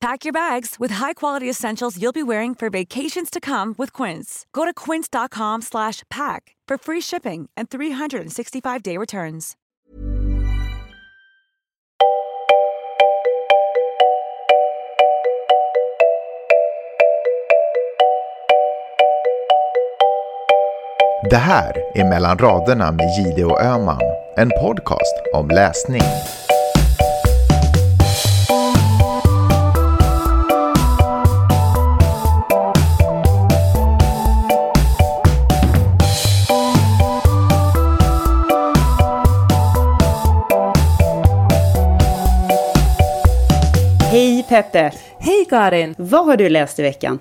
Pack 0.00 0.24
your 0.24 0.32
bags 0.32 0.76
with 0.80 0.92
high-quality 0.92 1.48
essentials 1.48 2.00
you'll 2.00 2.10
be 2.10 2.22
wearing 2.22 2.54
for 2.54 2.70
vacations 2.70 3.28
to 3.28 3.38
come 3.38 3.74
with 3.76 3.92
Quince. 3.92 4.46
Go 4.54 4.64
to 4.64 4.72
quince.com 4.72 5.60
slash 5.60 6.04
pack 6.08 6.56
for 6.66 6.78
free 6.78 7.02
shipping 7.02 7.50
and 7.54 7.68
365-day 7.68 8.96
returns. 8.96 9.56
Det 21.30 21.36
här 21.36 21.72
är 21.94 22.04
Mellan 22.04 22.38
raderna 22.38 22.92
med 22.92 23.06
Gide 23.18 23.44
och 23.44 23.62
Öman, 23.62 24.00
en 24.36 24.50
podcast 24.50 25.14
om 25.34 25.48
läsning. 25.48 26.02
Hej 44.50 44.62
Peppe! 44.62 44.92
Hej 45.18 45.46
Karin! 45.50 45.94
Vad 45.98 46.26
har 46.26 46.36
du 46.36 46.48
läst 46.48 46.78
i 46.78 46.82
veckan? 46.82 47.18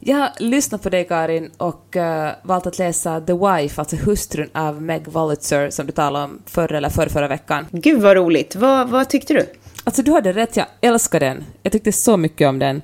Jag 0.00 0.16
har 0.16 0.30
lyssnat 0.38 0.82
på 0.82 0.90
dig 0.90 1.04
Karin 1.04 1.50
och 1.56 1.96
uh, 1.96 2.28
valt 2.42 2.66
att 2.66 2.78
läsa 2.78 3.20
The 3.20 3.32
Wife, 3.32 3.80
alltså 3.80 3.96
hustrun 3.96 4.50
av 4.54 4.82
Meg 4.82 5.08
Wolitzer 5.08 5.70
som 5.70 5.86
du 5.86 5.92
talade 5.92 6.24
om 6.24 6.42
förra 6.46 6.76
eller 6.76 6.88
förra, 6.88 7.08
förra 7.08 7.28
veckan. 7.28 7.66
Gud 7.70 8.02
vad 8.02 8.16
roligt. 8.16 8.56
Vad, 8.56 8.88
vad 8.88 9.08
tyckte 9.08 9.34
du? 9.34 9.46
Alltså 9.84 10.02
du 10.02 10.12
hade 10.12 10.32
rätt, 10.32 10.56
jag 10.56 10.66
älskar 10.80 11.20
den. 11.20 11.44
Jag 11.62 11.72
tyckte 11.72 11.92
så 11.92 12.16
mycket 12.16 12.48
om 12.48 12.58
den. 12.58 12.82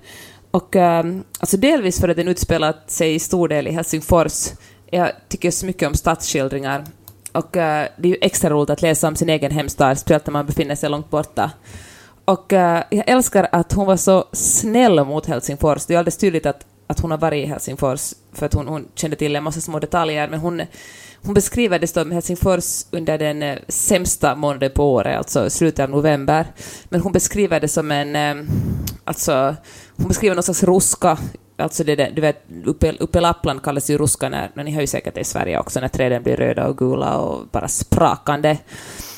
Och 0.51 0.77
um, 0.77 1.25
alltså 1.41 1.57
delvis 1.57 2.01
för 2.01 2.09
att 2.09 2.17
den 2.17 2.29
utspelat 2.29 2.91
sig 2.91 3.15
i 3.15 3.19
stor 3.19 3.49
del 3.49 3.67
i 3.67 3.71
Helsingfors. 3.71 4.49
Jag 4.91 5.11
tycker 5.29 5.51
så 5.51 5.67
mycket 5.67 5.89
om 5.89 5.95
stadsskildringar. 5.95 6.85
Och 7.33 7.57
uh, 7.57 7.63
det 7.97 8.03
är 8.03 8.07
ju 8.07 8.19
extra 8.21 8.51
roligt 8.51 8.71
att 8.71 8.83
läsa 8.83 9.09
om 9.09 9.17
sin 9.17 9.29
egen 9.29 9.51
hemstad, 9.51 9.99
speciellt 9.99 10.27
när 10.27 10.33
man 10.33 10.47
befinner 10.47 10.75
sig 10.75 10.91
långt 10.91 11.11
borta. 11.11 11.51
Och 12.25 12.53
uh, 12.53 12.59
jag 12.91 13.05
älskar 13.07 13.49
att 13.53 13.73
hon 13.73 13.87
var 13.87 13.97
så 13.97 14.25
snäll 14.33 15.05
mot 15.05 15.27
Helsingfors. 15.27 15.87
Det 15.87 15.95
är 15.95 15.99
alldeles 15.99 16.17
tydligt 16.17 16.47
att, 16.47 16.67
att 16.87 17.01
hon 17.01 17.11
har 17.11 17.19
varit 17.19 17.45
i 17.45 17.47
Helsingfors 17.47 18.15
för 18.33 18.47
att 18.47 18.55
hon, 18.55 18.69
hon 18.69 18.89
kände 18.95 19.17
till 19.17 19.37
en 19.37 19.45
massa 19.45 19.61
små 19.61 19.79
detaljer, 19.79 20.29
men 20.29 20.41
hon, 20.41 20.63
hon 21.23 21.35
beskriver 21.35 21.79
det 21.79 21.87
som 21.87 22.11
Helsingfors 22.11 22.85
under 22.91 23.19
den 23.19 23.43
eh, 23.43 23.59
sämsta 23.69 24.35
månaden 24.35 24.71
på 24.75 24.93
året, 24.93 25.17
alltså 25.17 25.51
slutet 25.51 25.83
av 25.85 25.91
november. 25.91 26.47
Men 26.85 27.01
hon 27.01 27.13
beskriver 27.13 27.61
det 27.61 27.69
som 27.69 27.91
en... 27.91 28.17
Eh, 28.17 28.45
alltså, 29.05 29.57
hon 29.97 30.09
beskriver 30.09 30.35
någon 30.35 30.43
slags 30.43 30.63
ruska. 30.63 31.19
Alltså 31.63 31.85
det, 31.85 32.11
du 32.15 32.21
vet, 32.21 32.45
uppe, 32.65 32.93
uppe 33.01 33.19
i 33.19 33.21
Lappland 33.21 33.63
kallas 33.63 33.91
ju 33.91 33.99
ruska 33.99 34.29
när, 34.29 34.51
när 34.55 34.65
ni 34.65 34.73
har 34.73 34.81
ju 34.81 34.87
säkert 34.87 35.15
det 35.15 35.21
i 35.21 35.25
Sverige 35.25 35.59
också, 35.59 35.81
när 35.81 35.89
träden 35.89 36.23
blir 36.23 36.37
röda 36.37 36.67
och 36.67 36.79
gula 36.79 37.19
och 37.19 37.47
bara 37.53 37.69
sprakande. 37.69 38.59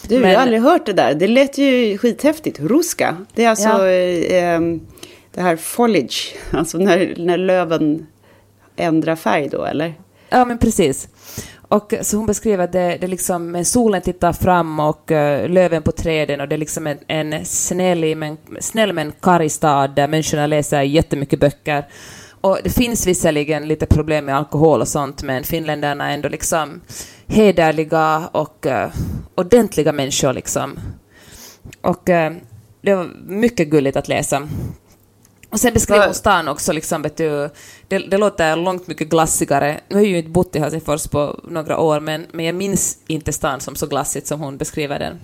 Du, 0.08 0.18
Men- 0.18 0.30
jag 0.30 0.36
har 0.38 0.42
aldrig 0.42 0.62
hört 0.62 0.86
det 0.86 0.92
där. 0.92 1.14
Det 1.14 1.28
lät 1.28 1.58
ju 1.58 1.98
skithäftigt. 1.98 2.60
Ruska. 2.60 3.16
Det 3.34 3.44
är 3.44 3.48
alltså 3.50 3.68
Ja. 3.68 3.88
eh, 3.88 4.60
det 5.34 5.40
här 5.40 5.56
foliage. 5.56 6.34
Alltså 6.50 6.78
när, 6.78 7.14
när 7.18 7.36
löven 7.38 8.06
ändrar 8.76 9.16
färg 9.16 9.48
då, 9.48 9.64
eller? 9.64 9.94
Ja, 10.28 10.44
men 10.44 10.58
precis. 10.58 11.08
Och 11.68 11.94
så 12.02 12.16
hon 12.16 12.26
beskriver 12.26 12.64
att 12.64 12.72
det, 12.72 12.78
det 13.00 13.06
är 13.06 13.08
liksom, 13.08 13.64
solen 13.64 14.02
tittar 14.02 14.32
fram 14.32 14.80
och 14.80 15.12
eh, 15.12 15.48
löven 15.48 15.82
på 15.82 15.92
träden 15.92 16.40
och 16.40 16.48
det 16.48 16.54
är 16.54 16.58
liksom 16.58 16.86
en, 16.86 16.98
en 17.08 17.44
snäll, 17.44 18.16
men, 18.16 18.36
snäll 18.60 18.92
men 18.92 19.12
karg 19.20 19.48
stad 19.48 19.94
där 19.94 20.08
människorna 20.08 20.46
läser 20.46 20.82
jättemycket 20.82 21.40
böcker. 21.40 21.84
Och 22.44 22.58
det 22.64 22.70
finns 22.70 23.06
visserligen 23.06 23.68
lite 23.68 23.86
problem 23.86 24.24
med 24.24 24.36
alkohol 24.36 24.80
och 24.80 24.88
sånt, 24.88 25.22
men 25.22 25.44
finländarna 25.44 26.10
är 26.10 26.14
ändå 26.14 26.28
liksom 26.28 26.80
hederliga 27.26 28.28
och 28.32 28.66
uh, 28.66 28.86
ordentliga 29.34 29.92
människor 29.92 30.32
liksom. 30.32 30.78
Och 31.80 32.10
eh, 32.10 32.32
det 32.80 32.94
var 32.94 33.10
mycket 33.26 33.68
gulligt 33.68 33.96
att 33.96 34.08
läsa. 34.08 34.48
Och 35.50 35.60
sen 35.60 35.74
beskrev 35.74 36.02
hon 36.02 36.14
stan 36.14 36.48
också, 36.48 36.72
liksom, 36.72 37.02
vet 37.02 37.16
du, 37.16 37.50
det, 37.88 37.98
det 37.98 38.18
låter 38.18 38.56
långt 38.56 38.86
mycket 38.86 39.08
glassigare. 39.08 39.80
Nu 39.88 39.96
har 39.96 40.02
jag 40.02 40.10
ju 40.10 40.18
inte 40.18 40.30
bott 40.30 40.56
i 40.56 40.58
Helsingfors 40.58 41.06
på 41.06 41.40
några 41.44 41.78
år, 41.78 42.00
men, 42.00 42.26
men 42.32 42.44
jag 42.44 42.54
minns 42.54 42.98
inte 43.06 43.32
stan 43.32 43.60
som 43.60 43.76
så 43.76 43.86
glassigt 43.86 44.26
som 44.26 44.40
hon 44.40 44.56
beskriver 44.56 44.98
den. 44.98 45.20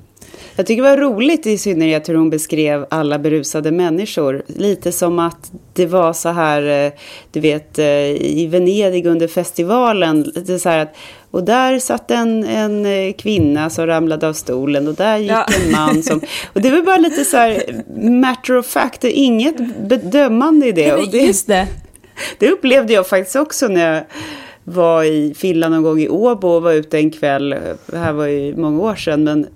Jag 0.57 0.67
tycker 0.67 0.83
det 0.83 0.89
var 0.89 0.97
roligt 0.97 1.47
i 1.47 1.59
synnerhet 1.59 2.09
hur 2.09 2.15
hon 2.15 2.31
beskrev 2.31 2.87
alla 2.91 3.19
berusade 3.19 3.71
människor. 3.71 4.43
Lite 4.47 4.93
som 4.93 5.19
att 5.19 5.51
det 5.73 5.87
var 5.87 6.13
så 6.13 6.29
här, 6.29 6.87
eh, 6.87 6.93
du 7.33 7.41
vet, 7.41 7.79
eh, 7.79 7.87
i 8.11 8.49
Venedig 8.51 9.07
under 9.07 9.29
festivalen. 9.29 10.23
Lite 10.23 10.59
så 10.59 10.69
att, 10.69 10.97
och 11.31 11.45
där 11.45 11.79
satt 11.79 12.11
en, 12.11 12.45
en 12.45 12.87
eh, 12.87 13.13
kvinna 13.13 13.71
som 13.71 13.87
ramlade 13.87 14.29
av 14.29 14.33
stolen 14.33 14.89
och 14.89 14.95
där 14.95 15.17
gick 15.19 15.31
Ja. 15.31 15.47
en 15.65 15.73
man 15.73 16.03
som... 16.03 16.21
Och 16.53 16.61
det 16.61 16.71
var 16.71 16.83
bara 16.83 16.97
lite 16.97 17.25
så 17.25 17.37
här 17.37 17.63
matter 18.21 18.57
of 18.57 18.67
fact, 18.67 19.01
det 19.01 19.09
är 19.09 19.25
inget 19.25 19.57
bedömande 19.89 20.67
i 20.67 20.73
det. 20.73 20.93
Och 20.95 21.11
det 21.11 21.19
just 21.19 21.47
det! 21.47 21.67
det 22.39 22.51
upplevde 22.51 22.93
jag 22.93 23.07
faktiskt 23.07 23.37
också 23.37 23.69
när 23.69 23.95
jag 23.95 24.03
var 24.65 25.05
i 25.05 25.35
Finland 25.37 25.75
någon 25.75 25.83
gång 25.83 26.01
i 26.01 26.09
Åbo 26.09 26.49
och 26.49 26.63
var 26.63 26.73
ute 26.73 26.99
en 26.99 27.11
kväll. 27.11 27.51
Det 27.87 27.99
här 27.99 28.13
var 28.13 28.27
ju 28.27 28.57
många 28.57 28.83
år 28.83 28.95
sedan. 28.95 29.25
Men 29.25 29.47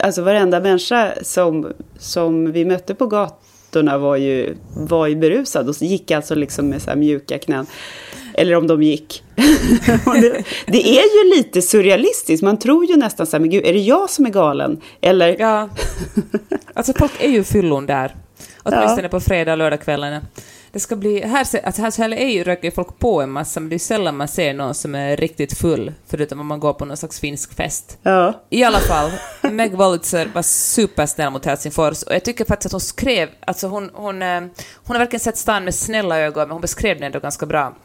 alltså 0.00 0.22
varenda 0.22 0.60
människa 0.60 1.12
som, 1.22 1.72
som 1.98 2.52
vi 2.52 2.64
mötte 2.64 2.94
på 2.94 3.06
gatorna 3.06 3.98
var 3.98 4.16
ju, 4.16 4.54
var 4.76 5.06
ju 5.06 5.16
berusad. 5.16 5.68
Och 5.68 5.82
gick 5.82 6.10
alltså 6.10 6.34
liksom 6.34 6.68
med 6.68 6.82
så 6.82 6.90
här 6.90 6.96
mjuka 6.96 7.38
knän. 7.38 7.66
Eller 8.34 8.54
om 8.54 8.66
de 8.66 8.82
gick. 8.82 9.22
Det, 10.04 10.44
det 10.66 10.88
är 10.98 11.24
ju 11.24 11.36
lite 11.36 11.62
surrealistiskt. 11.62 12.42
Man 12.42 12.58
tror 12.58 12.86
ju 12.86 12.96
nästan 12.96 13.26
så 13.26 13.36
här, 13.36 13.40
men 13.40 13.50
gud, 13.50 13.64
är 13.66 13.72
det 13.72 13.78
jag 13.78 14.10
som 14.10 14.26
är 14.26 14.30
galen? 14.30 14.80
Eller, 15.00 15.36
Ja. 15.38 15.68
Alltså 16.74 16.92
folk 16.92 17.12
är 17.20 17.28
ju 17.28 17.44
fyllon 17.44 17.86
där. 17.86 18.14
Åtminstone 18.62 19.08
på 19.08 19.20
fredag 19.20 19.52
och 19.52 19.58
lördagskvällarna. 19.58 20.20
Det 20.72 20.80
ska 20.80 20.96
bli... 20.96 21.20
Här, 21.20 21.38
alltså 21.64 21.82
här, 21.82 21.90
så 21.90 22.02
här 22.02 22.10
är 22.14 22.28
ju, 22.28 22.44
röker 22.44 22.70
folk 22.70 22.98
på 22.98 23.22
en 23.22 23.30
massa, 23.30 23.60
men 23.60 23.68
det 23.68 23.76
är 23.76 23.78
sällan 23.78 24.16
man 24.16 24.28
ser 24.28 24.54
någon 24.54 24.74
som 24.74 24.94
är 24.94 25.16
riktigt 25.16 25.58
full, 25.58 25.92
förutom 26.06 26.40
om 26.40 26.46
man 26.46 26.60
går 26.60 26.72
på 26.72 26.84
någon 26.84 26.96
slags 26.96 27.20
finsk 27.20 27.54
fest. 27.54 27.98
ja. 28.02 28.44
I 28.50 28.64
alla 28.64 28.78
fall, 28.78 29.10
Meg 29.52 29.72
Wolitzer 29.76 30.30
var 30.34 30.42
supersnäll 30.42 31.30
mot 31.32 31.44
Helsingfors 31.44 32.02
och 32.02 32.14
jag 32.14 32.24
tycker 32.24 32.44
faktiskt 32.44 32.66
att 32.66 32.72
hon 32.72 32.80
skrev, 32.80 33.28
alltså 33.46 33.66
hon, 33.68 33.90
hon, 33.94 34.22
eh, 34.22 34.40
hon 34.74 34.96
har 34.96 34.98
verkligen 34.98 35.20
sett 35.20 35.36
stan 35.36 35.64
med 35.64 35.74
snälla 35.74 36.18
ögon, 36.18 36.42
men 36.42 36.50
hon 36.50 36.60
beskrev 36.60 36.96
den 36.96 37.04
ändå 37.04 37.18
ganska 37.20 37.46
bra. 37.46 37.76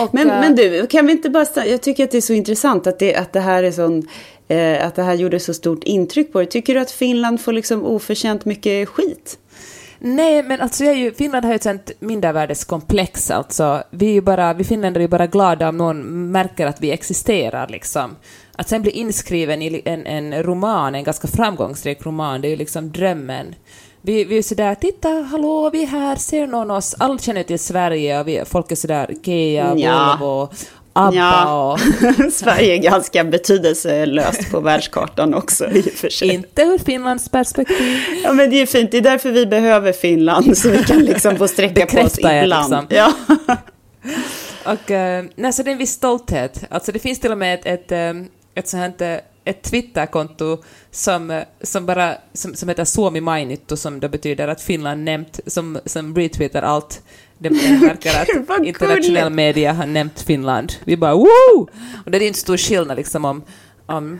Och, 0.00 0.14
Men, 0.14 0.30
eh, 0.30 0.40
men 0.40 0.56
du, 0.56 0.86
kan 0.86 1.06
vi 1.06 1.12
inte 1.12 1.30
bara... 1.30 1.44
stanna- 1.44 1.66
Jag 1.66 1.82
tycker 1.82 2.04
att 2.04 2.10
det 2.10 2.16
är 2.16 2.20
så 2.20 2.32
intressant 2.32 2.86
att 2.86 2.98
det, 2.98 3.14
att 3.14 3.32
det 3.32 3.40
här 3.40 3.62
är 3.62 3.72
sån... 3.72 4.08
Eh, 4.48 4.86
att 4.86 4.94
det 4.94 5.02
här 5.02 5.14
gjorde 5.14 5.40
så 5.40 5.54
stort 5.54 5.84
intryck 5.84 6.32
på 6.32 6.38
dig. 6.38 6.48
Tycker 6.48 6.74
du 6.74 6.80
att 6.80 6.90
Finland 6.90 7.40
får 7.40 7.52
liksom 7.52 7.84
oförtjänt 7.84 8.44
mycket 8.44 8.88
skit? 8.88 9.38
Nej, 10.02 10.42
men 10.42 10.60
alltså 10.60 10.84
jag 10.84 10.94
är 10.94 10.98
ju, 10.98 11.14
Finland 11.14 11.44
har 11.44 11.52
ju 11.52 11.56
ett 11.56 11.62
sånt 11.62 11.90
mindervärdeskomplex 12.00 13.30
alltså. 13.30 13.82
Vi 13.90 14.06
är 14.08 14.12
ju 14.12 14.20
bara, 14.20 14.54
vi 14.54 14.64
finländare 14.64 15.00
är 15.02 15.04
ju 15.04 15.08
bara 15.08 15.26
glada 15.26 15.68
om 15.68 15.76
någon 15.76 16.30
märker 16.30 16.66
att 16.66 16.80
vi 16.80 16.90
existerar 16.90 17.68
liksom. 17.68 18.16
Att 18.56 18.68
sen 18.68 18.82
bli 18.82 18.90
inskriven 18.90 19.62
i 19.62 19.82
en, 19.84 20.06
en 20.06 20.42
roman, 20.42 20.94
en 20.94 21.04
ganska 21.04 21.28
framgångsrik 21.28 22.06
roman, 22.06 22.40
det 22.40 22.48
är 22.48 22.50
ju 22.50 22.56
liksom 22.56 22.92
drömmen. 22.92 23.54
Vi, 24.02 24.24
vi 24.24 24.38
är 24.38 24.42
sådär, 24.42 24.74
titta, 24.74 25.08
hallå, 25.08 25.70
vi 25.70 25.82
är 25.82 25.86
här, 25.86 26.16
ser 26.16 26.46
någon 26.46 26.70
oss? 26.70 26.94
Alla 26.98 27.18
känner 27.18 27.42
till 27.42 27.58
Sverige 27.58 28.20
och 28.20 28.28
vi, 28.28 28.42
folk 28.46 28.72
är 28.72 28.76
sådär, 28.76 29.10
Ikea, 29.10 29.74
Ja. 29.76 30.50
ABBA 30.92 31.16
Ja. 31.16 31.78
Sverige 32.32 32.74
är 32.74 32.78
ganska 32.78 33.24
betydelselöst 33.24 34.50
på 34.50 34.60
världskartan 34.60 35.34
också 35.34 35.70
i 35.70 35.80
och 35.80 35.84
för 35.84 36.08
sig. 36.08 36.28
Inte 36.28 36.62
ur 36.62 36.78
Finlands 36.78 37.28
perspektiv. 37.28 37.98
Ja 38.24 38.32
men 38.32 38.50
det 38.50 38.56
är 38.62 38.66
fint, 38.66 38.90
det 38.90 38.96
är 38.96 39.02
därför 39.02 39.30
vi 39.30 39.46
behöver 39.46 39.92
Finland, 39.92 40.58
så 40.58 40.70
vi 40.70 40.84
kan 40.84 40.98
liksom 40.98 41.36
få 41.36 41.48
sträcka 41.48 41.86
på 41.86 42.00
oss 42.00 42.18
ibland. 42.18 42.70
liksom. 42.70 42.86
Ja. 42.88 43.12
Och, 44.64 44.90
eh, 44.90 45.24
nej, 45.36 45.52
så 45.52 45.62
det 45.62 45.70
är 45.70 45.72
en 45.72 45.78
viss 45.78 45.92
stolthet. 45.92 46.64
Alltså 46.70 46.92
det 46.92 46.98
finns 46.98 47.20
till 47.20 47.32
och 47.32 47.38
med 47.38 47.54
ett, 47.54 47.66
ett, 47.66 47.92
eh, 47.92 48.22
ett 48.54 48.68
sånt 48.68 49.00
här, 49.00 49.20
ett 49.44 49.62
Twitterkonto 49.62 50.58
som, 50.90 51.30
eh, 51.30 51.42
som, 51.62 51.86
bara, 51.86 52.14
som, 52.32 52.54
som 52.54 52.68
heter 52.68 52.84
Suomi 52.84 53.20
Mainittu, 53.20 53.76
som 53.76 54.00
då 54.00 54.08
betyder 54.08 54.48
att 54.48 54.62
Finland 54.62 55.04
nämnt, 55.04 55.40
som, 55.46 55.78
som 55.86 56.14
retweetar 56.16 56.62
allt. 56.62 57.02
Det, 57.42 57.48
verkar 57.48 58.42
Vad 58.46 58.60
att 58.60 58.66
internationell 58.66 59.32
media 59.32 59.72
har 59.72 59.86
nämnt 59.86 60.20
Finland. 60.20 60.72
Vi 60.84 60.96
bara 60.96 61.14
woo! 61.14 61.68
Och 62.04 62.10
det 62.10 62.18
är 62.18 62.22
inte 62.22 62.38
stor 62.38 62.56
skillnad 62.56 62.96
liksom 62.96 63.24
om, 63.24 63.42
om 63.86 64.18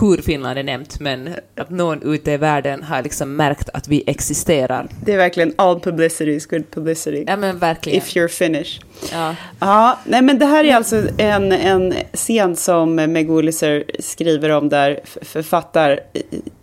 hur 0.00 0.22
Finland 0.22 0.58
är 0.58 0.62
nämnt, 0.62 1.00
men 1.00 1.34
att 1.56 1.70
någon 1.70 2.02
ute 2.02 2.32
i 2.32 2.36
världen 2.36 2.82
har 2.82 3.02
liksom 3.02 3.36
märkt 3.36 3.68
att 3.72 3.88
vi 3.88 4.04
existerar. 4.06 4.88
Det 5.04 5.12
är 5.12 5.16
verkligen 5.16 5.52
all 5.56 5.80
publicity 5.80 6.30
is 6.30 6.46
good 6.46 6.70
publicity. 6.70 7.24
Ja 7.26 7.36
men 7.36 7.58
verkligen. 7.58 7.98
If 7.98 8.16
you're 8.16 8.28
Finnish. 8.28 8.80
Ja. 9.12 9.34
Ja, 9.60 9.98
nej 10.04 10.22
men 10.22 10.38
det 10.38 10.46
här 10.46 10.64
är 10.64 10.74
alltså 10.74 11.02
en, 11.18 11.52
en 11.52 11.94
scen 12.12 12.56
som 12.56 12.94
Meg 12.94 13.28
Wolitzer 13.28 13.84
skriver 13.98 14.50
om 14.50 14.68
där 14.68 15.00
författar, 15.22 16.00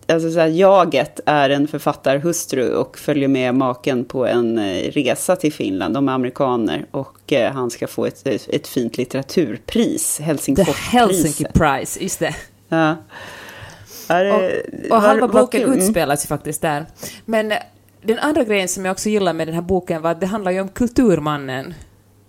alltså 0.07 0.31
så 0.31 0.39
här, 0.39 0.47
jaget 0.47 1.19
är 1.25 1.49
en 1.49 1.67
författarhustru 1.67 2.75
och 2.75 2.97
följer 2.97 3.27
med 3.27 3.55
maken 3.55 4.05
på 4.05 4.27
en 4.27 4.57
eh, 4.57 4.91
resa 4.91 5.35
till 5.35 5.53
Finland. 5.53 5.93
De 5.93 6.09
är 6.09 6.13
amerikaner 6.13 6.85
och 6.91 7.33
eh, 7.33 7.53
han 7.53 7.69
ska 7.69 7.87
få 7.87 8.05
ett, 8.05 8.27
ett 8.27 8.67
fint 8.67 8.97
litteraturpris, 8.97 10.17
The 10.17 10.23
Helsingforspriset. 10.23 10.91
Helsinki 10.91 11.45
Prize, 11.53 12.03
just 12.03 12.19
det. 12.19 12.35
Ja. 12.73 12.95
Det- 14.07 14.31
Och, 14.89 14.95
och 14.97 15.01
halva 15.01 15.27
boken. 15.27 15.63
Mm. 15.63 15.79
utspelas 15.79 16.25
ju 16.25 16.27
faktiskt 16.27 16.61
där. 16.61 16.85
Men 17.25 17.51
eh, 17.51 17.57
den 18.01 18.19
andra 18.19 18.43
grejen 18.43 18.67
som 18.67 18.85
jag 18.85 18.91
också 18.91 19.09
gillar 19.09 19.33
med 19.33 19.47
den 19.47 19.55
här 19.55 19.61
boken 19.61 20.01
var 20.01 20.11
att 20.11 20.19
det 20.21 20.27
handlar 20.27 20.51
ju 20.51 20.61
om 20.61 20.69
kulturmannen. 20.69 21.73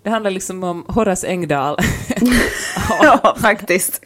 Det 0.03 0.09
handlar 0.09 0.31
liksom 0.31 0.63
om 0.63 0.85
Horace 0.87 1.27
Engdahl. 1.27 1.77
Ja, 3.01 3.35
faktiskt. 3.41 4.01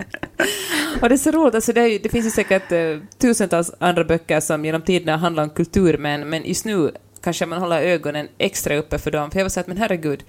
och 1.02 1.10
det 1.10 1.16
är 1.16 1.18
så 1.18 1.32
roligt, 1.32 1.56
alltså 1.56 1.74
det, 1.74 1.82
är, 1.82 2.00
det 2.00 2.10
finns 2.10 2.26
ju 2.26 2.30
säkert 2.30 2.72
eh, 2.72 2.98
tusentals 3.18 3.72
andra 3.80 4.04
böcker 4.04 4.40
som 4.40 4.66
genom 4.66 4.82
tiderna 4.82 5.18
handlar 5.18 5.44
om 5.44 5.50
kulturmän, 5.50 6.30
men 6.30 6.46
just 6.46 6.66
nu 6.66 6.92
kanske 7.24 7.46
man 7.46 7.60
håller 7.60 7.82
ögonen 7.82 8.28
extra 8.38 8.76
uppe 8.78 8.98
för 8.98 9.12
dem. 9.12 9.32
För 9.32 9.40
jag 9.40 9.46
var 9.46 9.50
så 9.50 9.60
att, 9.60 9.68
men 9.68 9.78
herregud, 9.78 10.24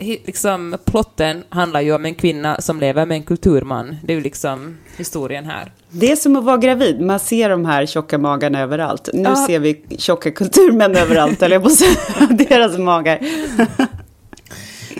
liksom, 0.00 0.76
plotten 0.84 1.44
handlar 1.48 1.80
ju 1.80 1.94
om 1.94 2.04
en 2.04 2.14
kvinna 2.14 2.60
som 2.60 2.80
lever 2.80 3.06
med 3.06 3.14
en 3.16 3.22
kulturman. 3.22 3.96
Det 4.04 4.12
är 4.12 4.16
ju 4.16 4.22
liksom 4.22 4.76
historien 4.96 5.44
här. 5.46 5.72
Det 5.90 6.12
är 6.12 6.16
som 6.16 6.36
att 6.36 6.44
vara 6.44 6.56
gravid. 6.56 7.00
Man 7.00 7.18
ser 7.20 7.50
de 7.50 7.64
här 7.64 7.86
tjocka 7.86 8.18
magarna 8.18 8.60
överallt. 8.60 9.08
Nu 9.14 9.22
Ja. 9.22 9.46
ser 9.46 9.58
vi 9.58 9.82
tjocka 9.98 10.30
kulturmän 10.30 10.96
överallt, 10.96 11.42
eller 11.42 11.56
jag 11.60 11.70
säga. 11.72 12.26
Deras 12.30 12.78
magar. 12.78 13.18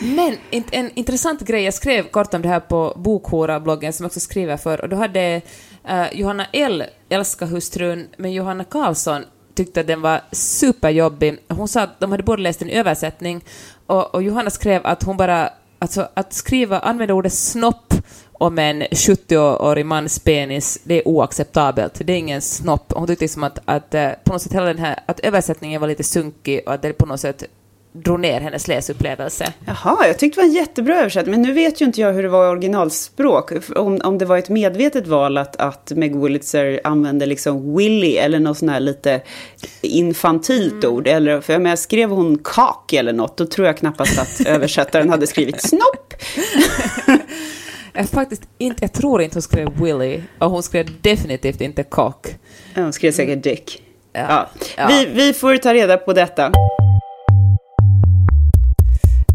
Men 0.02 0.35
in- 0.50 0.64
en 0.70 0.91
intressant 0.94 1.41
grej, 1.41 1.62
jag 1.64 1.75
skrev 1.75 2.02
kort 2.08 2.35
om 2.35 2.43
det 2.43 2.49
här 2.49 2.61
på 2.61 2.93
Bokhora-bloggen 2.97 3.93
som 3.93 4.05
jag 4.05 4.08
också 4.08 4.20
skriver 4.20 4.56
för, 4.56 4.81
och 4.81 4.88
då 4.88 4.97
hade 4.97 5.41
eh, 5.88 6.12
Johanna 6.12 6.47
L 6.52 6.85
älskat 7.08 7.50
hustrun, 7.50 8.06
men 8.17 8.32
Johanna 8.32 8.64
Karlsson 8.64 9.23
tyckte 9.55 9.81
att 9.81 9.87
den 9.87 10.00
var 10.00 10.20
superjobbig. 10.32 11.38
Hon 11.49 11.69
sa 11.69 11.81
att 11.81 12.00
de 12.00 12.11
hade 12.11 12.23
både 12.23 12.43
läst 12.43 12.62
en 12.62 12.70
översättning, 12.70 13.44
och, 13.87 14.14
och 14.14 14.23
Johanna 14.23 14.50
skrev 14.50 14.81
att 14.87 15.02
hon 15.02 15.17
bara, 15.17 15.50
alltså 15.79 16.08
att 16.14 16.32
skriva, 16.32 16.79
använda 16.79 17.14
ordet 17.14 17.32
snopp 17.32 17.94
om 18.32 18.58
en 18.58 18.82
70-årig 18.82 19.87
mans 19.87 20.19
penis, 20.19 20.79
det 20.85 20.94
är 20.94 21.08
oacceptabelt. 21.08 22.00
Det 22.05 22.12
är 22.12 22.17
ingen 22.17 22.41
snopp. 22.41 22.93
Hon 22.93 23.06
tyckte 23.06 23.25
liksom 23.25 23.44
att, 23.44 23.58
att 23.64 23.94
eh, 23.94 24.11
på 24.25 24.32
något 24.32 24.43
sätt 24.43 24.52
hela 24.52 24.67
den 24.67 24.79
här, 24.79 24.99
att 25.06 25.20
översättningen 25.20 25.81
var 25.81 25.88
lite 25.88 26.05
sunkig 26.05 26.62
och 26.67 26.73
att 26.73 26.82
det 26.82 26.93
på 26.93 27.06
något 27.06 27.20
sätt 27.20 27.44
drog 27.93 28.21
ner 28.21 28.41
hennes 28.41 28.69
läsupplevelse. 28.69 29.53
Jaha, 29.67 30.07
jag 30.07 30.19
tyckte 30.19 30.41
det 30.41 30.47
var 30.47 30.49
en 30.49 30.55
jättebra 30.55 30.97
översättning. 30.97 31.31
Men 31.31 31.43
nu 31.43 31.53
vet 31.53 31.81
ju 31.81 31.85
inte 31.85 32.01
jag 32.01 32.13
hur 32.13 32.23
det 32.23 32.29
var 32.29 32.47
i 32.47 32.49
originalspråk. 32.49 33.53
Om, 33.77 34.01
om 34.05 34.19
det 34.19 34.25
var 34.25 34.39
ett 34.39 34.49
medvetet 34.49 35.07
val 35.07 35.39
att, 35.39 35.57
att 35.57 35.93
Meg 35.97 36.17
Wolitzer 36.17 36.81
använde 36.85 37.27
liksom 37.27 37.77
Willy 37.77 38.17
eller 38.17 38.41
något 38.41 38.59
sånt 38.59 38.71
här 38.71 38.81
lite 38.81 39.21
infantilt 39.81 40.85
ord. 40.85 41.07
Eller, 41.07 41.41
för 41.41 41.53
jag 41.53 41.63
menar, 41.63 41.77
skrev 41.77 42.11
hon 42.11 42.39
kak 42.45 42.93
eller 42.93 43.13
något, 43.13 43.37
då 43.37 43.47
tror 43.47 43.67
jag 43.67 43.77
knappast 43.77 44.19
att 44.19 44.41
översättaren 44.47 45.11
hade 45.11 45.27
skrivit 45.27 45.63
snopp. 45.63 46.15
Jag, 47.93 48.09
faktiskt 48.09 48.43
inte, 48.59 48.85
jag 48.85 48.93
tror 48.93 49.23
inte 49.23 49.37
hon 49.37 49.43
skrev 49.43 49.83
Willy, 49.83 50.23
och 50.39 50.51
hon 50.51 50.63
skrev 50.63 50.87
definitivt 51.01 51.61
inte. 51.61 51.85
Ja, 51.91 52.15
Hon 52.75 52.93
skrev 52.93 53.13
säkert 53.13 53.43
Dick. 53.43 53.83
Ja. 54.13 54.21
Ja. 54.29 54.49
Ja. 54.77 54.87
Vi, 54.89 55.07
vi 55.07 55.33
får 55.33 55.57
ta 55.57 55.75
reda 55.75 55.97
på 55.97 56.13
detta. 56.13 56.53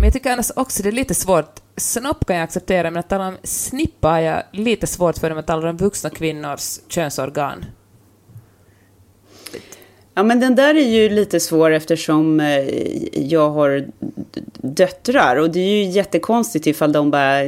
Men 0.05 0.07
jag 0.07 0.13
tycker 0.13 0.31
annars 0.31 0.51
också 0.55 0.83
det 0.83 0.89
är 0.89 0.91
lite 0.91 1.15
svårt. 1.15 1.59
Snopp 1.77 2.25
kan 2.25 2.35
jag 2.35 2.43
acceptera, 2.43 2.91
men 2.91 2.99
att 2.99 3.09
tala 3.09 3.27
om 3.27 3.37
snippa 3.43 4.07
har 4.07 4.19
jag 4.19 4.43
lite 4.51 4.87
svårt 4.87 5.17
för 5.17 5.29
när 5.29 5.35
man 5.35 5.43
talar 5.43 5.67
om 5.67 5.77
vuxna 5.77 6.09
kvinnors 6.09 6.79
könsorgan. 6.87 7.65
Ja, 10.13 10.23
men 10.23 10.39
den 10.39 10.55
där 10.55 10.75
är 10.75 10.89
ju 10.89 11.09
lite 11.09 11.39
svår 11.39 11.71
eftersom 11.71 12.39
eh, 12.39 12.59
jag 13.13 13.49
har 13.49 13.87
döttrar. 14.61 15.35
Och 15.35 15.49
det 15.49 15.59
är 15.59 15.83
ju 15.83 15.83
jättekonstigt 15.83 16.67
ifall 16.67 16.91
de 16.91 17.11
bara, 17.11 17.43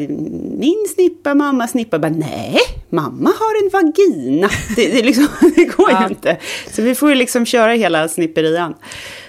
min 0.57 0.85
snippa, 0.95 1.35
mamma 1.35 1.67
snippa. 1.67 1.99
Bara, 1.99 2.11
nej, 2.11 2.57
mamma 2.89 3.29
har 3.39 3.63
en 3.63 3.69
vagina. 3.69 4.49
Det, 4.75 4.87
det, 4.87 5.03
liksom, 5.03 5.27
det 5.55 5.65
går 5.65 5.91
Ja. 5.91 6.01
ju 6.03 6.07
inte. 6.09 6.37
Så 6.71 6.81
vi 6.81 6.95
får 6.95 7.09
ju 7.09 7.15
liksom 7.15 7.45
köra 7.45 7.71
hela 7.71 8.07
snipperian. 8.07 8.73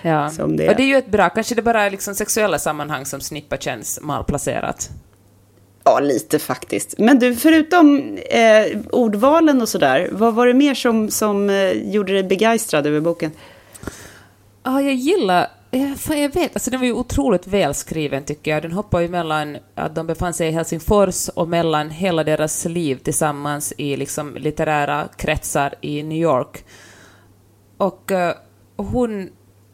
Ja. 0.03 0.31
Som 0.31 0.57
det 0.57 0.65
är. 0.65 0.71
Och 0.71 0.77
det 0.77 0.83
är 0.83 0.87
ju 0.87 0.97
ett 0.97 1.11
bra, 1.11 1.29
kanske 1.29 1.55
det 1.55 1.63
bara 1.63 1.83
är 1.83 1.91
liksom 1.91 2.15
sexuella 2.15 2.59
sammanhang 2.59 3.07
som 3.07 3.21
snippa 3.21 3.57
känns 3.57 3.99
malplacerat. 4.03 4.91
Ja, 5.85 6.01
lite 6.01 6.39
faktiskt. 6.39 6.95
Men 6.99 7.19
du, 7.19 7.35
förutom 7.37 8.19
eh, 8.31 8.79
ordvalen 8.91 9.63
och 9.63 9.69
sådär, 9.69 10.09
vad 10.13 10.35
var 10.35 10.47
det 10.47 10.55
mer 10.55 10.75
som, 10.75 11.11
som 11.11 11.51
eh, 11.51 11.71
gjorde 11.73 12.13
dig 12.13 12.23
begeistrad 12.25 12.87
över 12.87 13.01
boken? 13.01 13.31
Ja, 14.65 14.81
jag 14.83 14.95
gillar... 14.95 15.47
Jag 15.71 16.35
vet, 16.35 16.55
alltså 16.55 16.71
den 16.71 16.81
var 16.81 16.87
ju 16.87 16.93
otroligt 16.93 17.47
välskriven 17.47 18.25
tycker 18.25 18.51
jag. 18.51 18.63
Den 18.63 18.73
hoppar 18.73 19.01
ju 19.01 19.09
mellan 19.09 19.57
att 19.75 19.95
de 19.95 20.07
befann 20.07 20.35
sig 20.35 20.49
i 20.49 20.51
Helsingfors 20.51 21.29
och 21.29 21.49
mellan 21.49 21.91
hela 21.91 22.25
deras 22.25 22.65
liv 22.65 22.97
tillsammans 22.97 23.73
i 23.77 23.97
liksom 23.97 24.37
litterära 24.37 25.09
kretsar 25.17 25.75
i 25.81 26.03
New 26.03 26.19
York. 26.19 26.65
Och 27.77 28.11
uh, 28.11 28.31
hon, 28.77 29.23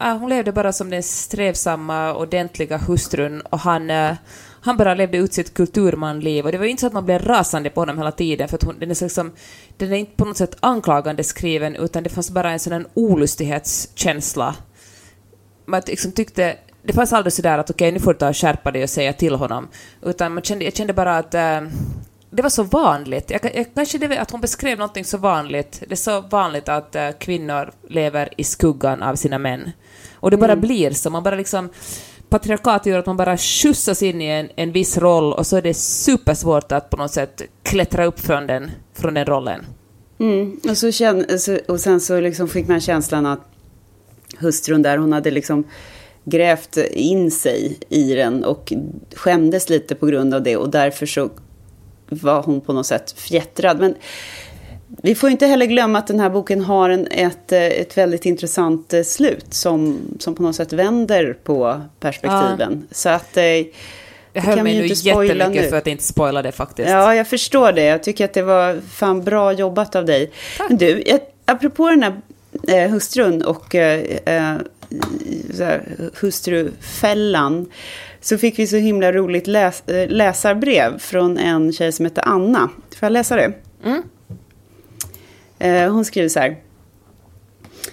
uh, 0.04 0.16
hon 0.18 0.28
levde 0.28 0.52
bara 0.52 0.72
som 0.72 0.90
den 0.90 1.02
strävsamma, 1.02 2.14
ordentliga 2.14 2.76
hustrun 2.76 3.40
och 3.40 3.58
han, 3.58 3.90
uh, 3.90 4.14
han 4.60 4.76
bara 4.76 4.94
levde 4.94 5.18
ut 5.18 5.32
sitt 5.32 5.54
kulturmanliv. 5.54 6.44
Och 6.44 6.52
det 6.52 6.58
var 6.58 6.64
ju 6.64 6.70
inte 6.70 6.80
så 6.80 6.86
att 6.86 6.92
man 6.92 7.04
blev 7.04 7.22
rasande 7.22 7.70
på 7.70 7.80
honom 7.80 7.98
hela 7.98 8.12
tiden, 8.12 8.48
för 8.48 8.56
att 8.56 8.64
hon, 8.64 8.78
den, 8.78 8.90
är 8.90 9.02
liksom, 9.02 9.32
den 9.76 9.92
är 9.92 9.96
inte 9.96 10.16
på 10.16 10.24
något 10.24 10.36
sätt 10.36 10.56
anklagande 10.60 11.24
skriven, 11.24 11.76
utan 11.76 12.02
det 12.02 12.10
fanns 12.10 12.30
bara 12.30 12.50
en 12.50 12.58
sån 12.58 12.72
här 12.72 12.86
olustighetskänsla 12.94 14.54
man 15.64 15.82
liksom 15.86 16.12
tyckte, 16.12 16.56
det 16.82 16.92
fanns 16.92 17.12
aldrig 17.12 17.32
sådär 17.32 17.58
att 17.58 17.70
okej, 17.70 17.92
nu 17.92 18.00
får 18.00 18.12
du 18.12 18.18
ta 18.18 18.28
och 18.28 18.36
skärpa 18.36 18.70
dig 18.70 18.82
och 18.82 18.90
säga 18.90 19.12
till 19.12 19.34
honom. 19.34 19.68
Utan 20.02 20.34
man 20.34 20.42
kände, 20.42 20.64
jag 20.64 20.76
kände 20.76 20.92
bara 20.92 21.18
att 21.18 21.34
eh, 21.34 21.60
det 22.30 22.42
var 22.42 22.50
så 22.50 22.62
vanligt. 22.62 23.30
Jag, 23.30 23.40
jag, 23.54 23.66
kanske 23.74 23.98
det 23.98 24.18
att 24.18 24.30
hon 24.30 24.40
beskrev 24.40 24.78
någonting 24.78 25.04
så 25.04 25.18
vanligt. 25.18 25.82
Det 25.88 25.92
är 25.92 25.96
så 25.96 26.20
vanligt 26.20 26.68
att 26.68 26.94
eh, 26.94 27.10
kvinnor 27.10 27.72
lever 27.88 28.28
i 28.36 28.44
skuggan 28.44 29.02
av 29.02 29.14
sina 29.14 29.38
män. 29.38 29.70
Och 30.14 30.30
det 30.30 30.36
bara 30.36 30.56
blir 30.56 30.90
så. 30.90 31.10
Man 31.10 31.22
bara 31.22 31.34
liksom... 31.34 31.68
Patriarkat 32.28 32.86
gör 32.86 32.98
att 32.98 33.06
man 33.06 33.16
bara 33.16 33.36
skjutsas 33.36 34.02
in 34.02 34.20
i 34.20 34.26
en, 34.26 34.50
en 34.56 34.72
viss 34.72 34.98
roll 34.98 35.32
och 35.32 35.46
så 35.46 35.56
är 35.56 35.62
det 35.62 35.74
supersvårt 35.74 36.72
att 36.72 36.90
på 36.90 36.96
något 36.96 37.10
sätt 37.10 37.42
klättra 37.62 38.04
upp 38.04 38.20
från 38.20 38.46
den, 38.46 38.70
från 38.94 39.14
den 39.14 39.24
rollen. 39.24 39.66
Mm. 40.18 40.60
Och, 40.68 40.76
så 40.76 40.92
känn, 40.92 41.26
och 41.68 41.80
sen 41.80 42.00
så 42.00 42.20
liksom 42.20 42.48
fick 42.48 42.68
man 42.68 42.80
känslan 42.80 43.26
att 43.26 43.40
hustrun 44.38 44.82
där, 44.82 44.96
hon 44.98 45.12
hade 45.12 45.30
liksom 45.30 45.64
grävt 46.24 46.76
in 46.92 47.30
sig 47.30 47.78
i 47.88 48.14
den 48.14 48.44
och 48.44 48.72
skämdes 49.14 49.68
lite 49.68 49.94
på 49.94 50.06
grund 50.06 50.34
av 50.34 50.42
det 50.42 50.56
och 50.56 50.70
därför 50.70 51.06
så 51.06 51.30
var 52.08 52.42
hon 52.42 52.60
på 52.60 52.72
något 52.72 52.86
sätt 52.86 53.12
fjättrad. 53.16 53.80
Men 53.80 53.94
vi 55.02 55.14
får 55.14 55.30
inte 55.30 55.46
heller 55.46 55.66
glömma 55.66 55.98
att 55.98 56.06
den 56.06 56.20
här 56.20 56.30
boken 56.30 56.60
har 56.60 56.90
en, 56.90 57.06
ett, 57.06 57.52
ett 57.52 57.96
väldigt 57.98 58.26
intressant 58.26 58.94
eh, 58.94 59.02
slut 59.02 59.54
som, 59.54 59.98
som 60.18 60.34
på 60.34 60.42
något 60.42 60.56
sätt 60.56 60.72
vänder 60.72 61.36
på 61.44 61.80
perspektiven. 62.00 62.86
Så 62.90 63.08
att... 63.08 63.36
eh, 63.36 63.44
Jag 63.44 63.66
det 64.32 64.40
höll 64.40 64.56
kan 64.56 64.64
vi 64.66 64.72
mig 64.72 64.88
nu 64.88 64.94
jättemycket 64.94 65.62
nu. 65.62 65.68
för 65.68 65.76
att 65.76 65.86
inte 65.86 66.04
spoila 66.04 66.42
det 66.42 66.52
faktiskt. 66.52 66.90
Ja, 66.90 67.14
jag 67.14 67.28
förstår 67.28 67.72
det. 67.72 67.84
Jag 67.84 68.02
tycker 68.02 68.24
att 68.24 68.32
det 68.32 68.42
var 68.42 68.80
fan 68.90 69.22
bra 69.24 69.52
jobbat 69.52 69.96
av 69.96 70.04
dig. 70.04 70.30
Men 70.68 70.78
du, 70.78 71.02
jag, 71.06 71.20
apropå 71.44 71.90
den 71.90 72.02
här 72.02 72.20
eh, 72.68 72.90
hustrun 72.90 73.42
och 73.42 73.74
eh, 73.74 74.00
eh, 74.26 74.56
så 75.54 75.64
här, 75.64 76.10
hustrufällan. 76.20 77.66
så 78.20 78.38
fick 78.38 78.58
vi 78.58 78.66
så 78.66 78.76
himla 78.76 79.12
roligt 79.12 79.46
läs 79.46 79.88
eh, 79.88 80.08
läsarbrev 80.08 80.98
från 80.98 81.38
en 81.38 81.72
tjej 81.72 81.92
som 81.92 82.04
heter 82.04 82.28
Anna. 82.28 82.70
Får 82.96 83.06
jag 83.06 83.12
läsa 83.12 83.36
det? 83.36 83.52
Mm. 83.84 84.02
Eh, 85.58 85.92
hon 85.92 86.04
skriver 86.04 86.28
så 86.28 86.40
här 86.40 86.56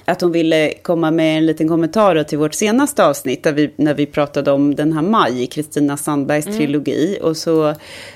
att 0.06 0.22
hon 0.22 0.32
ville 0.32 0.74
komma 0.82 1.12
med 1.12 1.38
en 1.38 1.46
liten 1.46 1.68
kommentar 1.68 2.24
till 2.24 2.38
vårt 2.38 2.54
senaste 2.54 3.06
avsnitt 3.06 3.44
där 3.44 3.52
vi, 3.52 3.74
när 3.76 3.94
vi 3.94 4.06
pratade 4.06 4.52
om 4.52 4.76
den 4.76 4.94
här 4.94 5.02
Maj, 5.02 5.48
Kristina 5.48 5.98
Sandbergs 5.98 6.46
mm. 6.46 6.58
trilogi. 6.58 7.20
Och 7.22 7.38
så 7.38 7.76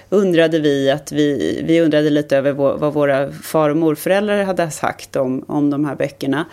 undrade 0.10 0.60
vi 0.60 0.92
att 0.92 1.12
vi, 1.12 1.62
vi 1.65 1.82
undrade 1.82 2.10
lite 2.10 2.38
över 2.38 2.51
vad 2.51 2.94
våra 2.94 3.32
far 3.32 3.70
och 3.70 3.77
morföräldrar 3.77 4.44
hade 4.44 4.72
sagt 4.72 5.15
om, 5.15 5.46
om 5.48 5.70
de 5.70 5.86
här 5.86 5.96
böckerna. 5.96 6.46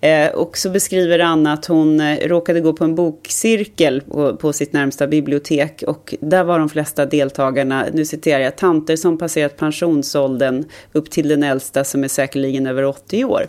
Eh, 0.00 0.30
och 0.30 0.58
så 0.58 0.70
beskriver 0.70 1.18
Anna 1.18 1.52
att 1.52 1.66
hon 1.66 2.00
eh, 2.00 2.28
råkade 2.28 2.60
gå 2.60 2.72
på 2.72 2.84
en 2.84 2.94
bokcirkel 2.94 4.00
på, 4.00 4.36
på, 4.36 4.52
sitt 4.52 4.72
närmsta 4.72 5.06
bibliotek. 5.06 5.82
Och 5.86 6.14
där 6.20 6.44
var 6.44 6.58
de 6.58 6.68
flesta 6.68 7.06
deltagarna, 7.06 7.86
nu 7.92 8.04
citerar 8.04 8.40
jag, 8.40 8.56
tanter 8.56 8.96
som 8.96 9.18
passerat 9.18 9.56
pensionsåldern 9.56 10.64
upp 10.92 11.10
till 11.10 11.28
den 11.28 11.42
äldsta 11.42 11.84
som 11.84 12.04
är 12.04 12.08
säkerligen 12.08 12.66
över 12.66 12.84
80 12.84 13.24
år. 13.24 13.46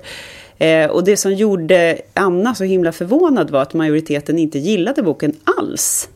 Eh, 0.62 0.90
och 0.90 1.04
det 1.04 1.18
som 1.18 1.34
gjorde 1.34 2.02
Anna 2.14 2.56
så 2.56 2.64
himla 2.64 2.92
förvånad 2.92 3.50
var 3.50 3.62
att 3.62 3.74
majoriteten 3.74 4.40
inte 4.40 4.60
gillade 4.60 5.04
boken 5.04 5.34
alls. 5.58 6.10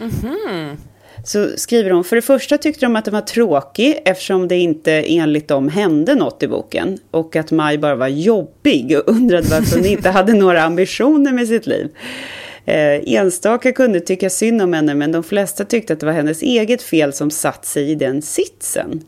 Mm 0.00 0.10
-hmm. 0.10 0.76
Så 1.24 1.48
skriver 1.56 1.90
hon, 1.90 2.04
för 2.04 2.16
det 2.16 2.22
första 2.22 2.58
tyckte 2.58 2.86
de 2.86 2.96
att 2.96 3.04
den 3.04 3.14
var 3.14 3.20
tråkig 3.20 4.02
eftersom 4.04 4.48
det 4.48 4.58
inte 4.58 4.92
enligt 4.92 5.48
dem 5.48 5.68
hände 5.68 6.14
något 6.14 6.42
i 6.42 6.48
boken. 6.48 6.98
Och 7.10 7.36
att 7.36 7.50
Maj 7.50 7.78
bara 7.78 7.94
var 7.94 8.08
jobbig 8.08 8.98
och 8.98 9.08
undrade 9.08 9.46
varför 9.50 9.76
hon 9.76 9.86
inte 9.86 10.10
hade 10.10 10.32
några 10.32 10.62
ambitioner 10.62 11.32
med 11.32 11.48
sitt 11.48 11.66
liv. 11.66 11.88
Eh, 12.64 13.14
enstaka 13.14 13.72
kunde 13.72 14.00
tycka 14.00 14.30
synd 14.30 14.62
om 14.62 14.72
henne 14.72 14.94
men 14.94 15.12
de 15.12 15.22
flesta 15.22 15.64
tyckte 15.64 15.92
att 15.92 16.00
det 16.00 16.06
var 16.06 16.12
hennes 16.12 16.42
eget 16.42 16.82
fel 16.82 17.12
som 17.12 17.30
satt 17.30 17.64
sig 17.64 17.90
i 17.90 17.94
den 17.94 18.22
sitsen. 18.22 19.02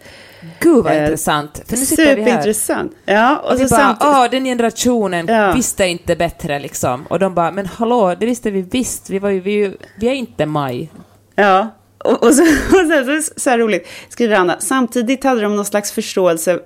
Gud 0.61 0.85
vad 0.85 0.93
eh, 0.93 1.03
intressant. 1.03 1.63
För 1.69 1.77
nu 1.77 1.85
sitter 1.85 2.17
superintressant. 2.17 2.93
Vi 3.07 3.13
här. 3.13 3.23
Ja, 3.23 3.39
och, 3.39 3.53
och 3.53 3.59
så 3.59 3.69
bara, 3.69 3.81
samt... 3.81 3.99
åh, 4.03 4.27
den 4.31 4.45
generationen 4.45 5.27
ja. 5.27 5.53
visste 5.53 5.87
inte 5.87 6.17
bättre 6.17 6.59
liksom. 6.59 7.07
Och 7.07 7.19
de 7.19 7.35
bara, 7.35 7.51
men 7.51 7.67
hallå, 7.67 8.15
det 8.21 8.27
visste 8.27 8.51
vi 8.51 8.63
visst. 8.63 9.11
Vi, 9.11 9.19
var 9.19 9.31
ju, 9.31 9.41
vi, 9.41 9.77
vi 10.01 10.09
är 10.09 10.15
inte 10.15 10.47
maj. 10.47 10.91
Ja, 11.35 11.75
och, 11.99 12.23
och, 12.23 12.35
så, 12.35 12.43
och 12.71 13.07
så, 13.07 13.23
så, 13.23 13.41
så 13.41 13.57
roligt, 13.57 13.89
skriver 14.09 14.37
Anna. 14.37 14.57
Samtidigt 14.61 15.25
hade 15.25 15.41
de 15.41 15.57
någon 15.57 15.65
slags 15.65 15.93
förståelse 15.93 16.59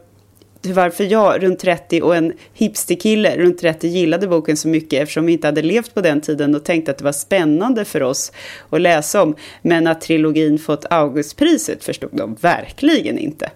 varför 0.62 1.04
jag 1.04 1.42
runt 1.42 1.58
30 1.58 2.02
och 2.02 2.16
en 2.16 2.32
hipsterkille 2.54 3.36
runt 3.36 3.58
30 3.58 3.88
gillade 3.88 4.26
boken 4.26 4.56
så 4.56 4.68
mycket 4.68 5.02
eftersom 5.02 5.26
vi 5.26 5.32
inte 5.32 5.46
hade 5.46 5.62
levt 5.62 5.94
på 5.94 6.00
den 6.00 6.20
tiden 6.20 6.54
och 6.54 6.64
tänkte 6.64 6.90
att 6.90 6.98
det 6.98 7.04
var 7.04 7.12
spännande 7.12 7.84
för 7.84 8.02
oss 8.02 8.32
att 8.70 8.80
läsa 8.80 9.22
om. 9.22 9.34
Men 9.62 9.86
att 9.86 10.00
trilogin 10.00 10.58
fått 10.58 10.84
Augustpriset 10.90 11.84
förstod 11.84 12.10
de 12.12 12.34
verkligen 12.40 13.18
inte. 13.18 13.50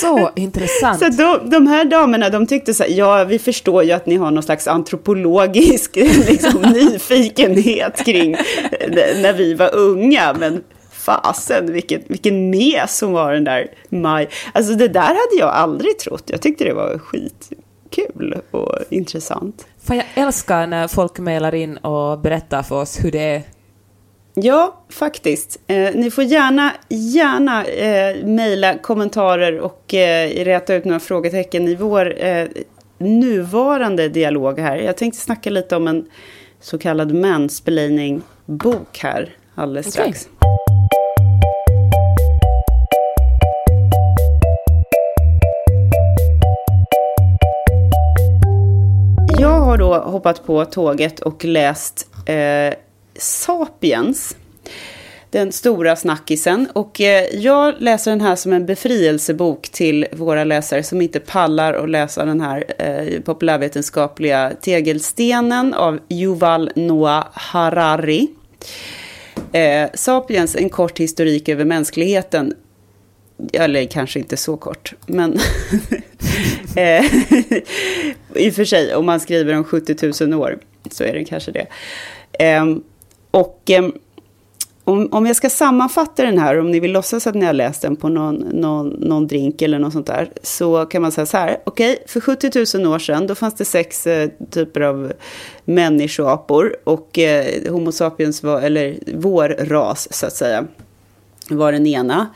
Så 0.00 0.30
intressant. 0.36 0.98
Så 0.98 1.08
de, 1.08 1.50
de 1.50 1.66
här 1.66 1.84
damerna 1.84 2.30
de 2.30 2.46
tyckte 2.46 2.74
så 2.74 2.82
här, 2.82 2.90
ja 2.90 3.24
vi 3.24 3.38
förstår 3.38 3.84
ju 3.84 3.92
att 3.92 4.06
ni 4.06 4.16
har 4.16 4.30
någon 4.30 4.42
slags 4.42 4.68
antropologisk 4.68 5.96
liksom, 6.28 6.62
nyfikenhet 6.62 8.04
kring 8.04 8.36
när 9.22 9.32
vi 9.32 9.54
var 9.54 9.74
unga, 9.74 10.34
men 10.38 10.62
fasen 11.10 11.72
vilken, 11.72 12.02
vilken 12.06 12.50
mes 12.50 13.00
hon 13.00 13.12
var 13.12 13.32
den 13.32 13.44
där 13.44 13.66
Maj. 13.88 14.28
Alltså 14.52 14.74
det 14.74 14.88
där 14.88 15.00
hade 15.00 15.36
jag 15.38 15.48
aldrig 15.48 15.98
trott. 15.98 16.24
Jag 16.26 16.42
tyckte 16.42 16.64
det 16.64 16.74
var 16.74 16.98
skitkul 16.98 18.40
och 18.50 18.74
intressant. 18.90 19.66
Fan, 19.82 19.96
jag 19.96 20.06
älskar 20.14 20.66
när 20.66 20.88
folk 20.88 21.18
mejlar 21.18 21.54
in 21.54 21.76
och 21.76 22.18
berättar 22.18 22.62
för 22.62 22.80
oss 22.80 23.04
hur 23.04 23.12
det 23.12 23.34
är. 23.34 23.42
Ja, 24.34 24.84
faktiskt. 24.88 25.60
Eh, 25.66 25.94
ni 25.94 26.10
får 26.10 26.24
gärna, 26.24 26.72
gärna 26.88 27.64
eh, 27.64 28.26
mejla 28.26 28.78
kommentarer 28.78 29.58
och 29.58 29.94
eh, 29.94 30.44
räta 30.44 30.74
ut 30.74 30.84
några 30.84 31.00
frågetecken 31.00 31.68
i 31.68 31.74
vår 31.74 32.24
eh, 32.24 32.48
nuvarande 32.98 34.08
dialog 34.08 34.58
här. 34.58 34.76
Jag 34.76 34.96
tänkte 34.96 35.20
snacka 35.20 35.50
lite 35.50 35.76
om 35.76 35.88
en 35.88 36.08
så 36.60 36.78
kallad 36.78 37.14
mansplaining-bok 37.14 38.98
här 38.98 39.34
alldeles 39.54 39.92
strax. 39.92 40.28
Hoppat 49.98 50.46
på 50.46 50.64
tåget 50.64 51.20
och 51.20 51.44
läst 51.44 52.08
eh, 52.26 52.74
Sapiens. 53.16 54.36
Den 55.30 55.52
stora 55.52 55.96
snackisen. 55.96 56.68
Och 56.72 57.00
eh, 57.00 57.24
jag 57.34 57.74
läser 57.78 58.10
den 58.10 58.20
här 58.20 58.36
som 58.36 58.52
en 58.52 58.66
befrielsebok 58.66 59.68
till 59.68 60.06
våra 60.12 60.44
läsare 60.44 60.82
som 60.82 61.02
inte 61.02 61.20
pallar 61.20 61.74
att 61.74 61.90
läsa 61.90 62.24
den 62.24 62.40
här 62.40 62.64
eh, 62.78 63.20
populärvetenskapliga 63.20 64.52
tegelstenen 64.60 65.74
av 65.74 65.98
Yuval 66.08 66.70
Noah 66.76 67.26
Harari. 67.32 68.28
Eh, 69.52 69.90
Sapiens, 69.94 70.56
en 70.56 70.68
kort 70.68 70.98
historik 70.98 71.48
över 71.48 71.64
mänskligheten. 71.64 72.54
Eller 73.52 73.84
kanske 73.84 74.18
inte 74.18 74.36
så 74.36 74.56
kort, 74.56 74.94
men 75.06 75.32
eh, 76.76 77.04
i 78.34 78.50
och 78.50 78.54
för 78.54 78.64
sig, 78.64 78.94
om 78.94 79.06
man 79.06 79.20
skriver 79.20 79.54
om 79.54 79.64
70 79.64 80.24
000 80.26 80.40
år 80.40 80.58
så 80.90 81.04
är 81.04 81.12
det 81.14 81.24
kanske 81.24 81.52
det. 81.52 81.66
Ehm, 82.38 82.82
och 83.30 83.60
ehm, 83.66 83.92
om, 84.84 85.08
om 85.12 85.26
jag 85.26 85.36
ska 85.36 85.50
sammanfatta 85.50 86.22
den 86.22 86.38
här, 86.38 86.58
om 86.60 86.70
ni 86.70 86.80
vill 86.80 86.92
låtsas 86.92 87.26
att 87.26 87.34
ni 87.34 87.44
har 87.44 87.52
läst 87.52 87.82
den 87.82 87.96
på 87.96 88.08
någon, 88.08 88.34
någon, 88.34 88.88
någon 88.88 89.26
drink 89.26 89.62
eller 89.62 89.78
något 89.78 89.92
sånt 89.92 90.06
där, 90.06 90.30
så 90.42 90.86
kan 90.86 91.02
man 91.02 91.12
säga 91.12 91.26
så 91.26 91.36
här, 91.36 91.58
okej, 91.64 91.92
okay, 91.92 92.06
för 92.06 92.20
70 92.20 92.78
000 92.78 92.92
år 92.94 92.98
sedan, 92.98 93.26
då 93.26 93.34
fanns 93.34 93.54
det 93.54 93.64
sex 93.64 94.06
eh, 94.06 94.30
typer 94.50 94.80
av 94.80 95.12
människoapor 95.64 96.76
och 96.84 97.18
eh, 97.18 97.72
Homo 97.72 97.92
sapiens 97.92 98.42
var, 98.42 98.60
eller 98.60 98.98
vår 99.14 99.48
ras 99.48 100.08
så 100.10 100.26
att 100.26 100.36
säga, 100.36 100.66
var 101.48 101.72
den 101.72 101.86
ena. 101.86 102.26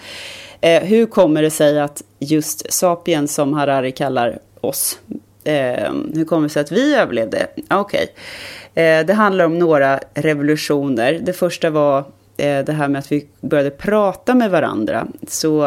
Eh, 0.65 0.83
hur 0.83 1.07
kommer 1.07 1.43
det 1.43 1.51
sig 1.51 1.81
att 1.81 2.03
just 2.19 2.73
sapiens, 2.73 3.35
som 3.35 3.53
Harari 3.53 3.93
kallar 3.93 4.39
oss, 4.61 4.99
eh, 5.45 5.93
hur 6.15 6.25
kommer 6.25 6.43
det 6.43 6.49
sig 6.49 6.61
att 6.61 6.73
vi 6.73 6.95
överlevde? 6.95 7.47
Ah, 7.69 7.81
okej, 7.81 8.07
okay. 8.73 8.85
eh, 8.85 9.07
det 9.07 9.15
handlar 9.15 9.45
om 9.45 9.59
några 9.59 10.01
revolutioner. 10.15 11.21
Det 11.23 11.33
första 11.33 11.71
var 11.71 12.05
Eh, 12.37 12.65
det 12.65 12.73
här 12.73 12.89
med 12.89 12.99
att 12.99 13.13
vi 13.13 13.27
började 13.41 13.71
prata 13.71 14.35
med 14.35 14.51
varandra. 14.51 15.07
Så 15.29 15.65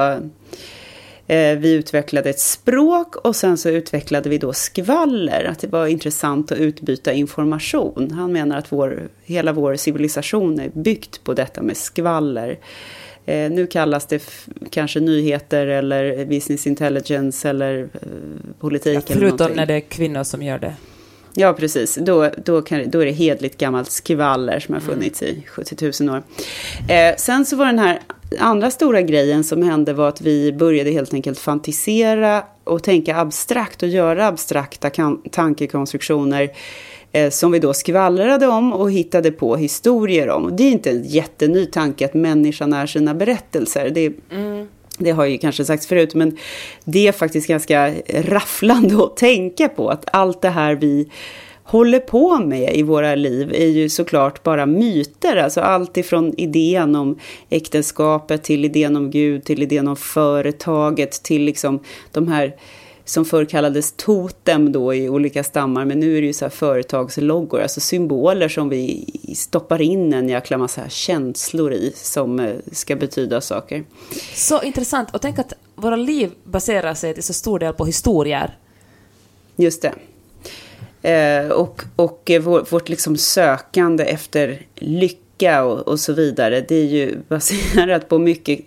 eh, 1.27 1.57
vi 1.57 1.73
utvecklade 1.73 2.29
ett 2.29 2.39
språk 2.39 3.15
och 3.15 3.35
sen 3.35 3.57
så 3.57 3.69
utvecklade 3.69 4.29
vi 4.29 4.37
då 4.37 4.53
skvaller. 4.53 5.45
Att 5.45 5.59
det 5.59 5.67
var 5.67 5.87
intressant 5.87 6.51
att 6.51 6.57
utbyta 6.57 7.13
information. 7.13 8.11
Han 8.11 8.33
menar 8.33 8.57
att 8.57 8.71
vår, 8.71 9.07
hela 9.25 9.53
vår 9.53 9.75
civilisation 9.75 10.59
är 10.59 10.69
byggt 10.69 11.23
på 11.23 11.33
detta 11.33 11.61
med 11.61 11.77
skvaller. 11.77 12.57
Eh, 13.27 13.51
nu 13.51 13.67
kallas 13.67 14.05
det 14.05 14.24
kanske 14.69 15.00
nyheter 15.00 15.67
eller 15.67 16.25
business 16.25 16.67
intelligence 16.67 17.50
eller 17.50 17.79
eh, 17.79 17.89
politik. 18.60 18.96
Ja, 18.96 19.01
förutom 19.15 19.46
eller 19.46 19.55
när 19.55 19.65
det 19.65 19.74
är 19.74 19.79
kvinnor 19.79 20.24
som 20.24 20.43
gör 20.43 20.60
det. 20.60 20.74
Ja, 21.34 21.53
precis. 21.53 21.96
Då, 21.96 22.29
då, 22.46 22.62
kan, 22.62 22.89
då 22.89 23.00
är 23.00 23.05
det 23.05 23.12
hedligt 23.12 23.57
gammalt 23.57 23.91
skvaller 23.91 24.60
som 24.60 24.74
har 24.74 24.81
mm. 24.81 24.93
funnits 24.93 25.24
i 25.24 25.43
70 25.48 26.03
000 26.03 26.15
år. 26.15 26.24
Eh, 26.89 27.15
sen 27.17 27.46
så 27.46 27.55
var 27.55 27.65
den 27.65 27.79
här 27.79 28.00
andra 28.39 28.72
stora 28.72 29.01
grejen 29.01 29.43
som 29.43 29.63
hände 29.63 29.93
var 29.93 30.10
att 30.10 30.22
vi 30.22 30.53
började 30.53 30.91
helt 30.91 31.13
enkelt 31.13 31.39
fantisera 31.39 32.43
och 32.63 32.84
tänka 32.84 33.17
abstrakt 33.17 33.84
och 33.84 33.89
göra 33.89 34.27
abstrakta 34.27 34.89
tankekonstruktioner 35.31 36.43
eh, 36.43 36.50
som 37.29 37.51
vi 37.51 37.59
då 37.59 37.74
skvallrade 37.74 38.47
om 38.47 38.74
och 38.74 38.91
hittade 38.91 39.31
på 39.31 39.55
historier 39.55 40.29
om. 40.29 40.55
Det 40.55 40.63
är 40.63 40.71
inte 40.71 40.89
en 40.89 41.03
jätteny 41.03 41.65
tanke 41.65 42.05
att 42.05 42.13
människan 42.13 42.74
är 42.74 42.86
sina 42.86 43.13
berättelser. 43.13 43.89
Det 43.89 44.13
mm. 44.31 44.67
Det 45.00 45.12
har 45.12 45.25
ju 45.25 45.38
kanske 45.38 45.65
sagts 45.65 45.88
förut, 45.88 46.15
men 46.15 46.38
det 46.86 47.07
är 47.07 47.12
faktiskt 47.12 47.47
ganska 47.47 47.93
rafflande 48.09 49.03
att 49.03 49.17
tänka 49.17 49.69
på 49.69 49.89
att 49.89 50.05
allt 50.13 50.41
det 50.41 50.50
här 50.50 50.75
vi 50.75 51.09
håller 51.63 52.00
på 52.00 52.39
med 52.39 52.75
i 52.75 52.83
våra 52.83 53.15
liv 53.15 53.51
är 53.53 53.67
ju 53.67 53.89
såklart 53.89 54.43
bara 54.43 54.65
myter. 54.65 55.36
Alltså 55.36 55.62
allt 55.62 55.97
ifrån 55.97 56.33
idén 56.38 56.95
om 56.95 57.19
äktenskapet 57.50 58.43
till 58.43 58.65
idén 58.65 58.95
om 58.95 59.12
Gud, 59.12 59.43
till 59.43 59.63
idén 59.63 59.88
om 59.88 59.95
företaget, 59.95 61.24
till 61.24 61.41
liksom 61.41 61.79
de 62.12 62.27
här 62.27 62.55
som 63.07 63.25
förr 63.25 63.45
kallades 63.45 63.91
totem 63.91 64.71
då 64.71 64.93
i 64.93 65.09
olika 65.09 65.43
stammar, 65.43 65.85
men 65.85 65.99
nu 65.99 66.17
är 66.17 66.21
det 66.21 66.27
ju 66.27 66.33
så 66.33 66.45
här 66.45 66.49
företagsloggor, 66.49 67.61
alltså 67.61 67.79
symboler 67.79 68.49
som 68.49 68.69
vi 68.69 69.05
stoppar 69.35 69.81
in 69.81 70.13
en 70.13 70.29
jäkla 70.29 70.57
massa 70.57 70.89
känslor 70.89 71.73
i 71.73 71.93
som 71.95 72.39
eh, 72.39 72.55
ska 72.71 72.95
betyda 72.95 73.41
saker. 73.41 73.83
Så 74.33 74.61
intressant, 74.61 75.15
och 75.15 75.21
tänk 75.21 75.39
att 75.39 75.53
våra 75.75 75.95
liv 75.95 76.31
baserar 76.43 76.93
sig 76.93 77.13
till 77.13 77.23
så 77.23 77.33
stor 77.33 77.59
del 77.59 77.73
på 77.73 77.85
historier. 77.85 78.57
Just 79.55 79.81
det. 79.81 79.93
Eh, 81.11 81.51
och 81.51 81.83
och 81.95 82.31
vår, 82.41 82.65
vårt 82.69 82.89
liksom 82.89 83.17
sökande 83.17 84.03
efter 84.03 84.65
lycka 84.75 85.63
och, 85.63 85.87
och 85.87 85.99
så 85.99 86.13
vidare. 86.13 86.65
Det 86.67 86.75
är 86.75 86.85
ju 86.85 87.17
baserat 87.27 88.09
på 88.09 88.19
mycket 88.19 88.59
eh, 88.59 88.65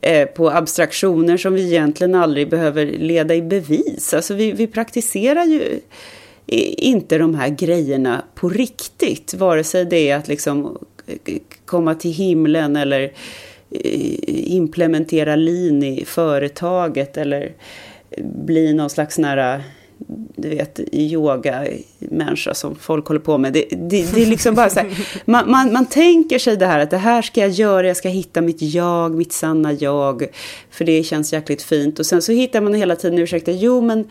Eh, 0.00 0.26
på 0.26 0.50
abstraktioner 0.50 1.36
som 1.36 1.54
vi 1.54 1.66
egentligen 1.66 2.14
aldrig 2.14 2.50
behöver 2.50 2.86
leda 2.86 3.34
i 3.34 3.42
bevis. 3.42 4.14
Alltså 4.14 4.34
vi, 4.34 4.52
vi 4.52 4.66
praktiserar 4.66 5.44
ju 5.44 5.80
inte 6.76 7.18
de 7.18 7.34
här 7.34 7.48
grejerna 7.48 8.22
på 8.34 8.48
riktigt. 8.48 9.34
Vare 9.34 9.64
sig 9.64 9.84
det 9.84 10.08
är 10.10 10.16
att 10.16 10.28
liksom 10.28 10.78
eh, 11.06 11.36
komma 11.64 11.94
till 11.94 12.12
himlen 12.12 12.76
eller 12.76 13.02
eh, 13.70 14.54
implementera 14.54 15.36
lin 15.36 15.82
i 15.82 16.04
företaget 16.04 17.16
eller 17.16 17.52
bli 18.18 18.72
någon 18.72 18.90
slags 18.90 19.18
nära 19.18 19.62
du 20.36 20.48
vet, 20.48 20.80
yoga-människa 20.92 22.54
som 22.54 22.76
folk 22.76 23.06
håller 23.06 23.20
på 23.20 23.38
med. 23.38 23.52
Det, 23.52 23.64
det, 23.70 24.14
det 24.14 24.22
är 24.22 24.26
liksom 24.26 24.54
bara 24.54 24.70
så 24.70 24.80
här, 24.80 24.98
man, 25.24 25.50
man, 25.50 25.72
man, 25.72 25.86
tänker 25.86 26.38
sig 26.38 26.56
det 26.56 26.66
här 26.66 26.78
att 26.78 26.90
det 26.90 26.96
här 26.96 27.22
ska 27.22 27.40
jag 27.40 27.50
göra, 27.50 27.86
jag 27.86 27.96
ska 27.96 28.08
hitta 28.08 28.40
mitt 28.40 28.62
jag, 28.62 29.14
mitt 29.14 29.32
sanna 29.32 29.72
jag, 29.72 30.26
för 30.70 30.84
det 30.84 31.02
känns 31.02 31.32
jäkligt 31.32 31.62
fint. 31.62 31.98
Och 31.98 32.06
sen 32.06 32.22
så 32.22 32.32
hittar 32.32 32.60
man 32.60 32.74
hela 32.74 32.96
tiden 32.96 33.18
ursäkter, 33.18 33.52
jo 33.52 33.80
men 33.80 34.04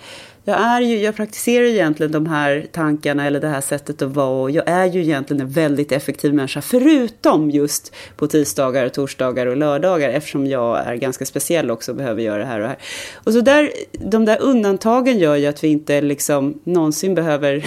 jag, 0.47 0.59
är 0.59 0.81
ju, 0.81 0.97
jag 0.97 1.15
praktiserar 1.15 1.65
ju 1.65 1.71
egentligen 1.71 2.11
de 2.11 2.25
här 2.25 2.67
tankarna 2.71 3.25
eller 3.25 3.39
det 3.39 3.47
här 3.47 3.61
sättet 3.61 4.01
att 4.01 4.11
vara 4.11 4.41
och 4.41 4.51
jag 4.51 4.69
är 4.69 4.85
ju 4.85 5.01
egentligen 5.01 5.41
en 5.41 5.49
väldigt 5.49 5.91
effektiv 5.91 6.33
människa 6.33 6.61
förutom 6.61 7.51
just 7.51 7.95
på 8.15 8.27
tisdagar, 8.27 8.89
torsdagar 8.89 9.45
och 9.45 9.57
lördagar 9.57 10.09
eftersom 10.09 10.47
jag 10.47 10.87
är 10.87 10.95
ganska 10.95 11.25
speciell 11.25 11.71
också 11.71 11.91
och 11.91 11.97
behöver 11.97 12.21
göra 12.21 12.37
det 12.37 12.45
här 12.45 12.59
och 12.59 12.67
här. 12.67 12.77
Och 13.13 13.33
så 13.33 13.41
där, 13.41 13.71
de 13.91 14.25
där 14.25 14.41
undantagen 14.41 15.19
gör 15.19 15.35
ju 15.35 15.47
att 15.47 15.63
vi 15.63 15.67
inte 15.67 16.01
liksom 16.01 16.61
någonsin 16.63 17.15
behöver 17.15 17.65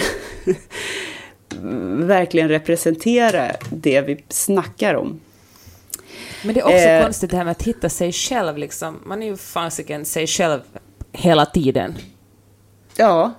verkligen 2.05 2.49
representera 2.49 3.51
det 3.69 4.01
vi 4.01 4.23
snackar 4.29 4.95
om. 4.95 5.19
Men 6.45 6.53
det 6.53 6.59
är 6.59 6.65
också 6.65 6.77
eh, 6.77 7.03
konstigt 7.03 7.31
det 7.31 7.37
här 7.37 7.43
med 7.43 7.51
att 7.51 7.63
hitta 7.63 7.89
sig 7.89 8.11
själv 8.11 8.57
liksom. 8.57 8.99
Man 9.05 9.23
är 9.23 9.27
ju 9.27 9.37
fasiken 9.37 10.05
sig 10.05 10.27
själv 10.27 10.59
hela 11.11 11.45
tiden. 11.45 11.95
Ja, 13.01 13.33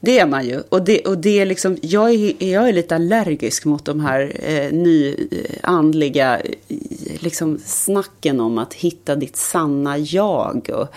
det 0.00 0.18
är 0.18 0.26
man 0.26 0.46
ju. 0.46 0.62
Och 0.68 0.82
det, 0.82 1.00
och 1.00 1.18
det 1.18 1.40
är 1.40 1.46
liksom, 1.46 1.78
jag, 1.82 2.10
är, 2.10 2.44
jag 2.44 2.68
är 2.68 2.72
lite 2.72 2.94
allergisk 2.94 3.64
mot 3.64 3.84
de 3.84 4.00
här 4.00 4.32
eh, 4.42 4.72
nyandliga 4.72 6.40
eh, 6.40 6.76
liksom 7.18 7.58
snacken 7.64 8.40
om 8.40 8.58
att 8.58 8.74
hitta 8.74 9.16
ditt 9.16 9.36
sanna 9.36 9.98
jag. 9.98 10.70
Och, 10.74 10.88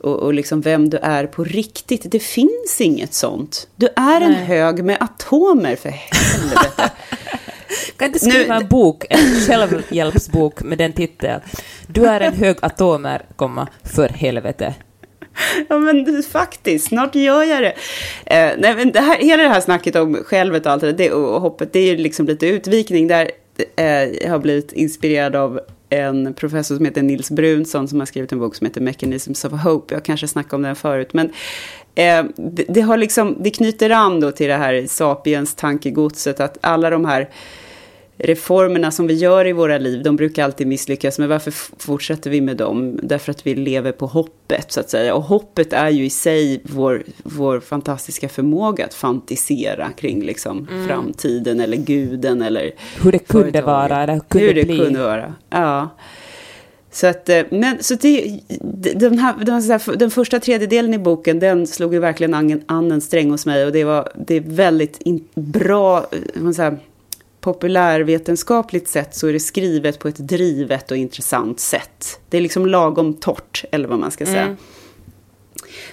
och, 0.00 0.18
och 0.18 0.34
liksom 0.34 0.60
vem 0.60 0.90
du 0.90 0.96
är 0.96 1.26
på 1.26 1.44
riktigt. 1.44 2.10
Det 2.10 2.20
finns 2.20 2.80
inget 2.80 3.14
sånt. 3.14 3.68
Du 3.76 3.86
är 3.86 4.20
Nej. 4.20 4.28
en 4.28 4.34
hög 4.34 4.84
med 4.84 4.96
atomer 5.00 5.76
för 5.76 5.90
helvete. 5.90 6.90
kan 7.96 8.06
inte 8.06 8.18
skriva 8.18 8.58
nu, 8.58 8.64
en 8.64 8.68
bok, 8.68 9.04
en 9.10 9.40
självhjälpsbok 9.40 10.62
med 10.62 10.78
den 10.78 10.92
titeln. 10.92 11.40
Du 11.86 12.06
är 12.06 12.20
en 12.20 12.34
hög 12.34 12.56
atomer, 12.60 13.22
komma, 13.36 13.68
för 13.82 14.08
helvete. 14.08 14.74
ja, 15.68 15.78
men 15.78 16.22
faktiskt, 16.22 16.88
snart 16.88 17.14
gör 17.14 17.42
jag 17.42 17.62
det. 17.62 17.74
Eh, 18.26 18.52
nej, 18.58 18.76
men 18.76 18.92
det 18.92 19.00
här, 19.00 19.18
hela 19.18 19.42
det 19.42 19.48
här 19.48 19.60
snacket 19.60 19.96
om 19.96 20.14
självet 20.14 20.66
och 20.66 20.72
allt 20.72 20.80
det, 20.80 20.92
det 20.92 21.10
och 21.12 21.40
hoppet, 21.40 21.72
det 21.72 21.78
är 21.78 21.86
ju 21.86 21.96
liksom 21.96 22.26
lite 22.26 22.46
utvikning 22.46 23.08
där 23.08 23.30
eh, 23.76 24.04
jag 24.04 24.30
har 24.30 24.38
blivit 24.38 24.72
inspirerad 24.72 25.36
av 25.36 25.60
en 25.90 26.34
professor 26.34 26.76
som 26.76 26.84
heter 26.84 27.02
Nils 27.02 27.30
Brunsson 27.30 27.88
som 27.88 27.98
har 27.98 28.06
skrivit 28.06 28.32
en 28.32 28.38
bok 28.38 28.54
som 28.54 28.66
heter 28.66 28.80
Mechanisms 28.80 29.44
of 29.44 29.52
Hope. 29.52 29.94
Jag 29.94 30.04
kanske 30.04 30.28
snackade 30.28 30.56
om 30.56 30.62
den 30.62 30.76
förut, 30.76 31.14
men 31.14 31.26
eh, 31.94 32.24
det, 32.36 32.64
det, 32.68 32.80
har 32.80 32.96
liksom, 32.96 33.36
det 33.40 33.50
knyter 33.50 33.90
an 33.90 34.20
då 34.20 34.30
till 34.30 34.48
det 34.48 34.56
här 34.56 34.86
sapiens 34.88 35.54
tankegodset 35.54 36.40
att 36.40 36.58
alla 36.60 36.90
de 36.90 37.04
här 37.04 37.28
reformerna 38.18 38.90
som 38.90 39.06
vi 39.06 39.14
gör 39.14 39.46
i 39.46 39.52
våra 39.52 39.78
liv, 39.78 40.02
de 40.02 40.16
brukar 40.16 40.44
alltid 40.44 40.66
misslyckas. 40.66 41.18
Men 41.18 41.28
varför 41.28 41.50
fortsätter 41.78 42.30
vi 42.30 42.40
med 42.40 42.56
dem? 42.56 42.98
Därför 43.02 43.30
att 43.30 43.46
vi 43.46 43.54
lever 43.54 43.92
på 43.92 44.06
hoppet, 44.06 44.72
så 44.72 44.80
att 44.80 44.90
säga. 44.90 45.14
Och 45.14 45.22
hoppet 45.22 45.72
är 45.72 45.90
ju 45.90 46.04
i 46.04 46.10
sig 46.10 46.60
vår, 46.64 47.02
vår 47.22 47.60
fantastiska 47.60 48.28
förmåga 48.28 48.84
att 48.84 48.94
fantisera 48.94 49.90
kring 49.90 50.22
liksom, 50.22 50.68
mm. 50.70 50.88
framtiden 50.88 51.60
eller 51.60 51.76
guden 51.76 52.42
eller 52.42 52.70
Hur 53.02 53.12
det 53.12 53.18
kunde 53.18 53.44
företaget. 53.44 53.66
vara, 53.66 54.02
eller 54.02 54.20
kunde 54.28 54.46
Hur 54.46 54.54
det 54.54 54.64
bli. 54.64 54.78
kunde 54.78 55.02
vara, 55.02 55.34
ja. 55.50 55.88
Så, 56.94 57.06
att, 57.06 57.28
eh, 57.28 57.42
men, 57.50 57.82
så 57.82 57.94
det, 57.94 58.40
den, 58.94 59.18
här, 59.18 59.34
den, 59.44 59.62
här, 59.62 59.96
den 59.96 60.10
första 60.10 60.40
tredjedelen 60.40 60.94
i 60.94 60.98
boken, 60.98 61.38
den 61.38 61.66
slog 61.66 61.94
ju 61.94 62.00
verkligen 62.00 62.34
an, 62.34 62.62
an 62.66 62.92
en 62.92 63.00
sträng 63.00 63.30
hos 63.30 63.46
mig. 63.46 63.66
Och 63.66 63.72
det, 63.72 63.84
var, 63.84 64.12
det 64.26 64.36
är 64.36 64.40
väldigt 64.40 65.00
in, 65.00 65.24
bra, 65.34 66.06
man 66.34 66.54
säger, 66.54 66.78
populärvetenskapligt 67.42 68.88
sett 68.88 69.14
så 69.14 69.26
är 69.28 69.32
det 69.32 69.40
skrivet 69.40 69.98
på 69.98 70.08
ett 70.08 70.16
drivet 70.16 70.90
och 70.90 70.96
intressant 70.96 71.60
sätt. 71.60 72.20
Det 72.28 72.36
är 72.36 72.40
liksom 72.40 72.66
lagom 72.66 73.14
torrt, 73.14 73.64
eller 73.70 73.88
vad 73.88 73.98
man 73.98 74.10
ska 74.10 74.26
säga. 74.26 74.42
Mm. 74.42 74.56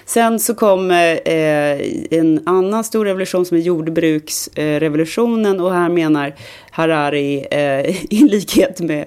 Sen 0.04 0.40
så 0.40 0.54
kom 0.54 0.90
eh, 0.90 1.20
en 2.10 2.42
annan 2.46 2.84
stor 2.84 3.04
revolution 3.04 3.46
som 3.46 3.56
är 3.56 3.60
jordbruksrevolutionen 3.60 5.56
eh, 5.56 5.64
och 5.64 5.72
här 5.72 5.88
menar 5.88 6.34
Harari 6.70 7.46
eh, 7.50 8.04
i 8.10 8.28
likhet 8.30 8.80
med 8.80 9.06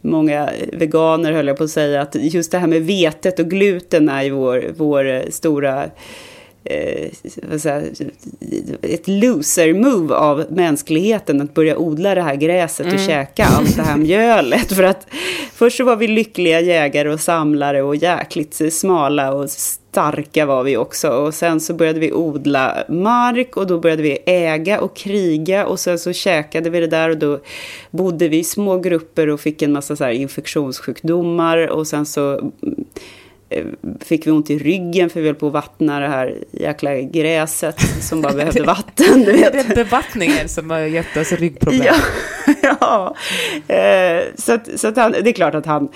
många 0.00 0.50
veganer 0.72 1.32
höll 1.32 1.46
jag 1.46 1.56
på 1.56 1.64
att 1.64 1.70
säga 1.70 2.02
att 2.02 2.14
just 2.14 2.52
det 2.52 2.58
här 2.58 2.66
med 2.66 2.82
vetet 2.82 3.38
och 3.38 3.50
gluten 3.50 4.08
är 4.08 4.22
ju 4.22 4.30
vår, 4.30 4.72
vår 4.76 5.30
stora 5.30 5.90
eh, 6.64 7.10
ett 8.82 9.08
loser-move 9.08 10.14
av 10.14 10.44
mänskligheten 10.48 11.40
att 11.40 11.54
börja 11.54 11.76
odla 11.76 12.14
det 12.14 12.22
här 12.22 12.34
gräset 12.34 12.86
och 12.86 12.92
mm. 12.92 13.06
käka 13.06 13.44
allt 13.44 13.76
det 13.76 13.82
här 13.82 13.96
mjölet. 13.96 14.72
För 14.76 14.82
att 14.82 15.06
först 15.54 15.76
så 15.76 15.84
var 15.84 15.96
vi 15.96 16.08
lyckliga 16.08 16.60
jägare 16.60 17.08
och 17.08 17.20
samlare 17.20 17.82
och 17.82 17.96
jäkligt 17.96 18.74
smala 18.74 19.32
och 19.32 19.50
starka 19.50 20.46
var 20.46 20.62
vi 20.62 20.76
också. 20.76 21.08
Och 21.08 21.34
sen 21.34 21.60
så 21.60 21.74
började 21.74 22.00
vi 22.00 22.12
odla 22.12 22.84
mark 22.88 23.56
och 23.56 23.66
då 23.66 23.78
började 23.78 24.02
vi 24.02 24.18
äga 24.26 24.80
och 24.80 24.96
kriga 24.96 25.66
och 25.66 25.80
sen 25.80 25.98
så 25.98 26.12
käkade 26.12 26.70
vi 26.70 26.80
det 26.80 26.86
där 26.86 27.10
och 27.10 27.16
då 27.16 27.40
bodde 27.90 28.28
vi 28.28 28.38
i 28.38 28.44
små 28.44 28.78
grupper 28.78 29.28
och 29.28 29.40
fick 29.40 29.62
en 29.62 29.72
massa 29.72 29.96
så 29.96 30.10
infektionssjukdomar 30.10 31.66
och 31.66 31.86
sen 31.86 32.06
så 32.06 32.52
Eh, 32.60 32.70
fick 34.00 34.26
vi 34.26 34.30
ont 34.30 34.50
i 34.50 34.58
ryggen 34.58 35.10
för 35.10 35.20
vi 35.20 35.26
höll 35.26 35.34
på 35.34 35.46
att 35.46 35.52
vattna 35.52 36.00
det 36.00 36.08
här 36.08 36.38
jäkla 36.52 36.94
gräset 37.00 37.80
som 38.00 38.22
bara 38.22 38.32
behövde 38.32 38.62
vatten. 38.66 39.24
Du 39.24 39.32
vet. 39.32 39.52
Det 39.52 39.58
är 39.58 39.84
bevattningen 39.84 40.48
som 40.48 40.70
har 40.70 40.78
gett 40.78 41.16
oss 41.16 41.32
ryggproblem. 41.32 41.94
Ja, 42.62 42.76
ja. 43.68 43.74
Eh, 43.74 44.22
så, 44.36 44.52
att, 44.52 44.80
så 44.80 44.88
att 44.88 44.96
han, 44.96 45.12
det 45.12 45.30
är 45.30 45.32
klart 45.32 45.54
att 45.54 45.66
han 45.66 45.88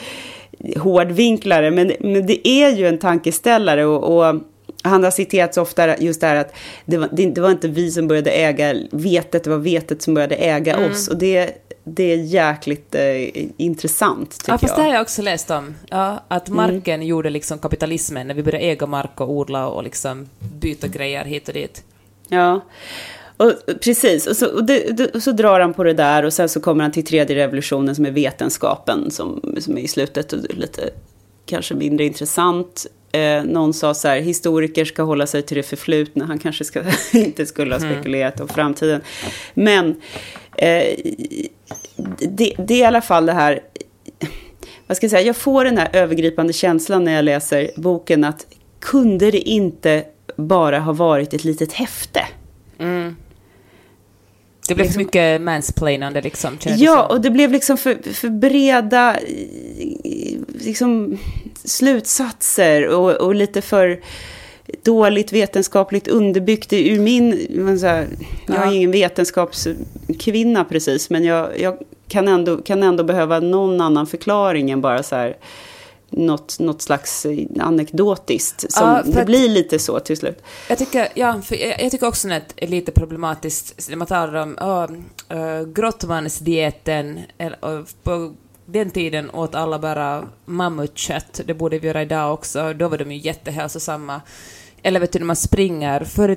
hårdvinklare, 0.76 1.70
men, 1.70 1.92
men 2.00 2.26
det 2.26 2.48
är 2.48 2.70
ju 2.70 2.86
en 2.86 2.98
tankeställare 2.98 3.84
och, 3.84 4.16
och 4.16 4.40
han 4.82 5.04
har 5.04 5.10
citerats 5.10 5.58
ofta 5.58 5.98
just 5.98 6.20
det 6.20 6.26
här 6.26 6.36
att 6.36 6.54
det 6.84 6.98
var, 6.98 7.08
det, 7.12 7.26
det 7.26 7.40
var, 7.40 7.50
inte 7.50 7.68
vi 7.68 7.90
som 7.90 8.08
började 8.08 8.30
äga 8.30 8.74
vetet, 8.92 9.44
det 9.44 9.50
var 9.50 9.58
vetet 9.58 10.02
som 10.02 10.14
började 10.14 10.34
äga 10.34 10.74
mm. 10.74 10.90
oss. 10.90 11.08
Och 11.08 11.18
det, 11.18 11.50
det 11.94 12.12
är 12.12 12.16
jäkligt 12.16 12.94
eh, 12.94 13.44
intressant, 13.56 14.38
tycker 14.38 14.52
ja, 14.52 14.58
fast 14.58 14.70
jag. 14.70 14.78
det 14.78 14.82
har 14.82 14.94
jag 14.94 15.02
också 15.02 15.22
läst 15.22 15.50
om. 15.50 15.74
Ja, 15.90 16.24
att 16.28 16.48
mm. 16.48 16.56
marken 16.56 16.94
mm. 16.94 17.06
gjorde 17.06 17.30
liksom 17.30 17.58
kapitalismen, 17.58 18.26
när 18.26 18.34
vi 18.34 18.42
började 18.42 18.64
äga 18.64 18.86
mark 18.86 19.20
och 19.20 19.30
odla 19.30 19.68
och 19.68 19.84
liksom 19.84 20.28
byta 20.60 20.88
grejer 20.88 21.24
hit 21.24 21.48
och 21.48 21.54
dit. 21.54 21.84
Ja, 22.28 22.60
och, 23.36 23.52
precis. 23.80 24.26
Och 24.26 24.36
så, 24.36 24.46
och 24.46 24.64
det, 24.64 25.14
och 25.14 25.22
så 25.22 25.32
drar 25.32 25.60
han 25.60 25.74
på 25.74 25.84
det 25.84 25.94
där 25.94 26.22
och 26.22 26.32
sen 26.32 26.48
så 26.48 26.60
kommer 26.60 26.84
han 26.84 26.92
till 26.92 27.04
tredje 27.04 27.36
revolutionen 27.36 27.94
som 27.94 28.06
är 28.06 28.10
vetenskapen 28.10 29.10
som, 29.10 29.54
som 29.60 29.78
är 29.78 29.82
i 29.82 29.88
slutet 29.88 30.32
och 30.32 30.54
lite 30.54 30.90
kanske 31.46 31.74
mindre 31.74 32.04
intressant. 32.04 32.86
Eh, 33.12 33.44
någon 33.44 33.74
sa 33.74 33.94
så 33.94 34.08
här, 34.08 34.20
historiker 34.20 34.84
ska 34.84 35.02
hålla 35.02 35.26
sig 35.26 35.42
till 35.42 35.56
det 35.56 35.62
förflutna. 35.62 36.24
Han 36.24 36.38
kanske 36.38 36.64
ska, 36.64 36.82
inte 37.12 37.46
skulle 37.46 37.74
ha 37.74 37.80
mm. 37.80 37.92
spekulerat 37.92 38.34
mm. 38.34 38.42
om 38.42 38.54
framtiden. 38.54 39.00
Men 39.54 40.00
eh, 40.56 40.94
det, 42.18 42.54
det, 42.58 42.74
är 42.74 42.78
i 42.78 42.84
alla 42.84 43.00
fall 43.00 43.26
det 43.26 43.32
här, 43.32 43.60
vad 44.86 44.96
ska 44.96 45.04
jag 45.04 45.10
säga, 45.10 45.22
jag 45.22 45.36
får 45.36 45.64
den 45.64 45.78
här 45.78 45.88
övergripande 45.92 46.52
känslan 46.52 47.04
när 47.04 47.12
jag 47.12 47.24
läser 47.24 47.70
boken 47.76 48.24
att 48.24 48.46
kunde 48.80 49.30
det 49.30 49.48
inte 49.48 50.04
bara 50.36 50.78
ha 50.78 50.92
varit 50.92 51.34
ett 51.34 51.44
litet 51.44 51.72
häfte? 51.72 52.26
Mm. 52.78 53.16
Det 54.68 54.74
blev 54.74 54.86
liksom, 54.86 55.02
mycket 55.02 55.40
mansplainande 55.40 56.20
liksom. 56.20 56.58
Ja, 56.64 57.06
och 57.06 57.20
det 57.20 57.30
blev 57.30 57.52
liksom 57.52 57.76
för, 57.76 58.12
för 58.12 58.28
breda 58.28 59.16
liksom, 60.54 61.18
slutsatser 61.64 62.88
och, 62.88 63.10
och 63.10 63.34
lite 63.34 63.62
för 63.62 64.00
dåligt 64.82 65.32
vetenskapligt 65.32 66.08
underbyggt. 66.08 66.72
Ur 66.72 67.00
min, 67.00 67.32
här, 67.82 68.08
jag 68.46 68.66
är 68.66 68.72
ingen 68.72 68.90
vetenskapskvinna 68.90 70.64
precis, 70.64 71.10
men 71.10 71.24
jag, 71.24 71.60
jag, 71.60 71.78
kan, 72.08 72.28
ändå, 72.28 72.56
kan 72.56 72.82
ändå 72.82 73.04
behöva 73.04 73.40
någon 73.40 73.80
annan 73.80 74.06
förklaring 74.06 74.70
än 74.70 74.80
bara 74.80 75.02
så 75.02 75.16
här 75.16 75.36
något, 76.10 76.58
något 76.58 76.82
slags 76.82 77.26
eh, 77.26 77.38
anekdotiskt. 77.60 78.72
Som, 78.72 78.86
Ja, 78.86 79.02
det 79.04 79.24
blir 79.24 79.48
lite 79.48 79.78
så 79.78 80.00
till 80.00 80.16
slut. 80.16 80.42
Jag 80.68 80.78
tycker, 80.78 81.08
ja, 81.14 81.40
för 81.42 81.56
jag, 81.56 81.82
jag 81.82 81.90
tycker 81.90 82.06
också 82.06 82.28
att 82.28 82.48
det 82.56 82.64
är 82.64 82.68
lite 82.68 82.92
problematiskt 82.92 83.88
när 83.88 83.96
man 83.96 84.06
talar 84.06 84.34
om 84.34 84.56
oh, 84.60 84.90
uh, 85.36 85.68
grottmansdieten. 85.72 87.20
eller, 87.38 87.64
och 87.64 87.88
På 88.02 88.34
den 88.70 88.90
tiden 88.90 89.30
åt 89.30 89.54
alla 89.54 89.78
bara 89.78 90.28
mammutkött. 90.44 91.40
Det 91.44 91.54
borde 91.54 91.78
vi 91.78 91.86
göra 91.86 92.02
idag 92.02 92.34
också. 92.34 92.72
Då 92.72 92.88
var 92.88 92.98
de 92.98 93.12
ju 93.12 93.18
jättehälsosamma. 93.18 94.20
Eller 94.82 95.00
vet 95.00 95.12
du, 95.12 95.18
när 95.18 95.26
man 95.26 95.36
springer. 95.36 96.04
Förr 96.04 96.30
i 96.30 96.36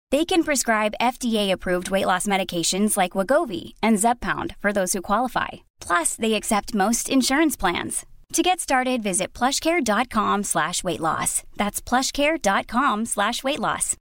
They 0.11 0.25
can 0.25 0.43
prescribe 0.43 0.93
FDA-approved 0.99 1.89
weight 1.89 2.05
loss 2.05 2.27
medications 2.27 2.97
like 2.97 3.13
Wagovi 3.13 3.73
and 3.81 3.99
Zeppound 3.99 4.55
for 4.59 4.73
those 4.73 4.97
who 4.97 5.01
qualify. 5.01 5.47
Plus, 5.87 6.15
they 6.17 6.33
accept 6.33 6.73
most 6.73 7.09
insurance 7.09 7.59
plans. 7.59 8.05
To 8.33 8.41
get 8.41 8.59
started, 8.59 9.03
visit 9.03 9.33
plushcare.com 9.39 10.43
slash 10.43 10.83
weight 10.83 10.99
loss. 10.99 11.43
That's 11.57 11.81
plushcare.com 11.81 13.05
slash 13.05 13.43
weight 13.43 13.59
loss. 13.59 13.97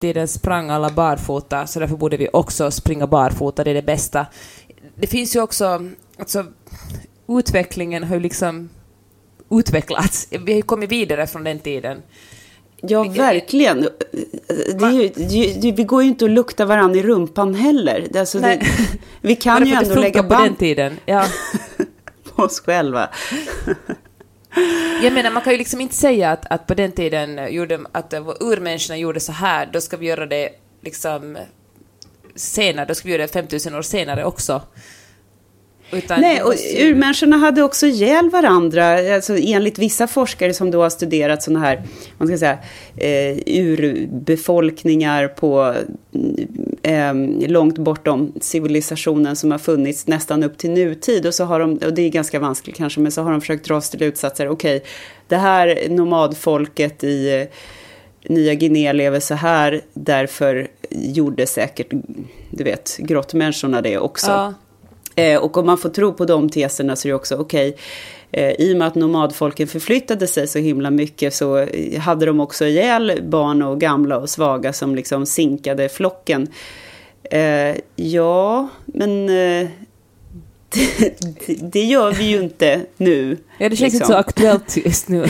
tiden 0.00 0.28
sprang 0.28 0.70
alla 0.70 0.90
barfota, 0.90 1.66
så 1.66 1.80
därför 1.80 1.96
borde 1.96 2.16
vi 2.16 2.28
också 2.32 2.70
springa 2.70 3.06
barfota, 3.06 3.64
det 3.64 3.70
är 3.70 3.74
det 3.74 3.82
bästa. 3.82 4.26
Det 4.94 5.06
finns 5.06 5.36
ju 5.36 5.40
också, 5.40 5.90
alltså, 6.18 6.44
utvecklingen 7.28 8.04
har 8.04 8.14
ju 8.14 8.20
liksom 8.20 8.68
utvecklats. 9.50 10.28
Vi 10.30 10.52
har 10.52 10.56
ju 10.56 10.62
kommit 10.62 10.92
vidare 10.92 11.26
från 11.26 11.44
den 11.44 11.58
tiden. 11.58 12.02
Ja, 12.82 13.04
verkligen. 13.04 13.88
Det 14.78 14.84
är 14.84 14.90
ju, 14.90 15.08
det, 15.08 15.60
det, 15.60 15.72
vi 15.72 15.84
går 15.84 16.02
ju 16.02 16.08
inte 16.08 16.24
och 16.24 16.30
luktar 16.30 16.66
varandra 16.66 17.00
i 17.00 17.02
rumpan 17.02 17.54
heller. 17.54 18.06
Det, 18.10 18.20
alltså, 18.20 18.38
det, 18.38 18.66
vi 19.20 19.36
kan 19.36 19.62
det 19.62 19.68
ju 19.68 19.74
att 19.74 19.82
ändå 19.82 19.94
det 19.94 20.00
lägga 20.00 20.22
funkar 20.22 20.36
på 20.36 20.42
den 20.42 20.48
band 20.48 20.58
tiden. 20.58 20.96
Ja. 21.06 21.26
på 22.36 22.42
oss 22.42 22.60
själva. 22.60 23.08
Jag 25.02 25.12
menar, 25.12 25.30
man 25.30 25.42
kan 25.42 25.52
ju 25.52 25.58
liksom 25.58 25.80
inte 25.80 25.94
säga 25.94 26.30
att, 26.30 26.46
att 26.50 26.66
på 26.66 26.74
den 26.74 26.92
tiden 26.92 27.54
gjorde, 27.54 27.80
att 27.92 28.12
eh, 28.12 28.28
urmänniskorna 28.40 28.96
gjorde 28.96 29.20
så 29.20 29.32
här, 29.32 29.68
då 29.72 29.80
ska 29.80 29.96
vi 29.96 30.06
göra 30.06 30.26
det 30.26 30.48
liksom 30.82 31.38
senare, 32.34 32.86
då 32.86 32.94
ska 32.94 33.08
vi 33.08 33.12
göra 33.12 33.22
det 33.22 33.32
5000 33.32 33.74
år 33.74 33.82
senare 33.82 34.24
också. 34.24 34.62
Utan 35.92 36.20
Nej, 36.20 36.42
och 36.42 36.54
urmänniskorna 36.78 37.36
hade 37.36 37.62
också 37.62 37.86
ihjäl 37.86 38.30
varandra. 38.30 39.14
Alltså, 39.14 39.36
enligt 39.38 39.78
vissa 39.78 40.06
forskare 40.06 40.54
som 40.54 40.70
då 40.70 40.82
har 40.82 40.90
studerat 40.90 41.42
sådana 41.42 41.60
här, 41.60 41.82
man 42.18 42.28
ska 42.28 42.38
säga, 42.38 42.58
eh, 42.96 43.38
urbefolkningar 43.46 45.28
på 45.28 45.74
eh, 46.82 47.14
långt 47.48 47.78
bortom 47.78 48.32
civilisationen 48.40 49.36
som 49.36 49.50
har 49.50 49.58
funnits 49.58 50.06
nästan 50.06 50.42
upp 50.42 50.58
till 50.58 50.70
nutid. 50.70 51.26
Och 51.26 51.34
så 51.34 51.44
har 51.44 51.60
de, 51.60 51.76
och 51.76 51.94
det 51.94 52.02
är 52.02 52.08
ganska 52.08 52.38
vanskligt 52.38 52.76
kanske, 52.76 53.00
men 53.00 53.12
så 53.12 53.22
har 53.22 53.30
de 53.30 53.40
försökt 53.40 53.64
dra 53.64 53.80
slutsatser. 53.80 54.48
Okej, 54.48 54.84
det 55.28 55.36
här 55.36 55.88
nomadfolket 55.88 57.04
i 57.04 57.40
eh, 57.40 57.46
Nya 58.28 58.54
Guinea 58.54 58.92
lever 58.92 59.20
så 59.20 59.34
här, 59.34 59.80
därför 59.92 60.68
gjorde 60.90 61.46
säkert, 61.46 61.92
du 62.50 62.64
vet, 62.64 62.96
grottmänniskorna 62.98 63.82
det 63.82 63.98
också. 63.98 64.30
Ja. 64.30 64.54
Eh, 65.16 65.38
och 65.38 65.56
om 65.56 65.66
man 65.66 65.78
får 65.78 65.88
tro 65.88 66.12
på 66.12 66.24
de 66.24 66.48
teserna 66.48 66.96
så 66.96 67.08
är 67.08 67.10
det 67.10 67.16
också 67.16 67.36
okej. 67.36 67.76
Eh, 68.32 68.50
I 68.50 68.74
och 68.74 68.78
med 68.78 68.86
att 68.86 68.94
nomadfolken 68.94 69.68
förflyttade 69.68 70.26
sig 70.26 70.48
så 70.48 70.58
himla 70.58 70.90
mycket 70.90 71.34
så 71.34 71.58
eh, 71.58 72.00
hade 72.00 72.26
de 72.26 72.40
också 72.40 72.64
ihjäl 72.64 73.20
barn 73.22 73.62
och 73.62 73.80
gamla 73.80 74.18
och 74.18 74.30
svaga 74.30 74.72
som 74.72 74.94
liksom 74.94 75.26
sinkade 75.26 75.88
flocken. 75.88 76.48
Eh, 77.30 77.76
ja, 77.96 78.68
men 78.86 79.28
eh, 79.28 79.68
det, 80.68 81.14
det, 81.72 81.84
gör 81.84 82.12
vi 82.12 82.24
ju 82.24 82.42
inte 82.42 82.80
nu. 82.96 83.36
Ja, 83.58 83.68
det 83.68 83.76
känns 83.76 83.94
inte 83.94 83.96
liksom. 83.96 84.06
så 84.06 84.14
aktuellt 84.14 84.76
just 84.76 85.08
nu. 85.08 85.26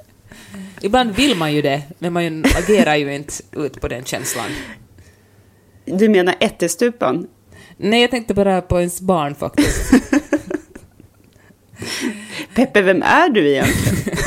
Ibland 0.80 1.14
vill 1.14 1.36
man 1.36 1.54
ju 1.54 1.62
det, 1.62 1.82
men 1.98 2.12
man 2.12 2.44
agerar 2.58 2.96
ju 2.96 3.14
inte 3.14 3.32
ut 3.52 3.80
på 3.80 3.88
den 3.88 4.04
känslan. 4.04 4.50
Du 5.84 6.08
menar 6.08 6.34
ättestupan? 6.40 7.26
Nej, 7.82 8.00
jag 8.00 8.10
tänkte 8.10 8.34
bara 8.34 8.60
på 8.60 8.80
ens 8.80 9.00
barn 9.00 9.34
faktiskt. 9.34 9.92
Peppe, 12.54 12.82
vem 12.82 13.02
är 13.02 13.28
du 13.28 13.48
egentligen? 13.50 13.98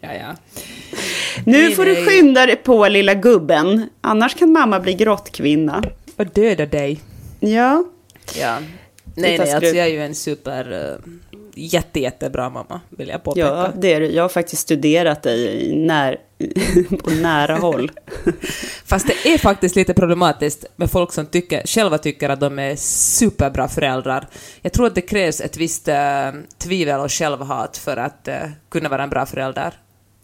Ja, 0.00 0.14
ja. 0.14 0.36
Nu 1.44 1.62
Nej, 1.62 1.74
får 1.74 1.84
du 1.84 1.92
nej. 1.92 2.06
skynda 2.06 2.46
dig 2.46 2.56
på 2.56 2.88
lilla 2.88 3.14
gubben, 3.14 3.88
annars 4.00 4.34
kan 4.34 4.52
mamma 4.52 4.80
bli 4.80 4.94
grottkvinna. 4.94 5.82
Och 6.16 6.26
döda 6.26 6.66
dig. 6.66 7.00
Ja, 7.40 7.84
Ja. 8.38 8.58
Nej, 9.14 9.38
nej, 9.38 9.52
alltså 9.52 9.76
jag 9.76 9.86
är 9.86 9.90
ju 9.90 10.02
en 10.02 10.14
super... 10.14 10.72
Uh, 10.72 11.12
jätte, 11.54 12.00
jättebra 12.00 12.50
mamma, 12.50 12.80
vill 12.88 13.08
jag 13.08 13.22
påpeka. 13.22 13.46
Ja, 13.46 13.72
det 13.76 13.92
är. 13.92 14.00
Jag 14.00 14.24
har 14.24 14.28
faktiskt 14.28 14.62
studerat 14.62 15.22
dig 15.22 15.64
i 15.64 15.76
när, 15.76 16.16
på 17.04 17.10
nära 17.10 17.56
håll. 17.56 17.90
Fast 18.84 19.06
det 19.06 19.34
är 19.34 19.38
faktiskt 19.38 19.76
lite 19.76 19.94
problematiskt 19.94 20.64
med 20.76 20.90
folk 20.90 21.12
som 21.12 21.26
tycker, 21.26 21.66
själva 21.66 21.98
tycker 21.98 22.28
att 22.28 22.40
de 22.40 22.58
är 22.58 22.76
superbra 22.76 23.68
föräldrar. 23.68 24.26
Jag 24.62 24.72
tror 24.72 24.86
att 24.86 24.94
det 24.94 25.00
krävs 25.00 25.40
ett 25.40 25.56
visst 25.56 25.88
eh, 25.88 26.30
tvivel 26.58 27.00
och 27.00 27.12
självhat 27.12 27.76
för 27.76 27.96
att 27.96 28.28
eh, 28.28 28.36
kunna 28.68 28.88
vara 28.88 29.02
en 29.02 29.10
bra 29.10 29.26
förälder. 29.26 29.74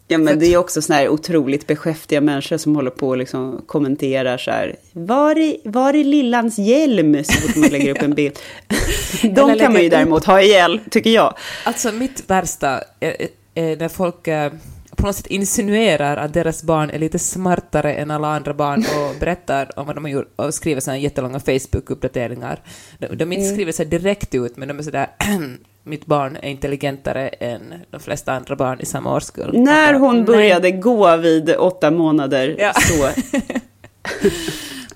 Ja, 0.09 0.17
men 0.17 0.39
det 0.39 0.53
är 0.53 0.57
också 0.57 0.81
såna 0.81 0.99
här 0.99 1.09
otroligt 1.09 1.67
beskäftiga 1.67 2.21
människor 2.21 2.57
som 2.57 2.75
håller 2.75 2.91
på 2.91 3.07
och 3.07 3.17
liksom 3.17 3.61
kommenterar 3.65 4.37
så 4.37 4.51
här. 4.51 4.75
Var 4.91 5.35
är, 5.35 5.57
var 5.63 5.93
är 5.93 6.03
lillans 6.03 6.59
hjälm? 6.59 7.23
Så 7.23 7.33
fort 7.33 7.55
man 7.55 7.69
lägger 7.69 7.91
upp 7.91 8.01
en 8.01 8.13
bild. 8.13 8.39
De 9.21 9.59
kan 9.59 9.73
man 9.73 9.83
ju 9.83 9.89
däremot 9.89 10.25
ha 10.25 10.41
ihjäl, 10.41 10.79
tycker 10.91 11.09
jag. 11.09 11.33
Alltså 11.63 11.91
mitt 11.91 12.29
värsta 12.29 12.81
är, 12.99 13.27
är 13.55 13.77
när 13.77 13.89
folk 13.89 14.27
eh, 14.27 14.51
på 14.97 15.05
något 15.05 15.15
sätt 15.15 15.27
insinuerar 15.27 16.17
att 16.17 16.33
deras 16.33 16.63
barn 16.63 16.89
är 16.89 16.99
lite 16.99 17.19
smartare 17.19 17.93
än 17.93 18.11
alla 18.11 18.27
andra 18.27 18.53
barn 18.53 18.79
och 18.79 19.15
berättar 19.19 19.79
om 19.79 19.87
vad 19.87 19.95
de 19.95 20.03
har 20.03 20.11
gjort 20.11 20.33
och 20.35 20.53
skriver 20.53 20.81
sådana 20.81 20.97
jättelånga 20.97 21.39
Facebook-uppdateringar. 21.39 22.59
De, 22.99 23.15
de 23.15 23.33
inte 23.33 23.53
skriver 23.53 23.71
så 23.71 23.83
direkt 23.83 24.35
ut, 24.35 24.57
men 24.57 24.67
de 24.67 24.79
är 24.79 24.83
sådär 24.83 25.07
mitt 25.87 26.05
barn 26.05 26.37
är 26.41 26.49
intelligentare 26.49 27.27
än 27.27 27.73
de 27.91 27.99
flesta 27.99 28.33
andra 28.33 28.55
barn 28.55 28.79
i 28.79 28.85
samma 28.85 29.15
årskull. 29.15 29.49
När 29.53 29.93
bara, 29.93 29.99
hon 29.99 30.15
nej. 30.15 30.23
började 30.25 30.71
gå 30.71 31.17
vid 31.17 31.55
åtta 31.55 31.91
månader 31.91 32.55
Ja. 32.59 32.73
så... 32.73 33.09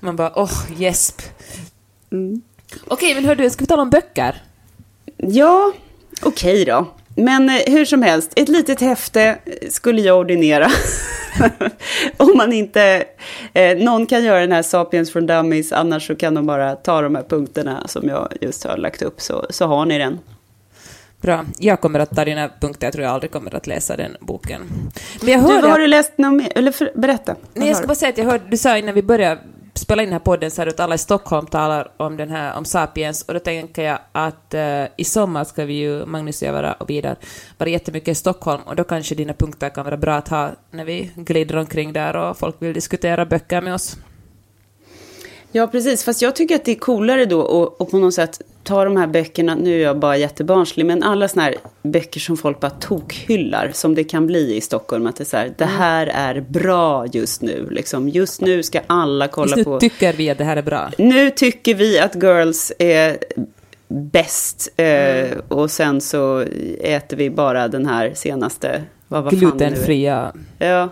Man 0.00 0.16
bara, 0.16 0.32
åh, 0.36 0.52
gäsp. 0.76 1.22
Mm. 2.12 2.42
Okej, 2.88 3.14
men 3.14 3.24
hördu, 3.24 3.50
ska 3.50 3.60
vi 3.62 3.66
tala 3.66 3.82
om 3.82 3.90
böcker? 3.90 4.42
Ja, 5.16 5.72
okej 6.22 6.64
då. 6.64 6.86
men 7.16 7.48
eh, 7.50 7.62
hur 7.66 7.84
som 7.84 8.02
helst, 8.02 8.32
ett 8.36 8.48
litet 8.48 8.80
häfte 8.80 9.38
skulle 9.70 10.00
jag 10.02 10.18
ordinera. 10.18 10.70
Om 12.16 12.36
man 12.36 12.52
inte... 12.52 13.04
Eh, 13.52 13.76
någon 13.78 14.06
kan 14.06 14.24
göra 14.24 14.40
den 14.40 14.52
här 14.52 14.62
Sapiens 14.62 15.12
from 15.12 15.26
Dummies, 15.26 15.72
annars 15.72 16.06
så 16.06 16.14
kan 16.14 16.34
de 16.34 16.46
bara 16.46 16.74
ta 16.74 17.02
de 17.02 17.14
här 17.14 17.22
punkterna 17.22 17.88
som 17.88 18.08
jag 18.08 18.32
just 18.40 18.64
har 18.64 18.76
lagt 18.76 19.02
upp, 19.02 19.20
så, 19.20 19.46
så 19.50 19.66
har 19.66 19.86
ni 19.86 19.98
den. 19.98 20.18
Bra. 21.22 21.44
Jag 21.58 21.80
kommer 21.80 21.98
att 21.98 22.16
ta 22.16 22.24
dina 22.24 22.50
punkter. 22.60 22.86
Jag 22.86 22.92
tror 22.92 23.04
jag 23.04 23.14
aldrig 23.14 23.30
kommer 23.30 23.54
att 23.54 23.66
läsa 23.66 23.96
den 23.96 24.16
boken. 24.20 24.90
Men 25.20 25.32
jag 25.32 25.40
hörde... 25.40 25.60
Du, 25.60 25.68
har 25.68 25.78
du 25.78 25.86
läst 25.86 26.18
något 26.18 26.34
mer? 26.34 26.52
Eller 26.54 26.72
för, 26.72 26.92
berätta. 26.94 27.36
Nej, 27.54 27.68
jag 27.68 27.76
ska 27.76 27.86
bara 27.86 27.94
säga 27.94 28.08
att 28.08 28.18
jag 28.18 28.24
hörde, 28.24 28.44
du 28.48 28.56
sa 28.56 28.78
innan 28.78 28.94
vi 28.94 29.02
började 29.02 29.40
spela 29.74 30.02
in 30.02 30.06
den 30.06 30.12
här 30.12 30.20
podden 30.20 30.50
så 30.50 30.62
att 30.62 30.80
alla 30.80 30.94
i 30.94 30.98
Stockholm 30.98 31.46
talar 31.46 31.92
om 31.96 32.16
den 32.16 32.30
här, 32.30 32.56
om 32.56 32.64
Sapiens, 32.64 33.22
och 33.22 33.34
då 33.34 33.40
tänker 33.40 33.82
jag 33.82 33.98
att 34.12 34.54
uh, 34.54 34.84
i 34.96 35.04
sommar 35.04 35.44
ska 35.44 35.64
vi 35.64 35.74
ju, 35.74 36.06
Magnus 36.06 36.42
och 36.42 36.48
jag 36.48 36.52
vara, 36.52 36.72
och 36.72 36.90
Vidar, 36.90 37.16
vara 37.58 37.70
jättemycket 37.70 38.08
i 38.08 38.14
Stockholm, 38.14 38.62
och 38.66 38.76
då 38.76 38.84
kanske 38.84 39.14
dina 39.14 39.32
punkter 39.32 39.68
kan 39.68 39.84
vara 39.84 39.96
bra 39.96 40.14
att 40.14 40.28
ha 40.28 40.50
när 40.70 40.84
vi 40.84 41.10
glider 41.16 41.56
omkring 41.56 41.92
där 41.92 42.16
och 42.16 42.38
folk 42.38 42.56
vill 42.58 42.74
diskutera 42.74 43.26
böcker 43.26 43.60
med 43.60 43.74
oss. 43.74 43.96
Ja, 45.52 45.66
precis. 45.66 46.04
Fast 46.04 46.22
jag 46.22 46.36
tycker 46.36 46.54
att 46.54 46.64
det 46.64 46.72
är 46.72 46.78
coolare 46.78 47.24
då 47.24 47.74
att 47.80 47.90
på 47.90 47.98
något 47.98 48.14
sätt 48.14 48.40
ta 48.62 48.84
de 48.84 48.96
här 48.96 49.06
böckerna, 49.06 49.54
nu 49.54 49.80
är 49.80 49.82
jag 49.82 49.98
bara 49.98 50.16
jättebarnslig, 50.16 50.86
men 50.86 51.02
alla 51.02 51.28
såna 51.28 51.42
här 51.42 51.54
böcker 51.82 52.20
som 52.20 52.36
folk 52.36 52.60
bara 52.60 52.70
tokhyllar, 52.70 53.70
som 53.74 53.94
det 53.94 54.04
kan 54.04 54.26
bli 54.26 54.56
i 54.56 54.60
Stockholm, 54.60 55.06
att 55.06 55.16
det 55.16 55.22
är 55.22 55.26
så 55.26 55.36
här, 55.36 55.54
det 55.58 55.64
mm. 55.64 55.76
här 55.76 56.06
är 56.06 56.40
bra 56.40 57.06
just 57.06 57.42
nu, 57.42 57.68
liksom. 57.70 58.08
Just 58.08 58.40
nu 58.40 58.62
ska 58.62 58.80
alla 58.86 59.28
kolla 59.28 59.56
just 59.56 59.64
på... 59.64 59.72
nu 59.72 59.80
tycker 59.80 60.12
vi 60.12 60.30
att 60.30 60.38
det 60.38 60.44
här 60.44 60.56
är 60.56 60.62
bra. 60.62 60.90
Nu 60.98 61.30
tycker 61.30 61.74
vi 61.74 61.98
att 61.98 62.14
Girls 62.22 62.72
är 62.78 63.18
bäst, 63.88 64.72
eh, 64.76 64.86
mm. 64.86 65.40
och 65.48 65.70
sen 65.70 66.00
så 66.00 66.44
äter 66.80 67.16
vi 67.16 67.30
bara 67.30 67.68
den 67.68 67.86
här 67.86 68.12
senaste, 68.14 68.82
vad 69.08 69.24
var 69.24 69.30
Glutenfria. 69.30 70.32
Ja. 70.58 70.88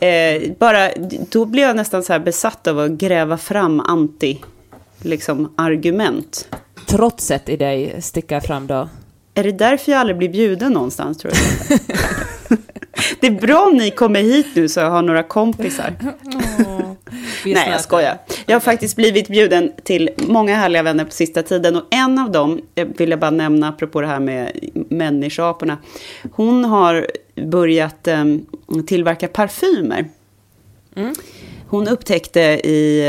Eh, 0.00 0.42
bara, 0.58 0.90
då 1.30 1.44
blir 1.44 1.62
jag 1.62 1.76
nästan 1.76 2.02
så 2.02 2.12
här 2.12 2.20
besatt 2.20 2.66
av 2.66 2.78
att 2.78 2.90
gräva 2.90 3.36
fram 3.36 3.80
anti 3.80 4.40
liksom, 5.02 5.54
argument. 5.56 6.48
Trotset 6.86 7.48
i 7.48 7.56
dig 7.56 8.02
sticker 8.02 8.40
fram 8.40 8.66
då? 8.66 8.88
Är 9.34 9.44
det 9.44 9.52
därför 9.52 9.92
jag 9.92 10.00
aldrig 10.00 10.18
blir 10.18 10.28
bjuden 10.28 10.72
någonstans, 10.72 11.18
tror 11.18 11.32
du? 11.32 11.76
det 13.20 13.26
är 13.26 13.40
bra 13.40 13.66
om 13.66 13.76
ni 13.76 13.90
kommer 13.90 14.20
hit 14.20 14.46
nu 14.54 14.68
så 14.68 14.80
jag 14.80 14.90
har 14.90 15.02
några 15.02 15.22
kompisar. 15.22 15.94
Oh, 17.46 17.54
Nej, 17.54 17.70
jag 17.70 17.80
skojar. 17.80 18.18
Jag 18.46 18.54
har 18.54 18.60
faktiskt 18.60 18.96
blivit 18.96 19.28
bjuden 19.28 19.72
till 19.82 20.10
många 20.16 20.56
härliga 20.56 20.82
vänner 20.82 21.04
på 21.04 21.10
sista 21.10 21.42
tiden. 21.42 21.76
Och 21.76 21.82
en 21.90 22.18
av 22.18 22.32
dem, 22.32 22.60
vill 22.74 23.10
jag 23.10 23.20
bara 23.20 23.30
nämna 23.30 23.68
apropå 23.68 24.00
det 24.00 24.06
här 24.06 24.20
med 24.20 24.58
människoaporna. 24.72 25.78
Hon 26.32 26.64
har 26.64 27.06
börjat 27.34 28.08
um, 28.08 28.46
tillverka 28.86 29.28
parfymer. 29.28 30.08
Mm. 30.96 31.14
Hon 31.68 31.88
upptäckte 31.88 32.40
i, 32.40 33.02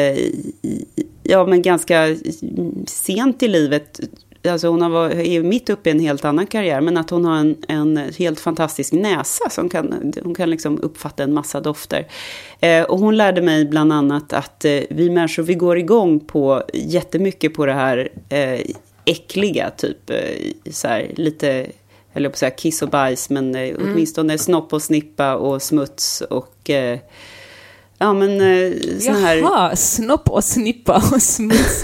i, 0.62 1.06
ja, 1.26 1.46
men 1.46 1.62
ganska 1.62 2.16
sent 2.88 3.44
i 3.44 3.48
livet, 3.48 4.00
alltså 4.48 4.68
hon 4.68 4.82
har, 4.82 5.10
är 5.10 5.44
mitt 5.44 5.70
uppe 5.70 5.90
i 5.90 5.92
en 5.92 6.00
helt 6.00 6.26
annan 6.26 6.48
karriär, 6.48 6.82
men 6.82 6.98
att 6.98 7.10
hon 7.10 7.26
har 7.26 7.38
en, 7.38 7.56
en 7.68 7.98
helt 8.18 8.40
fantastisk 8.40 8.94
näsa 8.94 9.50
som 9.50 9.70
kan, 9.70 10.14
hon 10.24 10.36
kan 10.36 10.50
liksom 10.50 10.80
uppfatta 10.82 11.24
en 11.24 11.34
massa 11.34 11.62
dofter. 11.62 12.08
Eh, 12.60 12.84
och 12.84 13.00
hon 13.00 13.18
lärde 13.18 13.42
mig 13.42 13.66
bland 13.66 13.94
annat 13.94 14.34
att 14.34 14.66
eh, 14.66 14.80
vi 14.90 15.10
människor, 15.10 15.44
vi 15.44 15.54
går 15.54 15.78
igång 15.78 16.20
på 16.20 16.64
jättemycket 16.74 17.54
på 17.54 17.66
det 17.66 17.74
här 17.74 18.10
eh, 18.30 18.62
äckliga, 19.06 19.70
typ 19.70 20.10
eh, 20.10 20.72
så 20.72 20.88
här, 20.88 21.12
lite 21.16 21.68
eller 22.16 22.30
på 22.30 22.34
att 22.34 22.38
säga 22.38 22.52
kiss 22.52 22.82
och 22.82 22.90
bajs, 22.90 23.30
men 23.30 23.56
eh, 23.56 23.70
mm. 23.70 23.82
åtminstone 23.82 24.38
snopp 24.38 24.74
och 24.74 24.82
snippa 24.82 25.36
och 25.36 25.62
smuts 25.62 26.22
och 26.22 26.70
eh, 26.70 27.00
Ja, 27.98 28.14
men 28.14 28.42
eh, 28.42 28.72
sån 29.00 29.16
här... 29.16 29.36
Jaha, 29.36 29.76
snopp 29.76 30.30
och 30.30 30.44
snippa 30.44 31.04
och 31.14 31.22
smuts. 31.22 31.84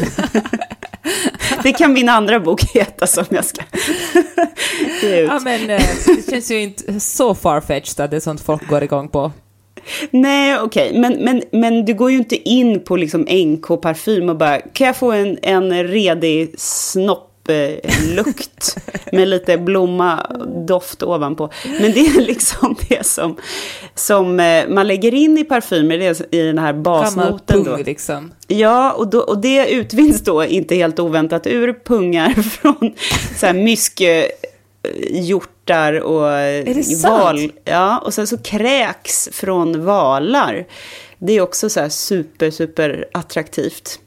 det 1.63 1.73
kan 1.73 1.93
min 1.93 2.09
andra 2.09 2.39
bok 2.39 2.63
heta 2.73 3.07
som 3.07 3.25
jag 3.29 3.45
ska 3.45 3.61
ge 5.01 5.19
ut. 5.19 5.29
Ja, 5.29 5.39
men 5.39 5.69
eh, 5.69 5.81
det 6.05 6.31
känns 6.31 6.51
ju 6.51 6.61
inte 6.61 6.99
så 6.99 7.35
farfetched 7.35 8.05
att 8.05 8.11
det 8.11 8.17
är 8.17 8.21
sånt 8.21 8.41
folk 8.41 8.67
går 8.67 8.83
igång 8.83 9.09
på. 9.09 9.31
Nej, 10.11 10.59
okej, 10.59 10.89
okay. 10.89 11.01
men, 11.01 11.13
men, 11.13 11.43
men 11.51 11.85
du 11.85 11.93
går 11.93 12.11
ju 12.11 12.17
inte 12.17 12.49
in 12.49 12.83
på 12.83 12.95
liksom 12.95 13.21
NK 13.21 13.81
parfym 13.81 14.29
och 14.29 14.37
bara, 14.37 14.59
kan 14.59 14.87
jag 14.87 14.95
få 14.95 15.11
en, 15.11 15.37
en 15.41 15.87
redig 15.87 16.59
snopp 16.59 17.30
lukt 18.15 18.77
med 19.11 19.27
lite 19.27 19.57
blomma-doft 19.57 21.03
ovanpå. 21.03 21.49
Men 21.79 21.91
det 21.91 21.99
är 21.99 22.21
liksom 22.21 22.75
det 22.89 23.05
som, 23.05 23.37
som 23.95 24.39
eh, 24.39 24.67
man 24.67 24.87
lägger 24.87 25.13
in 25.13 25.37
i 25.37 25.43
parfymer, 25.43 25.97
det 25.97 26.05
är 26.05 26.35
i 26.35 26.41
den 26.41 26.57
här 26.57 26.73
basnoten. 26.73 27.65
Pung 27.65 27.83
liksom. 27.83 28.31
Ja, 28.47 28.91
och, 28.91 29.09
då, 29.09 29.19
och 29.19 29.37
det 29.37 29.71
utvinns 29.71 30.23
då 30.23 30.45
inte 30.45 30.75
helt 30.75 30.99
oväntat 30.99 31.47
ur 31.47 31.73
pungar 31.85 32.29
från 32.41 32.93
så 33.37 33.45
här 33.45 33.53
myske 33.53 34.31
hjortar 35.09 35.93
och 35.93 36.21
val. 37.03 37.51
Ja, 37.63 37.97
och 37.97 38.13
sen 38.13 38.27
så 38.27 38.37
kräks 38.37 39.29
från 39.31 39.85
valar. 39.85 40.65
Det 41.19 41.33
är 41.33 41.41
också 41.41 41.69
så 41.69 41.79
här 41.79 41.89
super, 41.89 42.51
super 42.51 43.05
attraktivt. 43.11 43.99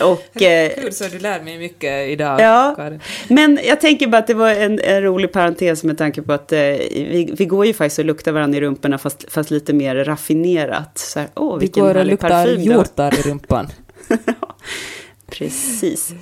och, 0.02 0.42
eh, 0.42 0.72
Kul, 0.74 0.92
så 0.92 1.04
du 1.04 1.18
lär 1.18 1.40
mig 1.40 1.58
mycket 1.58 2.08
idag. 2.08 2.40
Ja, 2.40 2.74
Karin. 2.76 3.00
men 3.28 3.58
jag 3.64 3.80
tänker 3.80 4.06
bara 4.06 4.18
att 4.18 4.26
det 4.26 4.34
var 4.34 4.50
en, 4.50 4.80
en 4.80 5.02
rolig 5.02 5.32
parentes 5.32 5.84
med 5.84 5.98
tanke 5.98 6.22
på 6.22 6.32
att 6.32 6.52
eh, 6.52 6.58
vi, 6.58 7.34
vi 7.38 7.46
går 7.46 7.66
ju 7.66 7.74
faktiskt 7.74 7.98
och 7.98 8.04
luktar 8.04 8.32
varandra 8.32 8.58
i 8.58 8.60
rumporna 8.60 8.98
fast, 8.98 9.32
fast 9.32 9.50
lite 9.50 9.72
mer 9.72 9.96
raffinerat. 9.96 10.98
Så 10.98 11.18
här, 11.18 11.28
åh, 11.34 11.58
vi 11.58 11.66
går 11.66 11.96
och 11.96 12.06
luktar 12.06 12.46
hjortar 12.46 13.18
i 13.18 13.22
rumpan. 13.22 13.68
Precis. 15.30 16.12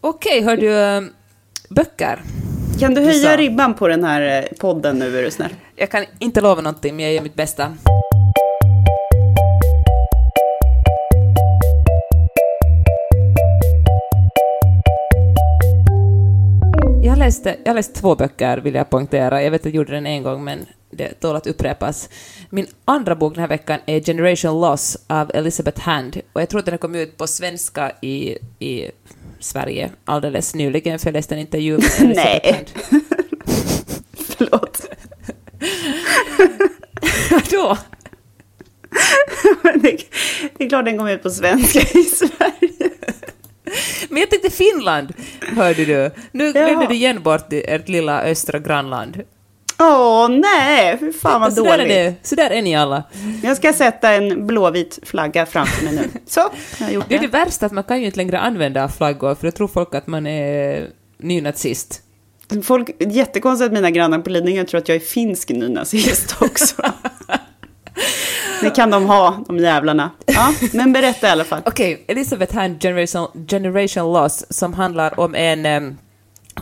Okej, 0.00 0.42
hör 0.42 0.56
du, 0.56 0.78
eh, 0.78 1.00
böcker. 1.68 2.22
Kan 2.80 2.94
du 2.94 3.00
höja 3.00 3.36
ribban 3.36 3.74
på 3.74 3.88
den 3.88 4.04
här 4.04 4.42
eh, 4.42 4.58
podden 4.58 4.98
nu, 4.98 5.18
är 5.18 5.22
du 5.22 5.30
snäll? 5.30 5.54
Jag 5.76 5.90
kan 5.90 6.04
inte 6.18 6.40
lova 6.40 6.60
någonting, 6.60 6.96
men 6.96 7.04
jag 7.04 7.14
gör 7.14 7.22
mitt 7.22 7.34
bästa. 7.34 7.76
Läste, 17.20 17.56
jag 17.64 17.74
läste 17.74 18.00
två 18.00 18.14
böcker, 18.14 18.58
vill 18.58 18.74
jag 18.74 18.90
poängtera. 18.90 19.42
Jag 19.42 19.50
vet 19.50 19.60
att 19.60 19.64
jag 19.64 19.74
gjorde 19.74 19.92
den 19.92 20.06
en 20.06 20.22
gång, 20.22 20.44
men 20.44 20.66
det 20.90 21.20
tål 21.20 21.36
att 21.36 21.46
upprepas. 21.46 22.08
Min 22.50 22.66
andra 22.84 23.14
bok 23.14 23.34
den 23.34 23.40
här 23.40 23.48
veckan 23.48 23.80
är 23.86 24.00
Generation 24.00 24.60
Loss 24.60 24.98
av 25.06 25.30
Elizabeth 25.34 25.80
Hand. 25.80 26.20
Och 26.32 26.40
jag 26.40 26.48
tror 26.48 26.58
att 26.58 26.66
den 26.66 26.78
kommit 26.78 27.08
ut 27.08 27.16
på 27.16 27.26
svenska 27.26 27.92
i, 28.02 28.38
i 28.58 28.90
Sverige 29.40 29.90
alldeles 30.04 30.54
nyligen, 30.54 30.98
för 30.98 31.06
jag 31.06 31.12
läste 31.12 31.34
en 31.34 31.40
intervju 31.40 31.78
med 31.78 31.84
Elizabeth 32.00 32.40
Nej. 32.42 32.54
Hand. 32.54 33.02
Förlåt. 34.36 34.86
Vadå? 37.30 37.78
det, 39.62 39.98
det 40.58 40.64
är 40.64 40.68
klart 40.68 40.84
den 40.84 40.98
kom 40.98 41.08
ut 41.08 41.22
på 41.22 41.30
svenska 41.30 41.80
i 41.80 42.02
Sverige. 42.04 42.89
Men 44.08 44.20
jag 44.20 44.30
tänkte 44.30 44.50
Finland, 44.50 45.12
hörde 45.56 45.84
du. 45.84 46.10
Nu 46.32 46.52
glömde 46.52 46.86
du 46.86 46.94
igen 46.94 47.22
bort 47.22 47.46
ert 47.50 47.88
lilla 47.88 48.22
östra 48.22 48.58
grannland. 48.58 49.22
Åh 49.78 50.28
nej, 50.28 50.98
fy 51.00 51.12
fan 51.12 51.40
vad 51.40 51.56
dåligt. 51.56 51.72
Är 51.72 51.88
det. 51.88 52.14
Så 52.22 52.34
där 52.34 52.50
är 52.50 52.62
ni 52.62 52.76
alla. 52.76 53.04
Jag 53.42 53.56
ska 53.56 53.72
sätta 53.72 54.12
en 54.12 54.46
blåvit 54.46 54.98
flagga 55.02 55.46
framför 55.46 55.84
mig 55.84 55.94
nu. 55.94 56.20
Så, 56.26 56.40
jag 56.78 56.86
har 56.86 56.92
gjort 56.92 57.04
det. 57.08 57.14
Det 57.14 57.18
är 57.18 57.30
det 57.30 57.38
värsta 57.38 57.66
att 57.66 57.72
man 57.72 57.84
kan 57.84 58.00
ju 58.00 58.06
inte 58.06 58.16
längre 58.16 58.38
använda 58.38 58.88
flaggor, 58.88 59.34
för 59.34 59.46
då 59.46 59.50
tror 59.50 59.68
folk 59.68 59.94
att 59.94 60.06
man 60.06 60.26
är 60.26 60.86
nynazist. 61.18 62.02
Folk, 62.62 62.90
jättekonstigt 62.98 63.66
att 63.66 63.72
mina 63.72 63.90
grannar 63.90 64.18
på 64.18 64.30
Lidingö 64.30 64.64
tror 64.64 64.78
att 64.80 64.88
jag 64.88 64.96
är 64.96 65.00
finsk 65.00 65.48
nynazist 65.48 66.36
också. 66.40 66.74
Det 68.62 68.70
kan 68.70 68.90
de 68.90 69.04
ha, 69.04 69.44
de 69.46 69.58
jävlarna. 69.58 70.10
Ja, 70.26 70.54
men 70.72 70.92
berätta 70.92 71.28
i 71.28 71.30
alla 71.30 71.44
fall. 71.44 71.62
Okej, 71.66 71.94
okay, 71.94 72.04
Elisabeth 72.08 72.54
Hand, 72.54 72.82
Generation, 72.82 73.46
Generation 73.48 74.12
Loss, 74.12 74.44
som 74.50 74.74
handlar 74.74 75.20
om 75.20 75.34
en 75.34 75.66
um, 75.66 75.98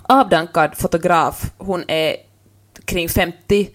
avdankad 0.02 0.76
fotograf. 0.76 1.50
Hon 1.58 1.84
är 1.88 2.16
kring 2.84 3.08
50 3.08 3.68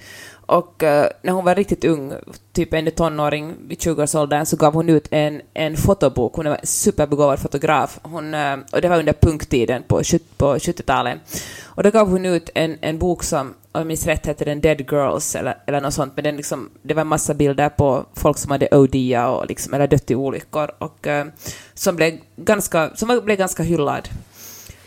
och 0.46 0.84
uh, 0.84 1.06
när 1.22 1.32
hon 1.32 1.46
var 1.46 1.56
riktigt 1.56 1.86
ung, 1.86 2.14
typ 2.52 2.74
en 2.74 2.92
tonåring 2.92 3.54
vid 3.68 3.78
20-årsåldern, 3.78 4.46
så 4.46 4.58
gav 4.58 4.74
hon 4.74 4.90
ut 4.90 5.08
en, 5.12 5.42
en 5.54 5.78
fotobok. 5.78 6.36
Hon 6.36 6.48
är 6.48 6.52
en 6.52 6.58
superbegåvad 6.64 7.40
fotograf. 7.40 8.00
Hon, 8.04 8.34
uh, 8.34 8.58
och 8.72 8.82
det 8.82 8.90
var 8.90 9.00
under 9.00 9.14
punktiden 9.14 9.84
på, 9.88 10.02
på 10.38 10.56
70-talet. 10.56 11.20
Och 11.64 11.84
då 11.84 11.92
gav 11.92 12.10
hon 12.10 12.26
ut 12.26 12.50
en, 12.56 12.78
en 12.82 13.00
bok 13.00 13.24
som, 13.24 13.54
om 13.74 13.80
jag 13.80 13.88
minns 13.88 14.06
rätt, 14.06 14.26
hette 14.26 14.46
den 14.46 14.62
Dead 14.62 14.82
Girls 14.92 15.36
eller, 15.36 15.58
eller 15.68 15.82
något 15.82 15.94
sånt. 15.94 16.14
Men 16.16 16.24
den 16.24 16.38
liksom, 16.38 16.70
det 16.82 16.94
var 16.94 17.02
en 17.02 17.08
massa 17.08 17.34
bilder 17.34 17.70
på 17.70 18.06
folk 18.14 18.38
som 18.38 18.52
hade 18.52 18.68
OD 18.72 18.96
och 19.28 19.48
liksom, 19.48 19.74
eller 19.74 19.88
dött 19.88 20.12
i 20.12 20.16
olyckor 20.16 20.72
och 20.78 21.08
uh, 21.08 21.26
som, 21.74 21.96
blev 21.96 22.14
ganska, 22.36 22.92
som 22.96 23.22
blev 23.26 23.38
ganska 23.38 23.64
hyllad. 23.64 24.10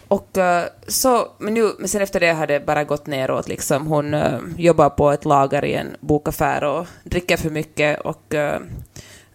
Och 0.08 0.38
eh, 0.38 0.64
så, 0.86 1.28
men, 1.38 1.54
nu, 1.54 1.70
men 1.78 1.88
sen 1.88 2.02
efter 2.02 2.20
det 2.20 2.32
har 2.32 2.46
det 2.46 2.66
bara 2.66 2.84
gått 2.84 3.06
neråt. 3.06 3.48
Liksom. 3.48 3.86
Hon 3.86 4.14
uh, 4.14 4.38
jobbar 4.56 4.90
på 4.90 5.10
ett 5.10 5.24
lager 5.24 5.64
i 5.64 5.74
en 5.74 5.96
bokaffär 6.00 6.64
och 6.64 6.86
dricker 7.04 7.36
för 7.36 7.50
mycket 7.50 8.00
och 8.00 8.34
uh, 8.34 8.56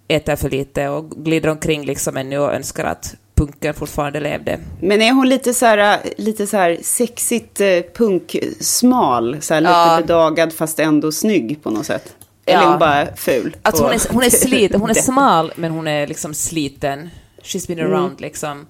äter 0.07 0.35
för 0.35 0.49
lite 0.49 0.89
och 0.89 1.09
glider 1.09 1.49
omkring 1.49 1.85
liksom 1.85 2.17
ännu 2.17 2.37
och 2.39 2.53
önskar 2.53 2.85
att 2.85 3.15
punken 3.45 3.73
fortfarande 3.73 4.19
levde. 4.19 4.59
Men 4.81 5.01
är 5.01 5.11
hon 5.11 5.29
lite 5.29 5.53
så 5.53 5.65
här, 5.65 5.99
lite 6.17 6.47
så 6.47 6.57
här 6.57 6.77
sexigt 6.81 7.61
punksmal? 7.93 9.41
Så 9.41 9.53
här, 9.53 9.61
lite 9.61 9.71
ja. 9.71 9.97
bedagad 10.01 10.53
fast 10.53 10.79
ändå 10.79 11.11
snygg 11.11 11.63
på 11.63 11.69
något 11.69 11.85
sätt? 11.85 12.15
Eller 12.45 12.59
ja. 12.59 12.65
är 12.65 12.69
hon 12.69 12.79
bara 12.79 13.15
ful? 13.15 13.55
Alltså 13.61 13.83
hon, 13.83 13.93
är, 13.93 14.01
hon 14.13 14.23
är 14.23 14.29
sliten, 14.29 14.81
hon 14.81 14.89
är 14.89 14.93
smal 14.93 15.53
men 15.55 15.71
hon 15.71 15.87
är 15.87 16.07
liksom 16.07 16.33
sliten. 16.33 17.09
She's 17.43 17.67
been 17.67 17.79
around 17.79 18.11
mm. 18.11 18.15
liksom. 18.17 18.65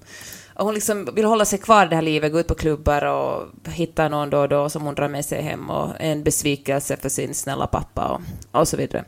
Och 0.55 0.65
hon 0.65 0.73
liksom 0.73 1.09
vill 1.15 1.25
hålla 1.25 1.45
sig 1.45 1.59
kvar 1.59 1.85
i 1.85 1.89
det 1.89 1.95
här 1.95 2.01
livet, 2.01 2.31
gå 2.31 2.39
ut 2.39 2.47
på 2.47 2.55
klubbar 2.55 3.05
och 3.05 3.47
hitta 3.67 4.09
någon 4.09 4.29
då 4.29 4.39
och 4.39 4.49
då 4.49 4.69
som 4.69 4.81
hon 4.81 4.95
drar 4.95 5.07
med 5.07 5.25
sig 5.25 5.41
hem 5.41 5.69
och 5.69 5.89
en 5.99 6.23
besvikelse 6.23 6.97
för 6.97 7.09
sin 7.09 7.33
snälla 7.33 7.67
pappa 7.67 8.07
och, 8.07 8.59
och 8.59 8.67
så 8.67 8.77
vidare. 8.77 9.05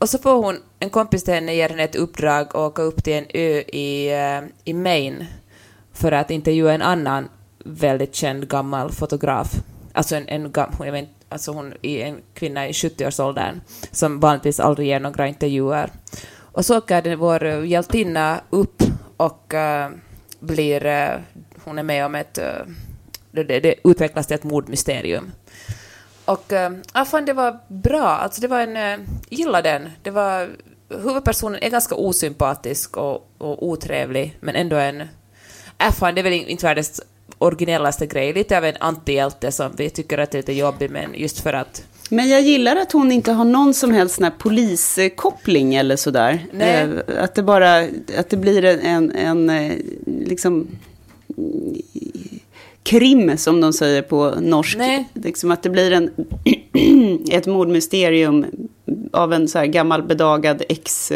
Och 0.00 0.08
så 0.08 0.18
får 0.18 0.42
hon, 0.42 0.56
en 0.78 0.90
kompis 0.90 1.24
till 1.24 1.34
henne 1.34 1.54
ger 1.54 1.68
henne 1.68 1.82
ett 1.82 1.96
uppdrag 1.96 2.46
att 2.46 2.54
åka 2.54 2.82
upp 2.82 3.04
till 3.04 3.12
en 3.12 3.26
ö 3.34 3.60
i, 3.60 4.12
eh, 4.12 4.42
i 4.64 4.72
Maine 4.72 5.26
för 5.92 6.12
att 6.12 6.30
intervjua 6.30 6.72
en 6.72 6.82
annan 6.82 7.28
väldigt 7.64 8.14
känd 8.14 8.48
gammal 8.48 8.92
fotograf. 8.92 9.54
Alltså 9.92 10.16
en, 10.16 10.28
en 10.28 10.52
jag 10.78 10.92
vet, 10.92 11.08
alltså 11.28 11.52
hon 11.52 11.74
är 11.82 12.06
en 12.06 12.20
kvinna 12.34 12.68
i 12.68 12.72
70-årsåldern 12.72 13.60
som 13.92 14.20
vanligtvis 14.20 14.60
aldrig 14.60 14.88
ger 14.88 15.00
några 15.00 15.28
intervjuer. 15.28 15.90
Och 16.36 16.64
så 16.64 16.78
åker 16.78 17.16
vår 17.16 17.44
hjältinna 17.44 18.40
upp 18.50 18.82
och 19.16 19.54
uh, 19.54 19.96
blir, 20.40 20.86
uh, 20.86 21.20
hon 21.64 21.78
är 21.78 21.82
med 21.82 22.06
om 22.06 22.14
ett, 22.14 22.38
uh, 22.38 22.72
det, 23.30 23.60
det, 23.60 23.74
utvecklas 23.84 24.26
till 24.26 24.34
ett 24.34 24.44
mordmysterium. 24.44 25.32
Och 26.30 26.52
uh, 26.52 26.78
ja, 26.94 27.04
fan, 27.04 27.24
det 27.24 27.32
var 27.32 27.58
bra, 27.68 28.06
alltså 28.06 28.40
det 28.40 28.48
var 28.48 28.60
en, 28.60 29.00
uh, 29.00 29.06
gillade 29.28 29.70
den. 29.70 29.90
Det 30.02 30.10
var, 30.10 30.48
huvudpersonen 30.88 31.62
är 31.62 31.70
ganska 31.70 31.94
osympatisk 31.94 32.96
och, 32.96 33.30
och 33.38 33.68
otrevlig, 33.68 34.36
men 34.40 34.56
ändå 34.56 34.76
en, 34.76 35.00
äh, 35.00 35.92
fan, 35.98 36.14
det 36.14 36.20
är 36.20 36.22
väl 36.22 36.32
inte 36.32 36.66
världens 36.66 37.00
originellaste 37.38 38.06
grej, 38.06 38.32
lite 38.32 38.58
av 38.58 38.64
en 38.64 38.76
antihjälte 38.80 39.52
som 39.52 39.72
vi 39.76 39.90
tycker 39.90 40.18
att 40.18 40.30
det 40.30 40.38
är 40.38 40.42
lite 40.42 40.52
jobbig, 40.52 40.90
men 40.90 41.14
just 41.14 41.40
för 41.40 41.52
att 41.52 41.82
men 42.12 42.28
jag 42.28 42.40
gillar 42.40 42.76
att 42.76 42.92
hon 42.92 43.12
inte 43.12 43.32
har 43.32 43.44
någon 43.44 43.74
som 43.74 43.92
helst 43.92 44.14
sån 44.14 44.30
poliskoppling 44.38 45.74
eller 45.74 45.96
sådär. 45.96 46.46
Eh, 46.58 46.88
att 47.22 47.34
det 47.34 47.42
bara, 47.42 47.78
att 48.18 48.30
det 48.30 48.36
blir 48.36 48.64
en, 48.64 49.10
en, 49.10 49.50
en 49.50 49.72
liksom 50.06 50.68
krim 52.82 53.38
som 53.38 53.60
de 53.60 53.72
säger 53.72 54.02
på 54.02 54.34
norsk. 54.40 54.76
Nej. 54.78 55.08
Liksom 55.14 55.50
att 55.50 55.62
det 55.62 55.70
blir 55.70 55.92
en, 55.92 56.10
ett 57.30 57.46
mordmysterium 57.46 58.46
av 59.12 59.32
en 59.32 59.48
så 59.48 59.58
här 59.58 59.66
gammal 59.66 60.02
bedagad 60.02 60.62
ex 60.68 61.12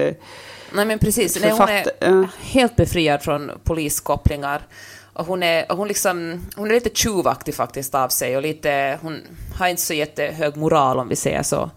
Nej 0.75 0.87
men 0.87 0.99
precis, 0.99 1.41
Nej, 1.41 1.51
hon 1.51 1.69
är 1.69 2.29
helt 2.41 2.77
befriad 2.77 3.23
från 3.23 3.51
poliskopplingar. 3.65 4.63
Och 5.13 5.27
hon 5.27 5.43
är, 5.43 5.67
hon, 5.69 5.89
liksom, 5.89 6.47
hon 6.57 6.71
är 6.71 6.75
lite 6.75 6.91
tjuvaktig 6.95 7.55
faktiskt 7.55 7.95
av 7.95 8.09
sig 8.09 8.37
och 8.37 8.43
lite, 8.43 8.99
hon 9.03 9.21
har 9.59 9.69
inte 9.69 9.83
så 9.83 9.95
jättehög 9.95 10.57
moral 10.57 10.99
om 10.99 11.09
vi 11.09 11.17
säger 11.17 11.43
så. 11.43 11.71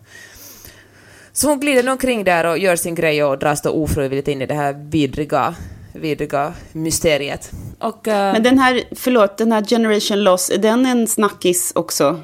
Så 1.32 1.50
hon 1.50 1.60
glider 1.60 1.91
omkring 1.91 2.23
där 2.23 2.45
och 2.45 2.58
gör 2.58 2.76
sin 2.76 2.95
grej 2.95 3.23
och 3.23 3.39
dras 3.39 3.62
då 3.62 3.69
ofrivilligt 3.69 4.28
in 4.28 4.41
i 4.41 4.45
det 4.45 4.54
här 4.54 4.73
vidriga, 4.89 5.56
vidriga 5.97 6.53
mysteriet. 6.71 7.51
Och, 7.79 8.07
uh, 8.07 8.13
Men 8.13 8.43
den 8.43 8.60
här, 8.60 8.83
förlåt, 8.91 9.38
den 9.38 9.51
här 9.51 9.63
Generation 9.63 10.23
Loss, 10.23 10.49
är 10.49 10.57
den 10.57 10.86
en 10.86 11.07
snackis 11.07 11.71
också? 11.75 12.19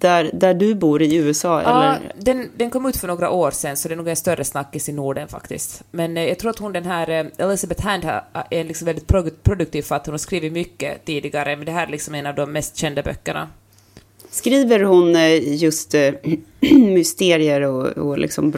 där, 0.00 0.30
där 0.32 0.54
du 0.54 0.74
bor 0.74 1.02
i 1.02 1.16
USA? 1.16 1.62
Ja, 1.62 1.68
eller? 1.68 2.12
Den, 2.18 2.50
den 2.56 2.70
kom 2.70 2.86
ut 2.86 2.96
för 2.96 3.08
några 3.08 3.30
år 3.30 3.50
sedan, 3.50 3.76
så 3.76 3.88
det 3.88 3.94
är 3.94 3.96
nog 3.96 4.08
en 4.08 4.16
större 4.16 4.44
snackis 4.44 4.88
i 4.88 4.92
Norden 4.92 5.28
faktiskt. 5.28 5.82
Men 5.90 6.16
eh, 6.16 6.24
jag 6.24 6.38
tror 6.38 6.50
att 6.50 6.58
hon, 6.58 6.72
den 6.72 6.86
här 6.86 7.10
eh, 7.10 7.26
Elizabeth 7.36 7.86
Hand, 7.86 8.04
är 8.50 8.64
liksom 8.64 8.86
väldigt 8.86 9.06
produktiv 9.42 9.82
för 9.82 9.94
att 9.94 10.06
hon 10.06 10.12
har 10.12 10.18
skrivit 10.18 10.52
mycket 10.52 11.04
tidigare, 11.04 11.56
men 11.56 11.66
det 11.66 11.72
här 11.72 11.86
är 11.86 11.90
liksom 11.90 12.14
en 12.14 12.26
av 12.26 12.34
de 12.34 12.52
mest 12.52 12.76
kända 12.76 13.02
böckerna. 13.02 13.48
Skriver 14.30 14.80
hon 14.80 15.16
eh, 15.16 15.54
just 15.54 15.94
äh, 15.94 16.14
mysterier 16.70 17.60
och, 17.60 17.86
och 17.86 18.18
liksom 18.18 18.50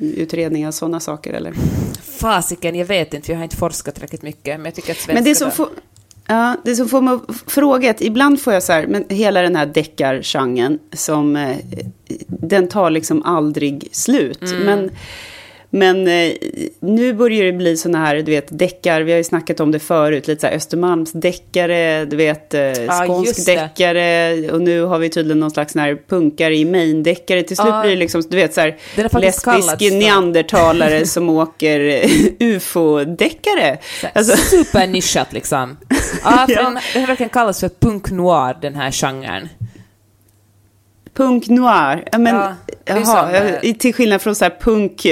brottsutredningar, 0.00 0.70
sådana 0.70 1.00
saker, 1.00 1.32
eller? 1.32 1.54
Fasiken, 2.02 2.74
jag 2.74 2.86
vet 2.86 3.14
inte, 3.14 3.26
för 3.26 3.32
jag 3.32 3.38
har 3.38 3.44
inte 3.44 3.56
forskat 3.56 3.94
tillräckligt 3.94 4.22
mycket, 4.22 4.56
men 4.56 4.64
jag 4.64 4.74
tycker 4.74 4.92
att 4.92 4.98
svenska... 4.98 5.14
Men 5.14 5.24
det 5.24 5.34
som 5.34 5.50
får, 5.50 5.68
Ja, 6.26 6.56
det 6.64 6.76
som 6.76 6.88
får 6.88 7.00
mig 7.00 7.14
att 7.14 7.52
fråga, 7.52 7.94
ibland 8.00 8.40
får 8.40 8.52
jag 8.52 8.62
så 8.62 8.72
här, 8.72 8.86
men 8.86 9.04
hela 9.08 9.42
den 9.42 9.56
här 9.56 9.66
deckargenren 9.66 10.78
som, 10.92 11.36
eh, 11.36 11.56
den 12.26 12.68
tar 12.68 12.90
liksom 12.90 13.22
aldrig 13.22 13.88
slut. 13.92 14.42
Mm. 14.42 14.62
Men 14.62 14.90
men 15.72 16.08
eh, 16.08 16.32
nu 16.80 17.12
börjar 17.12 17.44
det 17.44 17.52
bli 17.52 17.76
sådana 17.76 17.98
här, 17.98 18.16
du 18.16 18.32
vet, 18.32 18.58
deckar, 18.58 19.00
vi 19.00 19.12
har 19.12 19.18
ju 19.18 19.24
snackat 19.24 19.60
om 19.60 19.72
det 19.72 19.78
förut, 19.78 20.28
lite 20.28 20.40
så 20.40 20.46
här 20.46 20.54
Östermalmsdeckare, 20.54 22.04
du 22.04 22.16
vet, 22.16 22.54
eh, 22.54 22.72
skånsk 23.06 23.48
ah, 23.48 23.52
deckare, 23.52 24.50
och 24.52 24.62
nu 24.62 24.82
har 24.82 24.98
vi 24.98 25.08
tydligen 25.10 25.40
någon 25.40 25.50
slags 25.50 25.74
här 25.74 25.98
punkare 26.08 26.56
i 26.56 26.64
Maine-deckare. 26.64 27.42
Till 27.42 27.56
slut 27.56 27.68
ah, 27.68 27.82
blir 27.82 27.90
det 27.90 27.96
liksom, 27.96 28.22
du 28.28 28.36
vet, 28.36 28.54
så 28.54 28.60
här 28.60 28.76
lesbisk 29.20 29.92
neandertalare 29.92 31.06
som 31.06 31.28
åker 31.28 31.80
eh, 31.80 32.10
ufo-deckare. 32.38 33.78
Alltså. 34.14 34.36
Supernischat 34.36 35.32
liksom. 35.32 35.76
För 36.22 36.30
ja. 36.30 36.46
Den 36.46 37.00
har 37.02 37.06
verkligen 37.06 37.30
kallats 37.30 37.60
för 37.60 37.68
punk 37.68 38.10
noir, 38.10 38.56
den 38.60 38.74
här 38.74 38.90
genren. 38.90 39.48
Punk 41.14 41.48
noir, 41.48 42.08
ja, 42.12 42.18
men, 42.18 42.34
ja, 42.34 42.54
jaha, 42.84 43.56
till 43.78 43.94
skillnad 43.94 44.22
från 44.22 44.34
så 44.34 44.44
här 44.44 44.56
punk 44.60 45.06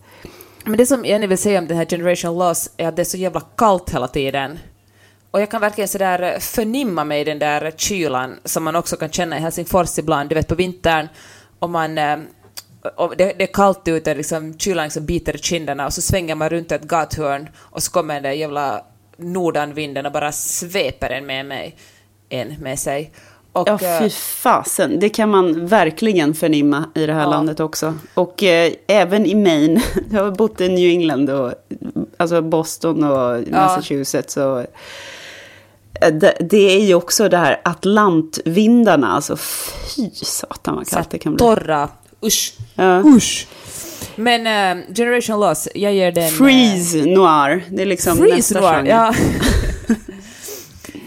Men 0.67 0.77
det 0.77 0.85
som 0.85 1.05
Jenny 1.05 1.27
vill 1.27 1.37
säga 1.37 1.59
om 1.59 1.67
den 1.67 1.77
här 1.77 1.85
generation 1.85 2.37
loss 2.37 2.69
är 2.77 2.87
att 2.87 2.95
det 2.95 3.01
är 3.01 3.03
så 3.03 3.17
jävla 3.17 3.41
kallt 3.41 3.89
hela 3.89 4.07
tiden. 4.07 4.59
Och 5.31 5.41
jag 5.41 5.51
kan 5.51 5.61
verkligen 5.61 5.87
sådär 5.87 6.21
eh, 6.21 6.39
förnimma 6.39 7.03
mig 7.03 7.21
i 7.21 7.23
den 7.23 7.39
där 7.39 7.71
kylan 7.77 8.39
som 8.43 8.63
man 8.63 8.75
också 8.75 8.97
kan 8.97 9.11
känna 9.11 9.37
i 9.37 9.41
Helsingfors 9.41 9.99
ibland, 9.99 10.29
du 10.29 10.35
vet 10.35 10.47
på 10.47 10.55
vintern, 10.55 11.07
om 11.59 11.71
man 11.71 11.97
eh, 11.97 12.17
och 12.95 13.17
det, 13.17 13.33
det, 13.37 13.43
är 13.43 13.53
kallt 13.53 13.87
ute, 13.87 14.15
liksom, 14.15 14.57
kylan 14.57 14.83
liksom 14.83 15.05
biter 15.05 15.35
i 15.35 15.39
kinderna 15.39 15.85
och 15.85 15.93
så 15.93 16.01
svänger 16.01 16.35
man 16.35 16.49
runt 16.49 16.71
ett 16.71 16.83
gathörn 16.83 17.49
och 17.57 17.83
så 17.83 17.91
kommer 17.91 18.13
den 18.13 18.23
där 18.23 18.31
jävla 18.31 18.85
nordanvinden 19.17 20.05
och 20.05 20.11
bara 20.11 20.31
sveper 20.31 21.09
en 21.09 21.25
med, 21.25 21.45
mig, 21.45 21.75
en 22.29 22.55
med 22.59 22.79
sig. 22.79 23.11
Och, 23.55 23.67
ja, 23.67 23.77
fy 23.77 24.05
eh, 24.05 24.09
fasen. 24.09 24.99
Det 24.99 25.09
kan 25.09 25.29
man 25.29 25.67
verkligen 25.67 26.33
förnimma 26.33 26.85
i 26.95 27.05
det 27.05 27.13
här 27.13 27.21
ja. 27.21 27.29
landet 27.29 27.59
också. 27.59 27.93
Och 28.13 28.43
eh, 28.43 28.71
även 28.87 29.25
i 29.25 29.35
Maine. 29.35 29.81
Jag 30.11 30.23
har 30.23 30.31
bott 30.31 30.61
i 30.61 30.69
New 30.69 30.89
England 30.89 31.29
och 31.29 31.53
alltså 32.17 32.41
Boston 32.41 33.03
och 33.03 33.43
Massachusetts. 33.51 34.37
Och, 34.37 34.65
Eh, 36.01 36.13
det, 36.13 36.37
det 36.39 36.75
är 36.75 36.85
ju 36.85 36.93
också 36.93 37.29
det 37.29 37.37
här 37.37 37.61
Atlantvindarna, 37.63 39.11
alltså 39.11 39.37
fy 39.37 40.09
satan 40.13 40.75
vad 40.75 40.87
kallt 40.87 41.09
det 41.09 41.17
kan 41.17 41.33
bli. 41.33 41.39
Torra, 41.39 41.89
usch, 42.23 42.53
Ja. 42.75 43.03
usch. 43.05 43.47
Men 44.15 44.47
eh, 44.79 44.85
Generation 44.95 45.39
Loss, 45.39 45.67
jag 45.75 45.93
ger 45.93 46.11
den... 46.11 46.31
Freeze 46.31 46.97
noir, 46.97 47.63
det 47.69 47.81
är 47.81 47.85
liksom 47.85 48.17
Freeze 48.17 48.35
nästa 48.35 48.59
Noir, 48.61 48.73
genre. 48.73 48.89
ja. 48.89 49.13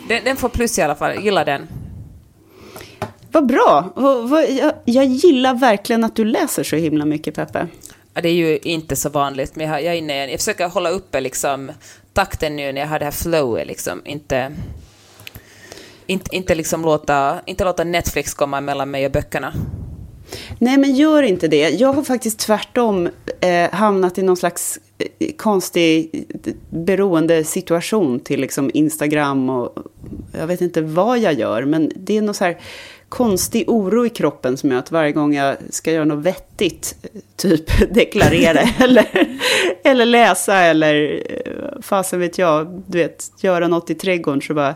den, 0.09 0.25
den 0.25 0.37
får 0.37 0.49
plus 0.49 0.79
i 0.79 0.83
alla 0.83 0.95
fall, 0.95 1.15
jag 1.15 1.25
gillar 1.25 1.45
den. 1.45 1.69
Vad 3.33 3.47
bra! 3.47 3.93
Vad, 3.97 4.29
vad, 4.29 4.51
jag, 4.51 4.73
jag 4.85 5.05
gillar 5.05 5.55
verkligen 5.55 6.05
att 6.05 6.17
du 6.17 6.25
läser 6.25 6.63
så 6.63 6.77
himla 6.77 7.05
mycket, 7.05 7.35
Peppe. 7.35 7.67
Ja, 8.15 8.21
det 8.21 8.29
är 8.29 8.35
ju 8.35 8.59
inte 8.59 8.97
så 8.97 9.09
vanligt, 9.09 9.57
men 9.57 9.69
jag, 9.69 9.83
är 9.83 9.93
inne, 9.93 10.31
jag 10.31 10.41
försöker 10.41 10.69
hålla 10.69 10.91
uppe 10.91 11.21
liksom, 11.21 11.73
takten 12.13 12.57
nu 12.57 12.73
när 12.73 12.81
jag 12.81 12.89
har 12.89 12.99
det 12.99 13.05
här 13.05 13.13
flowet. 13.13 13.67
Liksom. 13.67 14.03
Inte, 14.05 14.53
inte, 16.07 16.37
inte, 16.37 16.55
liksom 16.55 16.83
låta, 16.83 17.41
inte 17.47 17.65
låta 17.65 17.85
Netflix 17.85 18.35
komma 18.35 18.61
mellan 18.61 18.91
mig 18.91 19.07
och 19.07 19.13
böckerna. 19.13 19.53
Nej, 20.59 20.79
men 20.79 20.95
gör 20.95 21.23
inte 21.23 21.49
det. 21.49 21.69
Jag 21.71 21.93
har 21.93 22.03
faktiskt 22.03 22.39
tvärtom 22.39 23.09
eh, 23.41 23.71
hamnat 23.71 24.19
i 24.19 24.23
någon 24.23 24.37
slags 24.37 24.79
eh, 24.99 25.33
konstig 25.37 26.27
eh, 26.45 26.53
beroende 26.71 27.45
situation 27.45 28.21
till 28.21 28.41
liksom 28.41 28.71
Instagram 28.75 29.51
och 29.51 29.75
jag 30.39 30.47
vet 30.47 30.61
inte 30.61 30.83
vad 30.83 31.19
jag 31.19 31.35
gör, 31.35 31.65
men 31.65 31.93
det 31.97 32.17
är 32.17 32.23
någon 32.23 32.35
så 32.35 32.45
här 32.45 32.59
konstig 33.09 33.65
oro 33.69 34.07
i 34.07 34.11
kroppen 34.11 34.57
som 34.57 34.71
gör 34.71 34.79
att 34.79 34.93
varje 34.93 35.13
gång 35.13 35.35
jag 35.35 35.57
ska 35.71 35.93
göra 35.93 36.05
något 36.05 36.25
vettigt, 36.25 37.09
typ 37.37 37.91
deklarera 37.95 38.61
eller, 38.79 39.07
eller 39.85 40.07
läsa 40.07 40.57
eller 40.57 41.23
eh, 41.29 41.83
fasen 41.83 42.21
vet 42.21 42.39
jag, 42.39 42.83
du 42.87 42.99
vet, 42.99 43.31
göra 43.41 43.69
något 43.69 43.91
i 43.91 43.95
trädgården 43.95 44.43
så 44.43 44.55
bara 44.55 44.75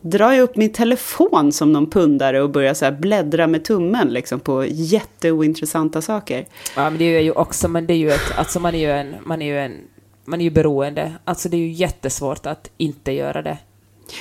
drar 0.00 0.32
jag 0.32 0.42
upp 0.42 0.56
min 0.56 0.72
telefon 0.72 1.52
som 1.52 1.72
någon 1.72 1.90
pundare 1.90 2.42
och 2.42 2.50
börjar 2.50 2.74
så 2.74 2.90
bläddra 2.90 3.46
med 3.46 3.64
tummen 3.64 4.08
liksom 4.08 4.40
på 4.40 4.64
jätteointressanta 4.66 6.02
saker. 6.02 6.46
Ja, 6.76 6.90
men 6.90 6.98
det 6.98 7.04
är 7.04 7.20
ju 7.20 7.32
också, 7.32 7.68
men 7.68 7.86
det 7.86 7.92
är 7.92 7.98
ju 7.98 8.10
ett, 8.10 8.38
alltså 8.38 8.60
man 8.60 8.74
är 8.74 8.78
ju 8.78 8.90
en, 8.90 9.14
man 9.24 9.42
är 9.42 9.46
ju 9.46 9.58
en, 9.58 9.80
man 10.24 10.40
är 10.40 10.44
ju 10.44 10.50
beroende. 10.50 11.12
Alltså 11.24 11.48
det 11.48 11.56
är 11.56 11.58
ju 11.58 11.72
jättesvårt 11.72 12.46
att 12.46 12.70
inte 12.76 13.12
göra 13.12 13.42
det. 13.42 13.58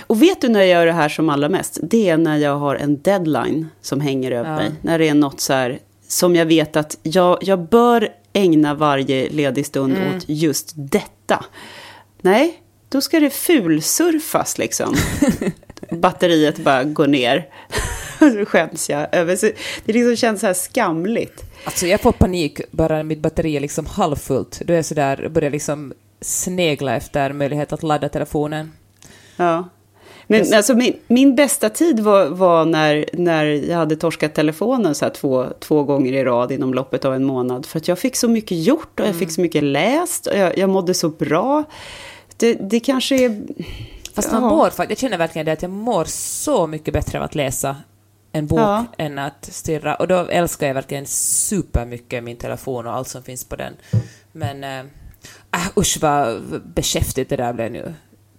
Och 0.07 0.21
vet 0.21 0.41
du 0.41 0.49
när 0.49 0.59
jag 0.59 0.69
gör 0.69 0.86
det 0.86 0.93
här 0.93 1.09
som 1.09 1.29
allra 1.29 1.49
mest? 1.49 1.77
Det 1.83 2.09
är 2.09 2.17
när 2.17 2.38
jag 2.38 2.57
har 2.57 2.75
en 2.75 3.01
deadline 3.01 3.67
som 3.81 4.01
hänger 4.01 4.31
över 4.31 4.49
Ja. 4.49 4.55
mig. 4.55 4.71
När 4.81 4.99
det 4.99 5.07
är 5.09 5.13
något 5.13 5.41
så 5.41 5.53
här 5.53 5.79
som 6.07 6.36
jag 6.36 6.45
vet 6.45 6.75
att 6.75 6.97
jag, 7.03 7.38
jag 7.41 7.59
bör 7.59 8.09
ägna 8.33 8.73
varje 8.73 9.29
ledig 9.29 9.65
stund 9.65 9.97
Mm. 9.97 10.17
åt 10.17 10.23
just 10.27 10.73
detta. 10.75 11.45
Nej, 12.21 12.61
då 12.89 13.01
ska 13.01 13.19
det 13.19 13.29
fulsurfas 13.29 14.57
liksom. 14.57 14.95
Batteriet 15.91 16.57
bara 16.57 16.83
går 16.83 17.07
ner. 17.07 17.49
så 18.19 18.45
skäms 18.45 18.89
jag 18.89 19.07
över. 19.15 19.36
Så 19.36 19.45
det 19.86 19.93
liksom 19.93 20.15
känns 20.15 20.39
så 20.41 20.47
här 20.47 20.53
skamligt. 20.53 21.43
Alltså 21.63 21.88
jag 21.88 22.01
får 22.01 22.11
panik 22.11 22.61
bara 22.71 23.03
mitt 23.03 23.19
batteri 23.19 23.55
är 23.55 23.59
liksom 23.59 23.86
halvfullt. 23.86 24.61
Då 24.65 24.73
är 24.73 24.77
jag 24.77 24.86
sådär, 24.86 25.29
börjar 25.29 25.49
liksom 25.49 25.93
snegla 26.21 26.95
efter 26.95 27.33
möjlighet 27.33 27.73
att 27.73 27.83
ladda 27.83 28.09
telefonen. 28.09 28.71
Ja. 29.38 29.69
Men 30.28 30.53
alltså, 30.53 30.76
min, 30.76 30.93
min 31.07 31.36
bästa 31.36 31.69
tid 31.69 31.99
var, 31.99 32.26
var 32.26 32.65
när, 32.65 33.05
när 33.13 33.45
jag 33.45 33.78
hade 33.78 33.95
torskat 33.95 34.34
telefonen 34.34 34.95
så 34.95 35.05
här 35.05 35.11
två, 35.11 35.45
två 35.59 35.84
gånger 35.84 36.13
i 36.13 36.23
rad 36.23 36.51
inom 36.51 36.73
loppet 36.73 37.05
av 37.05 37.13
en 37.13 37.23
månad. 37.23 37.65
För 37.65 37.80
att 37.80 37.88
jag 37.88 37.99
fick 37.99 38.15
så 38.15 38.28
mycket 38.28 38.65
gjort 38.65 38.99
och 38.99 39.07
jag 39.07 39.15
fick 39.15 39.32
så 39.32 39.41
mycket 39.41 39.63
läst 39.63 40.28
och 40.28 40.38
jag, 40.38 40.57
jag 40.57 40.69
mådde 40.69 40.93
så 40.93 41.09
bra. 41.09 41.63
Det, 42.38 42.53
det 42.53 42.80
kanske 42.80 43.26
är... 43.26 43.41
Fast 44.13 44.32
man 44.32 44.41
mår 44.41 44.69
faktiskt, 44.69 44.89
jag 44.89 45.09
känner 45.09 45.17
verkligen 45.17 45.45
det 45.45 45.51
att 45.51 45.61
jag 45.61 45.71
mår 45.71 46.05
så 46.07 46.67
mycket 46.67 46.93
bättre 46.93 47.17
av 47.17 47.23
att 47.23 47.36
läsa 47.36 47.76
en 48.32 48.47
bok 48.47 48.59
Ja. 48.59 48.86
än 48.97 49.19
att 49.19 49.45
stirra. 49.45 49.95
Och 49.95 50.07
då 50.07 50.15
älskar 50.15 50.67
jag 50.67 50.73
verkligen 50.73 51.05
supermycket 51.05 52.23
min 52.23 52.38
telefon 52.38 52.88
och 52.88 52.93
allt 52.93 53.07
som 53.07 53.23
finns 53.23 53.43
på 53.43 53.55
den. 53.55 53.73
Men 54.32 54.63
äh, 54.63 54.80
äh, 54.80 55.67
usch 55.78 55.97
vad 56.01 56.41
beskäftigt 56.76 57.30
det 57.30 57.36
där 57.36 57.53
blev 57.53 57.71
nu. 57.71 57.93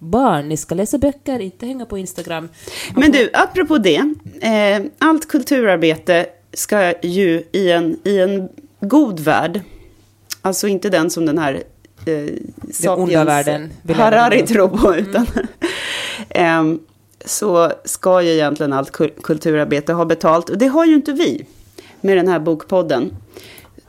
Barn, 0.07 0.48
ni 0.48 0.57
ska 0.57 0.74
läsa 0.74 0.98
böcker, 0.98 1.38
inte 1.40 1.66
hänga 1.66 1.86
på 1.86 1.98
Instagram. 1.98 2.48
Men 2.96 3.12
du, 3.12 3.30
apropå 3.32 3.78
det. 3.78 4.14
Eh, 4.40 4.82
allt 4.98 5.28
kulturarbete 5.28 6.26
ska 6.52 6.92
ju 7.02 7.44
i 7.52 7.70
en, 7.70 7.96
i 8.04 8.18
en 8.18 8.48
god 8.80 9.20
värld, 9.20 9.61
alltså 10.42 10.68
inte 10.68 10.90
den 10.90 11.11
som 11.11 11.26
den 11.26 11.38
här 11.38 11.62
eh, 12.07 12.14
i 13.88 13.92
Harari 13.92 14.46
tror 14.46 14.68
på, 14.68 14.96
utan 14.96 15.26
Ehm, 16.28 16.80
så 17.24 17.72
ska 17.84 18.22
ju 18.22 18.30
egentligen 18.30 18.72
allt 18.72 18.92
kul- 18.92 19.12
kulturarbete 19.22 19.92
ha 19.92 20.04
betalt. 20.04 20.48
Och 20.50 20.59
det 20.59 20.66
har 20.66 20.84
ju 20.84 20.94
inte 20.94 21.12
vi 21.12 21.46
med 22.00 22.16
den 22.16 22.28
här 22.28 22.38
bokpodden. 22.38 23.11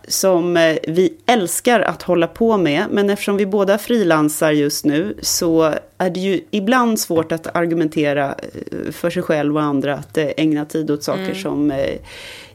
Som 0.08 0.58
eh, 0.58 0.78
vi 0.88 1.14
älskar 1.26 1.80
att 1.80 2.01
hålla 2.01 2.28
på 2.28 2.58
med. 2.58 2.86
Men 2.91 3.10
eftersom 3.10 3.38
vi 3.38 3.45
båda 3.45 3.78
frilansar 3.78 4.51
just 4.51 4.86
nu 4.86 5.18
så 5.22 5.74
är 5.97 6.10
det 6.10 6.20
ju 6.20 6.41
ibland 6.51 6.99
svårt 6.99 7.32
att 7.32 7.55
argumentera 7.55 8.36
eh, 8.36 8.91
för 8.91 9.10
sig 9.10 9.24
själv 9.24 9.55
och 9.55 9.64
andra 9.64 9.95
att 9.95 10.18
eh, 10.18 10.28
ägna 10.38 10.66
tid 10.66 10.91
åt 10.91 11.03
saker 11.03 11.34
som 11.34 11.72
eh, 11.72 11.97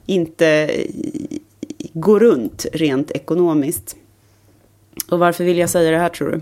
inte 0.07 0.71
går 1.93 2.21
runt 2.21 2.67
rent 2.73 3.11
ekonomiskt. 3.11 3.97
Och 5.11 5.19
varför 5.19 5.45
vill 5.45 5.59
jag 5.59 5.71
säga 5.71 5.91
det 5.91 5.99
här 5.99 6.09
tror 6.09 6.31
du? 6.31 6.41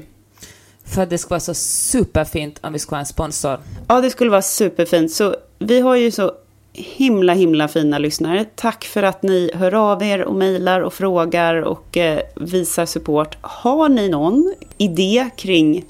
För 0.85 1.03
att 1.03 1.11
det 1.11 1.19
ska 1.19 1.29
vara 1.29 1.41
så 1.41 1.55
superfint 1.55 2.59
om 2.63 2.73
vi 2.73 2.79
ska 2.79 2.95
ha 2.95 3.01
en 3.01 3.07
sponsor. 3.07 3.59
Ja, 3.89 4.01
det 4.01 4.11
skulle 4.11 4.31
vara 4.31 4.43
superfint. 4.43 5.13
Så 5.13 5.37
vi 5.59 5.81
har 5.81 5.97
ju 5.97 6.11
så 6.11 6.33
himla, 6.81 7.33
himla 7.33 7.69
fina 7.69 7.99
lyssnare. 7.99 8.45
Tack 8.55 8.85
för 8.85 9.03
att 9.03 9.23
ni 9.23 9.51
hör 9.55 9.75
av 9.75 10.03
er 10.03 10.23
och 10.25 10.35
mejlar 10.35 10.81
och 10.81 10.95
frågar 10.95 11.55
och 11.55 11.97
eh, 11.97 12.21
visar 12.35 12.87
support. 12.87 13.37
Har 13.41 13.89
ni 13.89 14.09
någon 14.09 14.55
idé 14.79 15.31
kring 15.37 15.85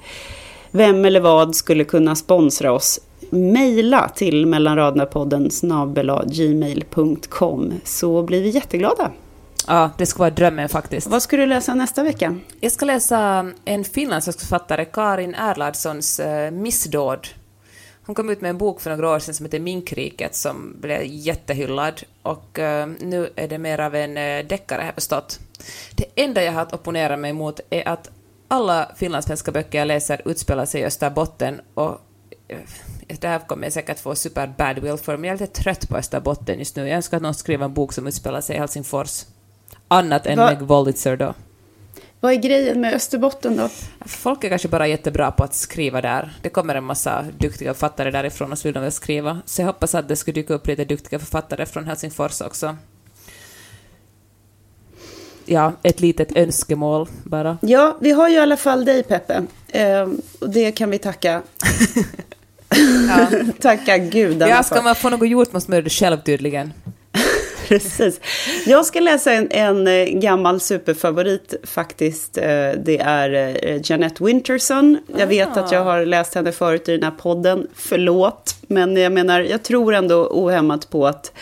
vem 0.71 1.05
eller 1.05 1.21
vad 1.21 1.55
skulle 1.55 1.85
kunna 1.85 2.15
sponsra 2.15 2.73
oss? 2.73 3.01
Mejla 3.31 4.09
till 4.09 4.47
mellanraderna-podden 4.47 5.51
gmail.com 6.27 7.73
så 7.85 8.23
blir 8.23 8.43
vi 8.43 8.49
jätteglada. 8.49 9.11
Ja, 9.67 9.91
det 9.99 10.07
ska 10.07 10.19
vara 10.19 10.31
drömmen 10.31 10.69
faktiskt. 10.69 11.07
Vad 11.07 11.23
ska 11.23 11.37
du 11.37 11.47
läsa 11.47 11.75
nästa 11.75 12.03
vecka? 12.03 12.37
Jag 12.61 12.73
ska 12.73 12.85
läsa 12.87 13.51
en 13.65 13.85
finländsk 13.85 14.41
författare, 14.41 14.85
Karin 14.85 15.35
Erlandssons 15.35 16.21
eh, 16.21 16.51
Missdåd. 16.51 17.29
Hon 18.11 18.15
kom 18.15 18.31
ut 18.31 18.41
med 18.41 18.49
en 18.51 18.59
bok 18.59 18.81
för 18.81 18.91
några 18.91 19.09
år 19.11 19.19
sedan 19.19 19.35
som 19.35 19.47
heter 19.47 19.61
Minkriket 19.61 20.35
som 20.35 20.77
blev 20.81 21.01
jättehyllad 21.05 22.03
och 22.23 22.59
eh, 22.59 22.89
nu 23.01 23.31
är 23.37 23.49
det 23.49 23.59
mer 23.59 23.81
av 23.81 23.95
en 23.95 24.17
eh, 24.17 24.47
deckare 24.47 24.79
har 24.79 24.87
jag 24.87 24.95
förstått. 24.95 25.39
Det 25.95 26.05
enda 26.23 26.43
jag 26.45 26.53
har 26.53 26.63
att 26.63 26.73
opponera 26.75 27.17
mig 27.17 27.33
mot 27.33 27.61
är 27.71 27.89
att 27.89 28.11
alla 28.49 28.91
finlandssvenska 28.97 29.53
böcker 29.53 29.79
jag 29.79 29.89
läser 29.89 30.23
utspelar 30.25 30.65
sig 30.67 30.81
i 30.81 30.85
Österbotten 30.85 31.61
och 31.75 32.01
eh, 32.49 32.59
det 33.21 33.29
här 33.29 33.39
kommer 33.39 33.63
jag 33.65 33.73
säkert 33.73 33.99
få 33.99 34.15
super 34.15 34.55
badwill 34.59 34.97
för, 34.97 35.17
men 35.17 35.29
jag 35.29 35.37
är 35.37 35.41
lite 35.41 35.63
trött 35.63 35.89
på 35.89 35.97
Österbotten 35.97 36.59
just 36.59 36.77
nu. 36.77 36.89
Jag 36.89 36.97
önskar 36.97 37.17
att 37.17 37.23
någon 37.23 37.35
skriver 37.35 37.65
en 37.65 37.75
bok 37.75 37.93
som 37.93 38.07
utspelar 38.07 38.41
sig 38.41 38.57
i 38.57 38.59
Helsingfors. 38.59 39.25
Annat 39.89 40.27
än 40.27 40.39
Va- 40.39 40.47
Meg 40.51 40.63
Wolitzer 40.63 41.17
då. 41.17 41.35
Vad 42.21 42.33
är 42.33 42.37
grejen 42.37 42.81
med 42.81 42.95
Österbotten 42.95 43.57
då? 43.57 43.69
Folk 44.07 44.45
är 44.45 44.49
kanske 44.49 44.69
bara 44.69 44.87
jättebra 44.87 45.31
på 45.31 45.45
att 45.45 45.55
skriva 45.55 46.01
där. 46.01 46.33
Det 46.43 46.49
kommer 46.49 46.75
en 46.75 46.85
massa 46.85 47.25
duktiga 47.39 47.75
författare 47.75 48.11
därifrån 48.11 48.53
och 48.53 48.59
så 48.59 48.69
vill 48.69 48.75
de 48.75 48.83
väl 48.83 48.93
skriva. 48.93 49.39
Så 49.45 49.63
jag 49.63 49.67
hoppas 49.67 49.95
att 49.95 50.09
det 50.09 50.17
skulle 50.17 50.35
dyka 50.35 50.55
upp 50.55 50.67
lite 50.67 50.85
duktiga 50.85 51.19
författare 51.19 51.67
från 51.67 51.85
Helsingfors 51.85 52.41
också. 52.41 52.77
Ja, 55.47 55.73
ett 55.83 56.01
litet 56.01 56.37
önskemål 56.37 57.09
bara. 57.25 57.59
Ja, 57.63 57.97
vi 58.01 58.11
har 58.11 58.29
ju 58.29 58.35
i 58.35 58.39
alla 58.39 58.57
fall 58.57 58.85
dig 58.85 59.03
Peppe. 59.03 59.47
Ehm, 59.69 60.21
och 60.41 60.51
det 60.51 60.73
kan 60.73 60.91
vi 60.91 60.99
tacka. 60.99 61.43
tacka 63.61 63.99
gudarna 63.99 64.51
Ja, 64.51 64.63
ska 64.63 64.83
man 64.83 64.95
få 64.95 65.11
något 65.11 65.29
gjort 65.29 65.53
måste 65.53 65.71
man 65.71 65.77
göra 65.77 65.85
det 65.85 65.91
själv 65.91 66.17
tydligen. 66.17 66.73
Precis. 67.71 68.21
Jag 68.67 68.87
ska 68.87 69.01
läsa 69.01 69.33
en, 69.33 69.49
en 69.51 69.87
eh, 69.87 70.05
gammal 70.05 70.61
superfavorit 70.61 71.55
faktiskt. 71.65 72.39
Eh, 72.39 72.45
Det 72.85 72.99
är 73.01 73.57
eh, 73.67 73.81
Jeanette 73.85 74.25
Winterson. 74.25 74.99
Jag 75.17 75.27
vet 75.27 75.57
att 75.57 75.73
jag 75.73 75.85
har 75.85 76.05
läst 76.05 76.35
henne 76.35 76.53
förut 76.53 76.89
i 76.89 76.93
den 76.93 77.03
här 77.03 77.19
podden. 77.19 77.67
Förlåt. 77.75 78.55
Men 78.63 78.97
jag 78.97 79.13
menar, 79.13 79.41
jag 79.41 79.63
tror 79.63 79.95
ändå 79.95 80.29
ohämmat 80.31 80.91
på 80.91 81.07
att 81.07 81.33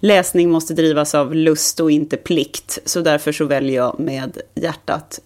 läsning 0.00 0.50
måste 0.50 0.74
drivas 0.74 1.14
av 1.14 1.34
lust 1.34 1.80
och 1.80 1.90
inte 1.90 2.16
plikt. 2.16 2.78
Så 2.84 3.00
därför 3.00 3.32
så 3.32 3.44
väljer 3.44 3.76
jag 3.76 4.00
med 4.00 4.38
hjärtat. 4.54 5.20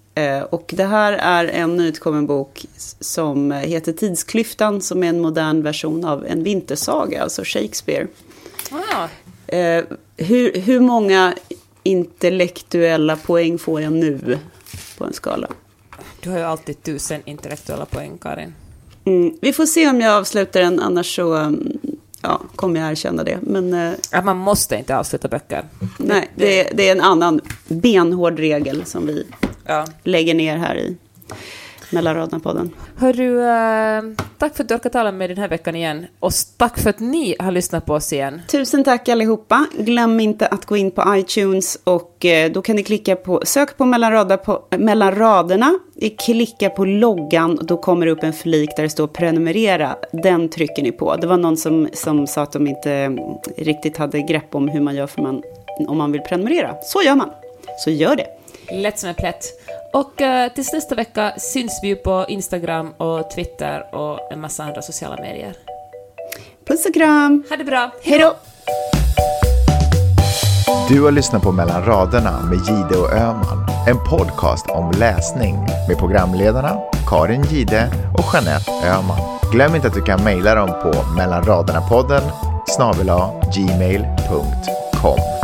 Och 0.50 0.74
det 0.76 0.84
här 0.84 1.12
är 1.12 1.44
en 1.44 1.76
nyutkommen 1.76 2.26
bok 2.26 2.66
som 3.00 3.52
heter 3.52 3.92
Tidsklyftan, 3.92 4.80
som 4.80 5.02
är 5.04 5.08
en 5.08 5.20
modern 5.20 5.62
version 5.62 6.04
av 6.04 6.26
en 6.26 6.42
vintersaga, 6.42 7.22
alltså 7.22 7.42
Shakespeare. 7.44 8.06
Ah, 8.70 9.08
Eh, 9.46 9.84
hur, 10.16 10.60
hur 10.60 10.80
många 10.80 11.34
intellektuella 11.82 13.16
poäng 13.16 13.58
får 13.58 13.80
jag 13.80 13.92
nu 13.92 14.38
på 14.98 15.04
en 15.04 15.12
skala? 15.12 15.48
du 16.20 16.30
har 16.30 16.38
ju 16.38 16.44
alltid 16.44 16.82
tusen 16.82 17.20
intellektuella 17.24 17.84
poäng, 17.86 18.18
Karin. 18.20 18.54
Mm, 19.04 19.36
vi 19.40 19.52
får 19.52 19.66
se 19.66 19.88
om 19.88 20.00
jag 20.00 20.12
avslutar 20.12 20.60
den, 20.60 20.80
annars 20.80 21.16
så 21.16 21.34
um, 21.34 21.72
ja, 22.22 22.40
kommer 22.56 22.80
jag 22.80 22.90
erkänna 22.90 23.24
det. 23.24 23.38
Men, 23.42 23.74
uh, 23.74 23.92
Att 24.12 24.24
man 24.24 24.36
måste 24.36 24.76
inte 24.76 24.96
avsluta 24.96 25.28
böcker. 25.28 25.64
nej, 25.98 26.30
det, 26.34 26.62
det 26.74 26.88
är 26.88 26.92
en 26.92 27.00
annan 27.00 27.40
benhård 27.68 28.38
regel 28.38 28.84
som 28.84 29.06
vi 29.06 29.26
Ja. 29.66 29.86
lägger 30.04 30.34
ner 30.34 30.56
här 30.56 30.76
i 30.76 30.96
mellan 31.90 32.14
raderna-podden. 32.14 32.70
Hörru, 32.96 33.38
uh, 33.38 34.16
tack 34.38 34.56
för 34.56 34.62
att 34.62 34.68
du 34.68 34.74
orkade 34.74 34.92
tala 34.92 35.12
med 35.12 35.30
den 35.30 35.38
här 35.38 35.48
veckan 35.48 35.76
igen. 35.76 36.06
Och 36.20 36.32
tack 36.56 36.78
för 36.78 36.90
att 36.90 37.00
ni 37.00 37.36
har 37.38 37.50
lyssnat 37.50 37.86
på 37.86 37.94
oss 37.94 38.12
igen. 38.12 38.40
Tusen 38.48 38.84
tack 38.84 39.08
allihopa. 39.08 39.66
Glöm 39.78 40.20
inte 40.20 40.46
att 40.46 40.64
gå 40.64 40.76
in 40.76 40.90
på 40.90 41.16
iTunes 41.16 41.78
och 41.84 42.24
eh, 42.24 42.52
då 42.52 42.62
kan 42.62 42.76
ni 42.76 42.82
klicka 42.82 43.16
på, 43.16 43.42
sök 43.44 43.76
på 43.76 43.84
mellan, 43.84 44.38
på, 44.44 44.62
mellan 44.78 45.14
raderna, 45.14 45.78
klicka 46.18 46.70
på 46.70 46.84
loggan, 46.84 47.58
då 47.62 47.76
kommer 47.76 48.06
det 48.06 48.12
upp 48.12 48.22
en 48.22 48.32
flik 48.32 48.70
där 48.76 48.82
det 48.82 48.90
står 48.90 49.06
prenumerera. 49.06 49.96
Den 50.12 50.48
trycker 50.48 50.82
ni 50.82 50.92
på. 50.92 51.16
Det 51.16 51.26
var 51.26 51.36
någon 51.36 51.56
som, 51.56 51.88
som 51.92 52.26
sa 52.26 52.42
att 52.42 52.52
de 52.52 52.66
inte 52.66 52.92
mm, 52.92 53.18
riktigt 53.56 53.96
hade 53.96 54.20
grepp 54.20 54.54
om 54.54 54.68
hur 54.68 54.80
man 54.80 54.94
gör 54.94 55.06
för 55.06 55.22
man, 55.22 55.42
om 55.88 55.98
man 55.98 56.12
vill 56.12 56.20
prenumerera. 56.20 56.74
Så 56.82 57.02
gör 57.02 57.14
man. 57.14 57.30
Så 57.78 57.90
gör 57.90 58.16
det. 58.16 58.26
Lätt 58.72 58.98
som 58.98 59.08
en 59.08 59.14
plätt. 59.14 59.63
Och 59.94 60.20
uh, 60.20 60.54
tills 60.54 60.72
nästa 60.72 60.94
vecka 60.94 61.32
syns 61.38 61.80
vi 61.82 61.88
ju 61.88 61.96
på 61.96 62.24
Instagram 62.28 62.90
och 62.96 63.30
Twitter 63.30 63.94
och 63.94 64.32
en 64.32 64.40
massa 64.40 64.64
andra 64.64 64.82
sociala 64.82 65.16
medier. 65.16 65.56
Puss 66.66 66.86
och 66.86 66.94
kram. 66.94 67.44
Ha 67.50 67.56
det 67.56 67.64
bra. 67.64 67.90
Hej 68.02 68.18
då. 68.18 68.34
Du 70.88 71.02
har 71.02 71.10
lyssnat 71.10 71.42
på 71.42 71.52
Mellan 71.52 71.84
raderna 71.84 72.42
med 72.42 72.58
Gide 72.58 72.96
och 73.00 73.12
Öman. 73.12 73.66
En 73.88 73.96
podcast 74.10 74.70
om 74.70 74.92
läsning 74.98 75.54
med 75.88 75.98
programledarna 75.98 76.80
Karin 77.08 77.42
Gide 77.42 77.90
och 78.18 78.24
Jeanette 78.34 78.70
Öman. 78.70 79.38
Glöm 79.52 79.74
inte 79.74 79.88
att 79.88 79.94
du 79.94 80.02
kan 80.02 80.24
mejla 80.24 80.54
dem 80.54 80.68
på 80.68 80.92
mellanraderna-podden 81.16 82.22
snabel 82.66 83.10
gmail.com. 83.54 85.43